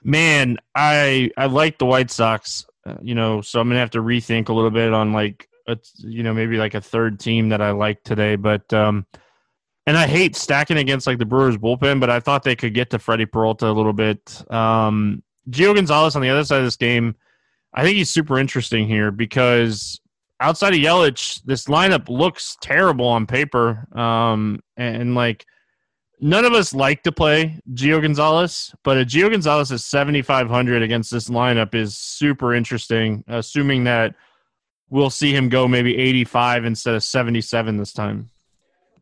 man, 0.02 0.58
I 0.74 1.30
I 1.36 1.46
like 1.46 1.78
the 1.78 1.86
White 1.86 2.10
Sox. 2.10 2.66
Uh, 2.84 2.96
you 3.02 3.14
know, 3.14 3.40
so 3.40 3.60
I'm 3.60 3.68
gonna 3.68 3.80
have 3.80 3.90
to 3.90 4.02
rethink 4.02 4.48
a 4.48 4.52
little 4.52 4.70
bit 4.70 4.92
on 4.92 5.12
like, 5.12 5.48
a, 5.68 5.76
you 5.98 6.22
know, 6.22 6.32
maybe 6.32 6.56
like 6.56 6.74
a 6.74 6.80
third 6.80 7.20
team 7.20 7.50
that 7.50 7.60
I 7.60 7.72
like 7.72 8.02
today. 8.02 8.36
But 8.36 8.72
um, 8.72 9.06
and 9.86 9.96
I 9.96 10.06
hate 10.06 10.34
stacking 10.34 10.78
against 10.78 11.06
like 11.06 11.18
the 11.18 11.24
Brewers 11.24 11.56
bullpen, 11.56 12.00
but 12.00 12.10
I 12.10 12.20
thought 12.20 12.42
they 12.42 12.56
could 12.56 12.74
get 12.74 12.90
to 12.90 12.98
Freddie 12.98 13.26
Peralta 13.26 13.68
a 13.68 13.72
little 13.72 13.92
bit. 13.92 14.42
Um, 14.52 15.22
Gio 15.50 15.74
Gonzalez 15.74 16.16
on 16.16 16.22
the 16.22 16.28
other 16.28 16.44
side 16.44 16.58
of 16.58 16.64
this 16.64 16.76
game, 16.76 17.14
I 17.72 17.82
think 17.82 17.96
he's 17.96 18.10
super 18.10 18.38
interesting 18.38 18.88
here 18.88 19.10
because 19.12 20.00
outside 20.40 20.74
of 20.74 20.80
Yelich, 20.80 21.42
this 21.44 21.66
lineup 21.66 22.08
looks 22.08 22.56
terrible 22.60 23.06
on 23.06 23.26
paper. 23.26 23.86
Um, 23.96 24.60
and, 24.76 24.96
and, 24.96 25.14
like 25.14 25.46
none 26.20 26.44
of 26.44 26.52
us 26.52 26.74
like 26.74 27.02
to 27.04 27.12
play 27.12 27.60
Gio 27.72 28.02
Gonzalez, 28.02 28.74
but 28.82 28.98
a 28.98 29.04
Gio 29.04 29.30
Gonzalez 29.30 29.70
at 29.70 29.80
7,500 29.80 30.82
against 30.82 31.10
this 31.10 31.28
lineup 31.28 31.74
is 31.74 31.96
super 31.96 32.54
interesting, 32.54 33.22
assuming 33.28 33.84
that 33.84 34.14
we'll 34.90 35.10
see 35.10 35.34
him 35.34 35.48
go 35.48 35.68
maybe 35.68 35.96
85 35.96 36.64
instead 36.64 36.94
of 36.94 37.04
77 37.04 37.76
this 37.76 37.92
time. 37.92 38.30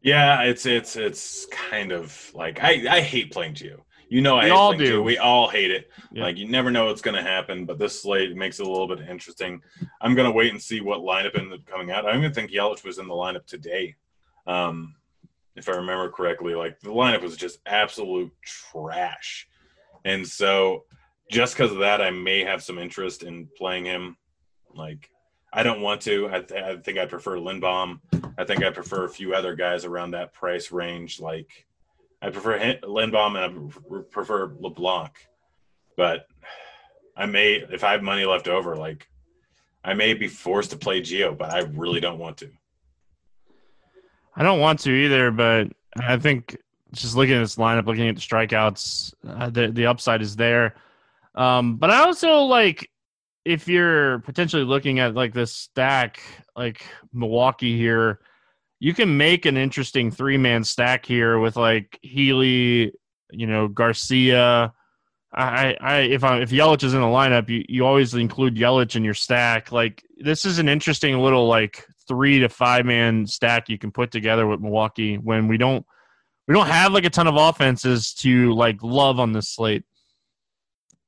Yeah, 0.05 0.43
it's 0.43 0.67
it's 0.67 0.97
it's 0.97 1.47
kind 1.47 1.91
of 1.91 2.31
like 2.35 2.63
I 2.63 2.85
I 2.91 3.01
hate 3.01 3.33
playing 3.33 3.55
Gio. 3.55 3.81
You 4.11 4.21
know, 4.21 4.37
I 4.37 4.51
all 4.51 4.75
do. 4.75 5.03
We 5.03 5.17
all 5.17 5.49
hate 5.49 5.71
it. 5.71 5.91
Yeah. 6.13 6.25
Like 6.25 6.37
you 6.37 6.47
never 6.47 6.71
know 6.71 6.85
what's 6.87 7.01
going 7.01 7.17
to 7.17 7.23
happen, 7.23 7.65
but 7.65 7.79
this 7.79 8.03
slate 8.03 8.37
makes 8.37 8.61
it 8.61 8.67
a 8.67 8.71
little 8.71 8.87
bit 8.87 9.09
interesting. 9.09 9.63
I'm 10.03 10.15
going 10.15 10.31
to 10.31 10.37
wait 10.37 10.53
and 10.53 10.61
see 10.61 10.83
what 10.83 11.01
lineup 11.01 11.39
ended 11.39 11.59
up 11.59 11.67
coming 11.67 11.91
out. 11.91 12.05
I 12.05 12.11
don't 12.13 12.21
even 12.21 12.35
think 12.35 12.51
Yelich 12.51 12.85
was 12.85 12.99
in 12.99 13.09
the 13.09 13.15
lineup 13.15 13.47
today, 13.47 13.97
um, 14.47 14.95
if 15.57 15.71
I 15.71 15.73
remember 15.73 16.11
correctly. 16.11 16.55
Like 16.55 16.79
the 16.81 16.91
lineup 16.91 17.23
was 17.23 17.39
just 17.39 17.61
absolute 17.65 18.31
trash, 18.45 19.49
and 20.05 20.29
so 20.29 20.85
just 21.31 21.57
because 21.57 21.73
of 21.73 21.79
that, 21.79 22.03
I 22.03 22.11
may 22.11 22.45
have 22.45 22.63
some 22.63 22.79
interest 22.79 23.23
in 23.23 23.49
playing 23.57 23.87
him. 23.87 24.19
Like 24.75 25.09
I 25.57 25.63
don't 25.63 25.81
want 25.81 26.01
to. 26.03 26.29
I, 26.29 26.41
th- 26.41 26.63
I 26.63 26.77
think 26.79 26.99
I 26.99 27.07
prefer 27.07 27.37
Lindblom. 27.37 28.01
I 28.37 28.45
think 28.45 28.65
I 28.65 28.71
prefer 28.71 29.05
a 29.05 29.09
few 29.09 29.35
other 29.35 29.55
guys 29.55 29.85
around 29.85 30.11
that 30.11 30.33
price 30.33 30.73
range, 30.73 31.21
like 31.21 31.67
I 32.21 32.31
prefer 32.31 32.59
Lindblom 32.83 33.37
and 33.37 33.73
I 33.73 34.03
prefer 34.11 34.53
LeBlanc, 34.59 35.13
but 35.97 36.27
I 37.17 37.27
may 37.27 37.65
if 37.71 37.85
I 37.85 37.93
have 37.93 38.03
money 38.03 38.25
left 38.25 38.49
over, 38.49 38.77
like 38.77 39.07
I 39.85 39.95
may 39.95 40.15
be 40.15 40.27
forced 40.27 40.71
to 40.71 40.77
play 40.77 41.01
Gio, 41.01 41.39
but 41.39 41.51
I 41.51 41.61
really 41.61 42.01
don't 42.01 42.19
want 42.19 42.39
to. 42.39 42.51
I 44.35 44.43
don't 44.43 44.59
want 44.59 44.81
to 44.81 44.91
either, 44.91 45.31
but 45.31 45.69
I 45.97 46.17
think 46.17 46.57
just 46.93 47.15
looking 47.15 47.35
at 47.35 47.41
this 47.41 47.57
lineup, 47.57 47.87
looking 47.87 48.09
at 48.09 48.17
the 48.17 48.21
strikeouts, 48.21 49.15
uh, 49.29 49.51
the 49.51 49.69
the 49.69 49.87
upside 49.87 50.21
is 50.21 50.35
there. 50.35 50.75
Um, 51.37 51.77
but 51.77 51.91
I 51.91 52.01
also 52.01 52.41
like 52.41 52.91
if 53.45 53.69
you're 53.69 54.21
potentially 54.21 54.65
looking 54.65 54.99
at 54.99 55.15
like 55.15 55.35
this 55.35 55.53
stack, 55.53 56.21
like 56.57 56.87
Milwaukee 57.13 57.77
here 57.77 58.21
you 58.85 58.93
can 58.93 59.17
make 59.17 59.47
an 59.47 59.57
interesting 59.57 60.11
three 60.11 60.37
man 60.37 60.63
stack 60.63 61.07
here 61.07 61.39
with 61.39 61.57
like 61.57 61.99
Healy, 62.03 62.93
you 63.31 63.47
know, 63.47 63.67
Garcia. 63.67 64.75
I, 65.33 65.75
I, 65.81 65.97
if 66.01 66.23
I, 66.23 66.41
if 66.43 66.51
Yelich 66.51 66.85
is 66.85 66.93
in 66.93 67.01
the 67.01 67.07
lineup, 67.07 67.49
you, 67.49 67.65
you 67.67 67.87
always 67.87 68.13
include 68.13 68.57
Yelich 68.57 68.95
in 68.95 69.03
your 69.03 69.15
stack. 69.15 69.73
Like 69.73 70.05
this 70.19 70.45
is 70.45 70.59
an 70.59 70.69
interesting 70.69 71.19
little 71.19 71.49
like 71.49 71.87
three 72.07 72.41
to 72.41 72.51
five 72.51 72.85
man 72.85 73.27
stack 73.27 73.71
you 73.71 73.79
can 73.79 73.91
put 73.91 74.11
together 74.11 74.47
with 74.47 74.61
Milwaukee 74.61 75.17
when 75.17 75.49
we 75.49 75.57
don't, 75.57 75.87
we 76.47 76.53
don't 76.53 76.67
have 76.67 76.93
like 76.93 77.07
a 77.07 77.11
ton 77.11 77.27
of 77.27 77.37
offenses 77.37 78.13
to 78.17 78.53
like 78.53 78.83
love 78.83 79.19
on 79.19 79.33
this 79.33 79.49
slate. 79.49 79.85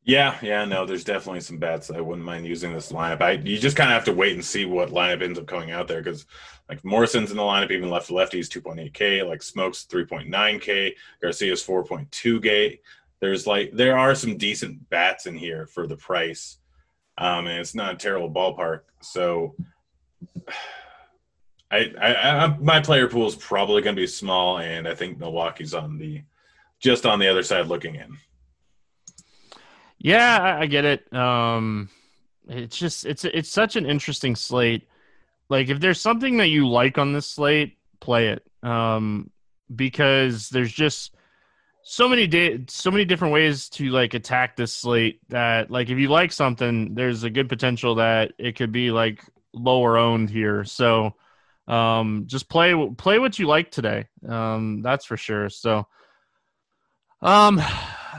Yeah, 0.07 0.39
yeah, 0.41 0.65
no, 0.65 0.87
there's 0.87 1.03
definitely 1.03 1.41
some 1.41 1.59
bats 1.59 1.91
I 1.91 2.01
wouldn't 2.01 2.25
mind 2.25 2.47
using 2.47 2.73
this 2.73 2.93
lineup. 2.93 3.21
I 3.21 3.33
you 3.33 3.59
just 3.59 3.77
kind 3.77 3.91
of 3.91 3.95
have 3.95 4.05
to 4.05 4.13
wait 4.13 4.35
and 4.35 4.45
see 4.45 4.65
what 4.65 4.91
lineup 4.91 5.21
ends 5.21 5.37
up 5.37 5.49
coming 5.49 5.73
out 5.73 5.89
there 5.89 6.01
because 6.01 6.27
like 6.69 6.85
Morrison's 6.85 7.33
in 7.33 7.37
the 7.37 7.43
lineup, 7.43 7.73
even 7.73 7.91
left 7.91 8.09
lefties 8.09 8.47
2.8k, 8.47 9.27
like 9.27 9.41
Smoak's 9.41 9.85
3.9k, 9.91 10.93
Garcia's 11.21 11.67
4.2k. 11.67 12.79
There's 13.21 13.49
like 13.49 13.73
there 13.73 13.99
are 13.99 14.15
some 14.15 14.37
decent 14.37 14.89
bats 14.91 15.27
in 15.27 15.37
here 15.37 15.67
for 15.67 15.89
the 15.89 15.97
price, 15.97 16.59
um, 17.19 17.49
and 17.49 17.59
it's 17.59 17.75
not 17.75 17.95
a 17.95 17.97
terrible 17.97 18.31
ballpark. 18.31 18.83
So, 19.03 19.57
I, 21.73 21.93
I, 22.01 22.45
I 22.45 22.57
my 22.59 22.79
player 22.79 23.09
pool 23.09 23.27
is 23.27 23.35
probably 23.35 23.83
going 23.83 23.97
to 23.97 24.03
be 24.03 24.07
small, 24.07 24.59
and 24.59 24.87
I 24.87 24.95
think 24.95 25.19
Milwaukee's 25.19 25.75
on 25.75 25.99
the 25.99 26.23
just 26.79 27.07
on 27.07 27.19
the 27.19 27.27
other 27.27 27.43
side 27.43 27.67
looking 27.67 27.97
in. 27.97 28.17
Yeah, 29.99 30.39
I, 30.39 30.61
I 30.63 30.67
get 30.67 30.85
it. 30.85 31.13
Um, 31.13 31.89
it's 32.49 32.77
just 32.77 33.07
it's 33.07 33.25
it's 33.25 33.49
such 33.49 33.77
an 33.77 33.87
interesting 33.87 34.37
slate. 34.37 34.89
Like 35.49 35.69
if 35.69 35.81
there's 35.81 36.01
something 36.01 36.39
that 36.39 36.49
you 36.49 36.69
like 36.69 36.99
on 36.99 37.13
this 37.13 37.27
slate, 37.27 37.79
play 38.01 38.29
it. 38.29 38.45
Um, 38.63 39.31
because 39.75 40.49
there's 40.51 40.73
just 40.73 41.15
so 41.83 42.09
many 42.09 42.27
da- 42.27 42.59
so 42.69 42.91
many 42.91 43.05
different 43.05 43.35
ways 43.35 43.69
to 43.71 43.91
like 43.91 44.15
attack 44.15 44.57
this 44.57 44.73
slate 44.73 45.21
that 45.29 45.71
like 45.71 45.91
if 45.91 45.99
you 45.99 46.09
like 46.09 46.33
something, 46.33 46.95
there's 46.95 47.25
a 47.25 47.31
good 47.31 47.49
potential 47.49 47.97
that 47.97 48.33
it 48.39 48.57
could 48.57 48.73
be 48.73 48.91
like 48.91 49.25
lower 49.53 49.97
owned 49.97 50.31
here. 50.31 50.65
So 50.65 51.15
um, 51.69 52.25
just 52.27 52.49
play 52.49 52.75
play 52.97 53.19
what 53.19 53.39
you 53.39 53.47
like 53.47 53.71
today. 53.71 54.07
Um, 54.29 54.83
that's 54.83 55.05
for 55.05 55.17
sure. 55.17 55.49
So 55.49 55.87
um 57.23 57.61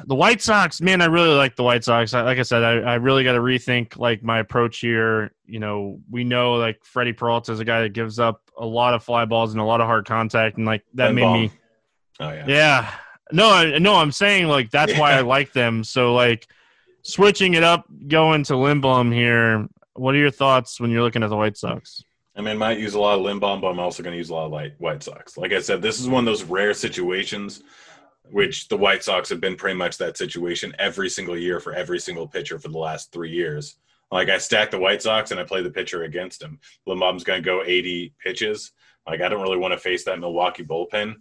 the 0.06 0.16
White 0.16 0.42
Sox, 0.42 0.82
man, 0.82 1.02
I 1.02 1.06
really 1.06 1.34
like 1.34 1.56
the 1.56 1.64
White 1.64 1.84
Sox. 1.84 2.14
I, 2.14 2.22
like 2.22 2.40
I 2.40 2.44
said, 2.44 2.64
I, 2.64 2.94
I 2.94 2.96
really 2.96 3.24
got 3.24 3.34
to 3.34 3.40
rethink 3.40 3.98
like 3.98 4.24
my 4.24 4.40
approach 4.40 4.80
here. 4.80 5.32
You 5.46 5.60
know, 5.60 6.00
we 6.10 6.24
know 6.24 6.56
like 6.56 6.84
Freddie 6.84 7.14
Peralta 7.14 7.52
is 7.52 7.60
a 7.60 7.66
guy 7.66 7.82
that 7.82 7.94
gives 7.94 8.20
up 8.20 8.42
a 8.58 8.66
lot 8.66 8.94
of 8.94 9.04
fly 9.04 9.26
balls 9.26 9.52
and 9.54 9.62
a 9.62 9.64
lot 9.64 9.82
of 9.82 9.88
hard 9.88 10.06
contact, 10.06 10.58
and 10.58 10.66
like 10.66 10.84
that 10.96 11.14
made 11.14 11.32
me. 11.32 11.52
Oh 12.20 12.30
yeah. 12.30 12.46
Yeah. 12.48 12.92
No, 13.32 13.50
I, 13.52 13.78
no, 13.80 13.96
I'm 13.96 14.12
saying 14.12 14.48
like 14.48 14.72
that's 14.72 14.94
yeah. 14.94 15.00
why 15.00 15.14
I 15.14 15.22
like 15.22 15.54
them. 15.54 15.84
So 15.84 16.14
like 16.14 16.48
switching 17.04 17.54
it 17.54 17.64
up, 17.64 17.86
going 18.08 18.44
to 18.46 18.54
Lindblom 18.54 19.14
here. 19.14 19.68
What 19.94 20.16
are 20.16 20.20
your 20.20 20.32
thoughts 20.32 20.80
when 20.80 20.92
you're 20.92 21.02
looking 21.02 21.24
at 21.24 21.30
the 21.30 21.38
White 21.38 21.58
Sox? 21.58 22.04
I 22.36 22.42
mean, 22.42 22.58
might 22.58 22.78
use 22.78 22.94
a 22.94 23.00
lot 23.00 23.18
of 23.18 23.26
Lindblom, 23.26 23.62
but 23.62 23.68
I'm 23.68 23.80
also 23.80 24.04
going 24.04 24.14
to 24.14 24.18
use 24.18 24.30
a 24.30 24.36
lot 24.36 24.46
of 24.46 24.72
White 24.78 25.02
Sox. 25.02 25.38
Like 25.38 25.54
I 25.54 25.60
said, 25.60 25.82
this 25.82 26.00
is 26.00 26.08
one 26.08 26.20
of 26.20 26.26
those 26.26 26.44
rare 26.44 26.74
situations 26.74 27.64
which 28.32 28.68
the 28.68 28.78
White 28.78 29.04
Sox 29.04 29.30
have 29.30 29.42
been 29.42 29.56
pretty 29.56 29.78
much 29.78 29.98
that 29.98 30.18
situation 30.18 30.74
every 30.80 31.10
single 31.10 31.38
year 31.38 31.60
for 31.60 31.74
every 31.74 32.00
single 32.00 32.28
pitcher 32.28 32.60
for 32.60 32.70
the 32.70 32.78
last 32.78 33.12
three 33.12 33.32
years. 33.32 33.78
Like 34.12 34.30
I 34.30 34.38
stack 34.38 34.72
the 34.72 34.80
White 34.80 35.02
Sox 35.02 35.32
and 35.32 35.40
I 35.40 35.44
play 35.44 35.62
the 35.62 35.70
pitcher 35.70 36.04
against 36.04 36.42
him. 36.42 36.60
Lindblom's 36.88 37.24
going 37.24 37.42
to 37.42 37.46
go 37.46 37.64
80 37.66 38.14
pitches. 38.24 38.72
Like 39.06 39.22
I 39.22 39.30
don't 39.30 39.42
really 39.42 39.58
want 39.58 39.74
to 39.74 39.80
face 39.80 40.04
that 40.06 40.20
Milwaukee 40.20 40.64
bullpen. 40.64 41.16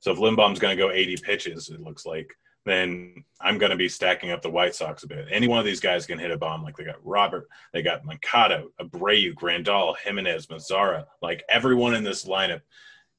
So 0.00 0.12
if 0.12 0.18
Lindblom's 0.18 0.58
going 0.58 0.76
to 0.76 0.82
go 0.82 0.90
80 0.90 1.16
pitches, 1.18 1.70
it 1.70 1.80
looks 1.80 2.04
like, 2.06 2.30
then 2.66 3.24
I'm 3.40 3.58
going 3.58 3.70
to 3.70 3.76
be 3.76 3.88
stacking 3.88 4.30
up 4.30 4.42
the 4.42 4.50
White 4.50 4.74
Sox 4.74 5.02
a 5.02 5.06
bit. 5.06 5.26
Any 5.30 5.48
one 5.48 5.58
of 5.58 5.64
these 5.64 5.80
guys 5.80 6.06
can 6.06 6.18
hit 6.18 6.30
a 6.30 6.38
bomb. 6.38 6.62
Like 6.62 6.76
they 6.76 6.84
got 6.84 7.04
Robert, 7.04 7.48
they 7.72 7.82
got 7.82 8.04
Moncada, 8.04 8.64
Abreu, 8.80 9.34
Grandal, 9.34 9.96
Jimenez, 10.02 10.46
Mazara. 10.46 11.04
Like 11.20 11.42
everyone 11.48 11.94
in 11.94 12.04
this 12.04 12.24
lineup 12.24 12.62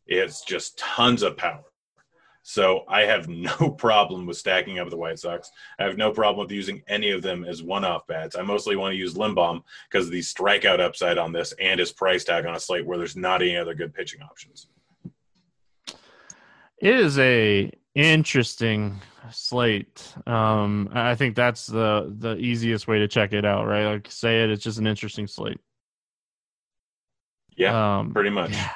is 0.07 0.41
just 0.41 0.77
tons 0.77 1.21
of 1.21 1.37
power. 1.37 1.63
So 2.47 2.83
I 2.87 3.01
have 3.01 3.27
no 3.59 3.71
problem 3.71 4.27
with 4.27 4.37
stacking 4.37 4.77
up 4.77 4.89
the 4.91 4.97
White 4.97 5.17
Sox. 5.17 5.51
I 5.79 5.83
have 5.83 5.97
no 5.97 6.11
problem 6.11 6.45
with 6.45 6.51
using 6.51 6.83
any 6.87 7.09
of 7.09 7.23
them 7.23 7.43
as 7.43 7.63
one-off 7.63 8.05
bats. 8.05 8.35
I 8.35 8.43
mostly 8.43 8.75
want 8.75 8.93
to 8.93 8.97
use 8.97 9.15
Lindblom 9.15 9.63
because 9.89 10.05
of 10.05 10.11
the 10.11 10.19
strikeout 10.19 10.79
upside 10.79 11.17
on 11.17 11.33
this 11.33 11.55
and 11.59 11.79
his 11.79 11.91
price 11.91 12.23
tag 12.23 12.45
on 12.45 12.55
a 12.55 12.59
slate 12.59 12.85
where 12.85 12.99
there's 12.99 13.15
not 13.15 13.41
any 13.41 13.57
other 13.57 13.73
good 13.73 13.95
pitching 13.95 14.21
options. 14.21 14.67
It 16.77 16.95
is 16.95 17.17
a 17.17 17.71
interesting 17.95 19.01
slate. 19.31 20.13
Um, 20.27 20.89
I 20.93 21.15
think 21.15 21.35
that's 21.35 21.65
the 21.65 22.13
the 22.19 22.37
easiest 22.37 22.87
way 22.87 22.99
to 22.99 23.07
check 23.07 23.33
it 23.33 23.45
out, 23.45 23.65
right? 23.65 23.85
Like 23.85 24.11
say 24.11 24.43
it, 24.43 24.51
it's 24.51 24.63
just 24.63 24.77
an 24.77 24.85
interesting 24.85 25.25
slate. 25.25 25.59
Yeah, 27.55 27.97
um, 27.99 28.13
pretty 28.13 28.29
much. 28.29 28.51
Yeah. 28.51 28.71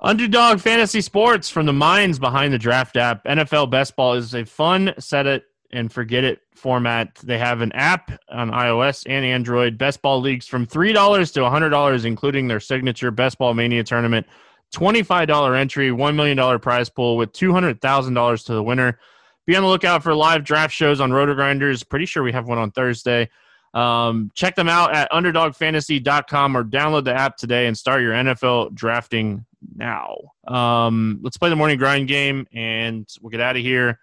Underdog 0.00 0.60
Fantasy 0.60 1.00
Sports 1.00 1.48
from 1.48 1.64
the 1.64 1.72
minds 1.72 2.18
behind 2.18 2.52
the 2.52 2.58
Draft 2.58 2.96
app. 2.96 3.24
NFL 3.24 3.70
Best 3.70 3.96
Ball 3.96 4.14
is 4.14 4.34
a 4.34 4.44
fun 4.44 4.92
set 4.98 5.26
it 5.26 5.44
and 5.72 5.90
forget 5.90 6.22
it 6.22 6.40
format. 6.54 7.14
They 7.16 7.38
have 7.38 7.62
an 7.62 7.72
app 7.72 8.10
on 8.30 8.50
iOS 8.50 9.04
and 9.08 9.24
Android. 9.24 9.78
Best 9.78 10.02
Ball 10.02 10.20
leagues 10.20 10.46
from 10.46 10.66
$3 10.66 11.32
to 11.32 11.40
$100, 11.40 12.04
including 12.04 12.46
their 12.46 12.60
signature 12.60 13.10
Best 13.10 13.38
Ball 13.38 13.54
Mania 13.54 13.84
tournament. 13.84 14.26
$25 14.74 15.58
entry, 15.58 15.90
$1 15.90 16.14
million 16.14 16.60
prize 16.60 16.90
pool 16.90 17.16
with 17.16 17.32
$200,000 17.32 18.44
to 18.44 18.52
the 18.52 18.62
winner. 18.62 18.98
Be 19.46 19.56
on 19.56 19.62
the 19.62 19.68
lookout 19.68 20.02
for 20.02 20.14
live 20.14 20.44
draft 20.44 20.74
shows 20.74 21.00
on 21.00 21.10
RotoGrinders. 21.10 21.88
Pretty 21.88 22.04
sure 22.04 22.22
we 22.22 22.32
have 22.32 22.48
one 22.48 22.58
on 22.58 22.70
Thursday. 22.70 23.30
Um, 23.76 24.30
check 24.34 24.54
them 24.54 24.70
out 24.70 24.94
at 24.94 25.10
underdogfantasy.com 25.12 26.56
or 26.56 26.64
download 26.64 27.04
the 27.04 27.14
app 27.14 27.36
today 27.36 27.66
and 27.66 27.76
start 27.76 28.00
your 28.00 28.14
NFL 28.14 28.74
drafting 28.74 29.44
now. 29.74 30.16
Um, 30.48 31.20
let's 31.22 31.36
play 31.36 31.50
the 31.50 31.56
morning 31.56 31.76
grind 31.76 32.08
game 32.08 32.46
and 32.54 33.06
we'll 33.20 33.28
get 33.28 33.42
out 33.42 33.54
of 33.54 33.62
here. 33.62 34.00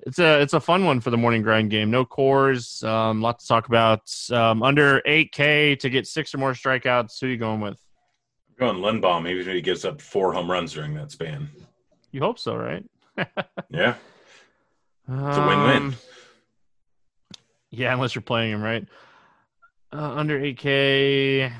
It's 0.00 0.18
a 0.18 0.40
it's 0.40 0.54
a 0.54 0.60
fun 0.60 0.86
one 0.86 1.00
for 1.00 1.10
the 1.10 1.16
morning 1.18 1.42
grind 1.42 1.70
game. 1.70 1.90
No 1.90 2.06
Coors, 2.06 2.82
um, 2.84 3.20
lot 3.20 3.38
to 3.40 3.46
talk 3.46 3.66
about. 3.68 4.10
Um, 4.30 4.62
under 4.62 5.02
8K 5.02 5.78
to 5.80 5.90
get 5.90 6.06
six 6.06 6.34
or 6.34 6.38
more 6.38 6.52
strikeouts. 6.52 7.20
Who 7.20 7.26
are 7.26 7.30
you 7.30 7.36
going 7.36 7.60
with? 7.60 7.78
I'm 8.60 8.80
going 8.80 9.00
Lindblom. 9.02 9.24
Maybe 9.24 9.44
he 9.44 9.60
gives 9.60 9.84
up 9.84 10.00
four 10.00 10.32
home 10.32 10.50
runs 10.50 10.72
during 10.72 10.94
that 10.94 11.10
span. 11.10 11.50
You 12.12 12.20
hope 12.20 12.38
so, 12.38 12.56
right? 12.56 12.84
yeah, 13.70 13.94
it's 15.08 15.38
a 15.38 15.46
win-win. 15.46 15.82
Um, 15.82 15.96
Yeah, 17.76 17.92
unless 17.92 18.14
you're 18.14 18.22
playing 18.22 18.52
him 18.52 18.62
right. 18.62 18.86
Uh, 19.92 20.12
under 20.14 20.40
8K, 20.40 21.52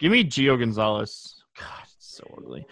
give 0.00 0.10
me 0.10 0.24
Gio 0.24 0.58
Gonzalez. 0.58 1.44
God, 1.56 1.84
it's 1.84 1.94
so 2.16 2.24
ugly. 2.36 2.66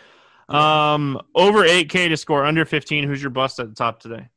Um, 0.49 1.21
over 1.37 1.63
8K 1.63 2.09
to 2.09 2.17
score 2.17 2.45
under 2.45 2.65
15. 2.65 3.05
Who's 3.05 3.23
your 3.23 3.31
bust 3.31 3.61
at 3.61 3.69
the 3.69 3.75
top 3.75 4.01
today? 4.01 4.29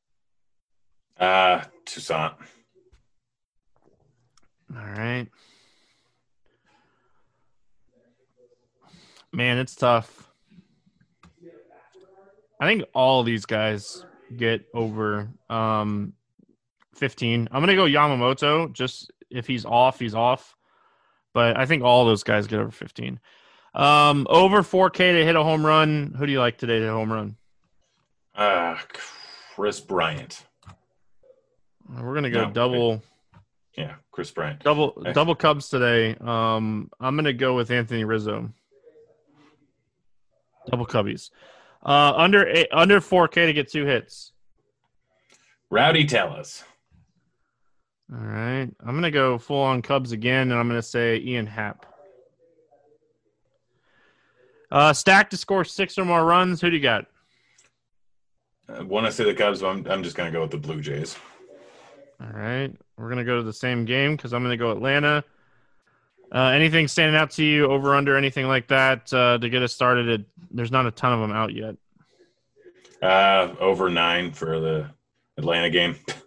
Uh, 1.19 1.63
Toussaint. 1.85 2.33
All 4.75 4.85
right. 4.85 5.27
Man, 9.33 9.57
it's 9.57 9.75
tough. 9.75 10.31
I 12.61 12.67
think 12.67 12.83
all 12.93 13.23
these 13.23 13.47
guys 13.47 14.05
get 14.35 14.65
over 14.73 15.29
um 15.49 16.13
15. 16.97 17.47
I'm 17.51 17.61
going 17.63 17.67
to 17.67 17.75
go 17.75 17.85
Yamamoto 17.85 18.71
just 18.73 19.11
if 19.29 19.47
he's 19.47 19.65
off, 19.65 19.99
he's 19.99 20.15
off. 20.15 20.55
But 21.33 21.57
I 21.57 21.65
think 21.65 21.83
all 21.83 22.05
those 22.05 22.23
guys 22.23 22.47
get 22.47 22.59
over 22.59 22.71
15. 22.71 23.19
Um 23.75 24.25
over 24.29 24.63
4K 24.63 24.95
to 24.97 25.25
hit 25.25 25.35
a 25.35 25.43
home 25.43 25.63
run. 25.65 26.15
Who 26.17 26.25
do 26.25 26.31
you 26.31 26.39
like 26.39 26.57
today 26.57 26.79
to 26.79 26.89
home 26.89 27.11
run? 27.11 27.35
Uh, 28.33 28.77
Kris 29.55 29.79
Bryant. 29.79 30.43
We're 31.87 32.13
going 32.13 32.23
to 32.23 32.29
go 32.31 32.45
No, 32.45 32.51
double 32.51 33.03
Yeah, 33.77 33.95
Kris 34.11 34.31
Bryant. 34.31 34.63
double 34.63 34.93
Okay. 34.97 35.13
double 35.13 35.35
Cubs 35.35 35.69
today. 35.69 36.15
Um 36.15 36.89
I'm 36.99 37.15
going 37.15 37.25
to 37.25 37.33
go 37.33 37.55
with 37.55 37.69
Anthony 37.69 38.03
Rizzo. 38.03 38.49
Double 40.71 40.87
Cubbies. 40.87 41.29
Uh 41.85 42.13
under 42.15 42.47
eight, 42.47 42.69
under 42.71 42.99
4K 42.99 43.45
to 43.47 43.53
get 43.53 43.69
two 43.71 43.85
hits. 43.85 44.31
Rowdy 45.69 46.05
Tellez. 46.05 46.63
All 48.14 48.20
right. 48.20 48.70
I'm 48.80 48.91
going 48.91 49.03
to 49.03 49.12
go 49.12 49.38
full 49.38 49.62
on 49.62 49.82
Cubs 49.82 50.12
again, 50.12 50.51
and 50.51 50.60
I'm 50.60 50.68
going 50.70 50.80
to 50.80 50.88
say 50.88 51.18
Ian 51.18 51.45
Happ. 51.45 51.86
Uh, 54.72 54.93
stack 54.93 55.30
to 55.30 55.38
score 55.38 55.64
six 55.64 55.97
or 55.97 56.05
more 56.05 56.26
runs. 56.26 56.62
Who 56.62 56.70
do 56.70 56.76
you 56.76 56.82
got? 56.82 57.05
Uh, 58.70 58.84
when 58.84 59.05
I 59.05 59.10
say 59.10 59.24
the 59.24 59.34
Cubs, 59.34 59.64
I'm, 59.64 59.86
I'm 59.89 60.03
just 60.03 60.16
going 60.16 60.32
to 60.32 60.38
go 60.38 60.41
with 60.41 60.51
the 60.51 60.58
Blue 60.58 60.82
Jays. 60.82 61.18
All 62.22 62.32
right. 62.34 62.74
We're 62.97 63.08
going 63.08 63.18
to 63.18 63.24
go 63.24 63.38
to 63.38 63.43
the 63.43 63.53
same 63.53 63.86
game 63.86 64.16
because 64.16 64.34
I'm 64.34 64.41
going 64.41 64.51
to 64.51 64.58
go 64.58 64.72
Atlanta. 64.72 65.24
Uh, 66.34 66.47
anything 66.47 66.88
standing 66.88 67.16
out 67.16 67.32
to 67.32 67.43
you 67.43 67.66
over 67.66 67.95
under 67.95 68.18
anything 68.18 68.47
like 68.47 68.68
that 68.68 69.14
uh, 69.14 69.38
to 69.38 69.49
get 69.49 69.64
us 69.64 69.74
started? 69.74 70.08
It, 70.08 70.26
there's 70.51 70.72
not 70.72 70.86
a 70.86 70.91
ton 70.91 71.14
of 71.14 71.20
them 71.20 71.32
out 71.32 71.53
yet. 71.53 71.76
Uh, 73.01 73.53
over 73.60 73.89
nine 73.89 74.32
for 74.32 74.60
the 74.60 74.89
Atlanta 75.38 75.70
game. 75.70 75.95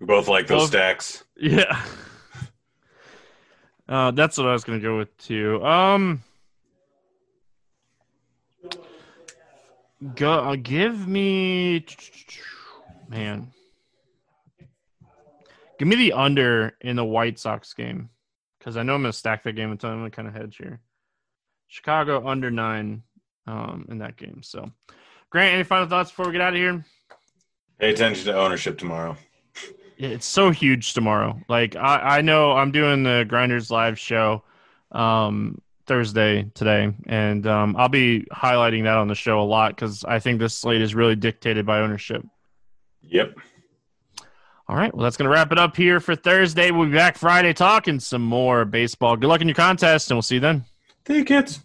we 0.00 0.06
both 0.06 0.26
like 0.28 0.46
those 0.46 0.58
Well- 0.60 0.66
stacks. 0.66 1.24
Yeah. 1.36 1.84
Uh, 3.88 4.12
that's 4.12 4.38
what 4.38 4.46
I 4.46 4.52
was 4.52 4.62
going 4.62 4.78
to 4.78 4.82
go 4.84 4.96
with 4.98 5.18
too. 5.18 5.60
Um, 5.66 6.22
go 10.14 10.32
uh, 10.32 10.54
give 10.54 11.08
me, 11.08 11.84
man, 13.08 13.50
give 15.76 15.88
me 15.88 15.96
the 15.96 16.12
under 16.12 16.76
in 16.80 16.94
the 16.94 17.04
White 17.04 17.40
Sox 17.40 17.74
game 17.74 18.10
because 18.60 18.76
I 18.76 18.84
know 18.84 18.94
I'm 18.94 19.02
going 19.02 19.10
to 19.10 19.18
stack 19.18 19.42
that 19.42 19.54
game. 19.54 19.72
until 19.72 19.90
I'm 19.90 19.98
going 19.98 20.10
to 20.12 20.14
kind 20.14 20.28
of 20.28 20.34
hedge 20.34 20.56
here. 20.56 20.78
Chicago 21.66 22.24
under 22.28 22.48
nine 22.48 23.02
um, 23.48 23.86
in 23.88 23.98
that 23.98 24.16
game. 24.16 24.40
So, 24.44 24.70
Grant, 25.30 25.52
any 25.54 25.64
final 25.64 25.88
thoughts 25.88 26.10
before 26.10 26.26
we 26.26 26.32
get 26.32 26.42
out 26.42 26.52
of 26.52 26.60
here? 26.60 26.84
Pay 27.80 27.90
attention 27.92 28.24
to 28.26 28.38
ownership 28.38 28.78
tomorrow. 28.78 29.16
It's 30.00 30.24
so 30.24 30.50
huge 30.50 30.94
tomorrow. 30.94 31.38
Like 31.46 31.76
I, 31.76 32.18
I 32.18 32.20
know 32.22 32.52
I'm 32.52 32.72
doing 32.72 33.02
the 33.02 33.26
Grinders 33.28 33.70
live 33.70 33.98
show 33.98 34.42
um, 34.92 35.60
Thursday 35.84 36.50
today, 36.54 36.94
and 37.06 37.46
um, 37.46 37.76
I'll 37.76 37.90
be 37.90 38.26
highlighting 38.32 38.84
that 38.84 38.96
on 38.96 39.08
the 39.08 39.14
show 39.14 39.40
a 39.40 39.44
lot 39.44 39.76
because 39.76 40.02
I 40.04 40.18
think 40.18 40.40
this 40.40 40.54
slate 40.54 40.80
is 40.80 40.94
really 40.94 41.16
dictated 41.16 41.66
by 41.66 41.80
ownership. 41.80 42.24
Yep. 43.02 43.34
All 44.68 44.76
right, 44.76 44.94
well 44.94 45.04
that's 45.04 45.18
gonna 45.18 45.28
wrap 45.28 45.52
it 45.52 45.58
up 45.58 45.76
here 45.76 46.00
for 46.00 46.16
Thursday. 46.16 46.70
We'll 46.70 46.86
be 46.86 46.94
back 46.94 47.18
Friday 47.18 47.52
talking 47.52 48.00
some 48.00 48.22
more 48.22 48.64
baseball. 48.64 49.16
Good 49.16 49.26
luck 49.26 49.42
in 49.42 49.48
your 49.48 49.54
contest, 49.54 50.10
and 50.10 50.16
we'll 50.16 50.22
see 50.22 50.36
you 50.36 50.40
then. 50.40 50.64
Take 51.04 51.30
it. 51.30 51.58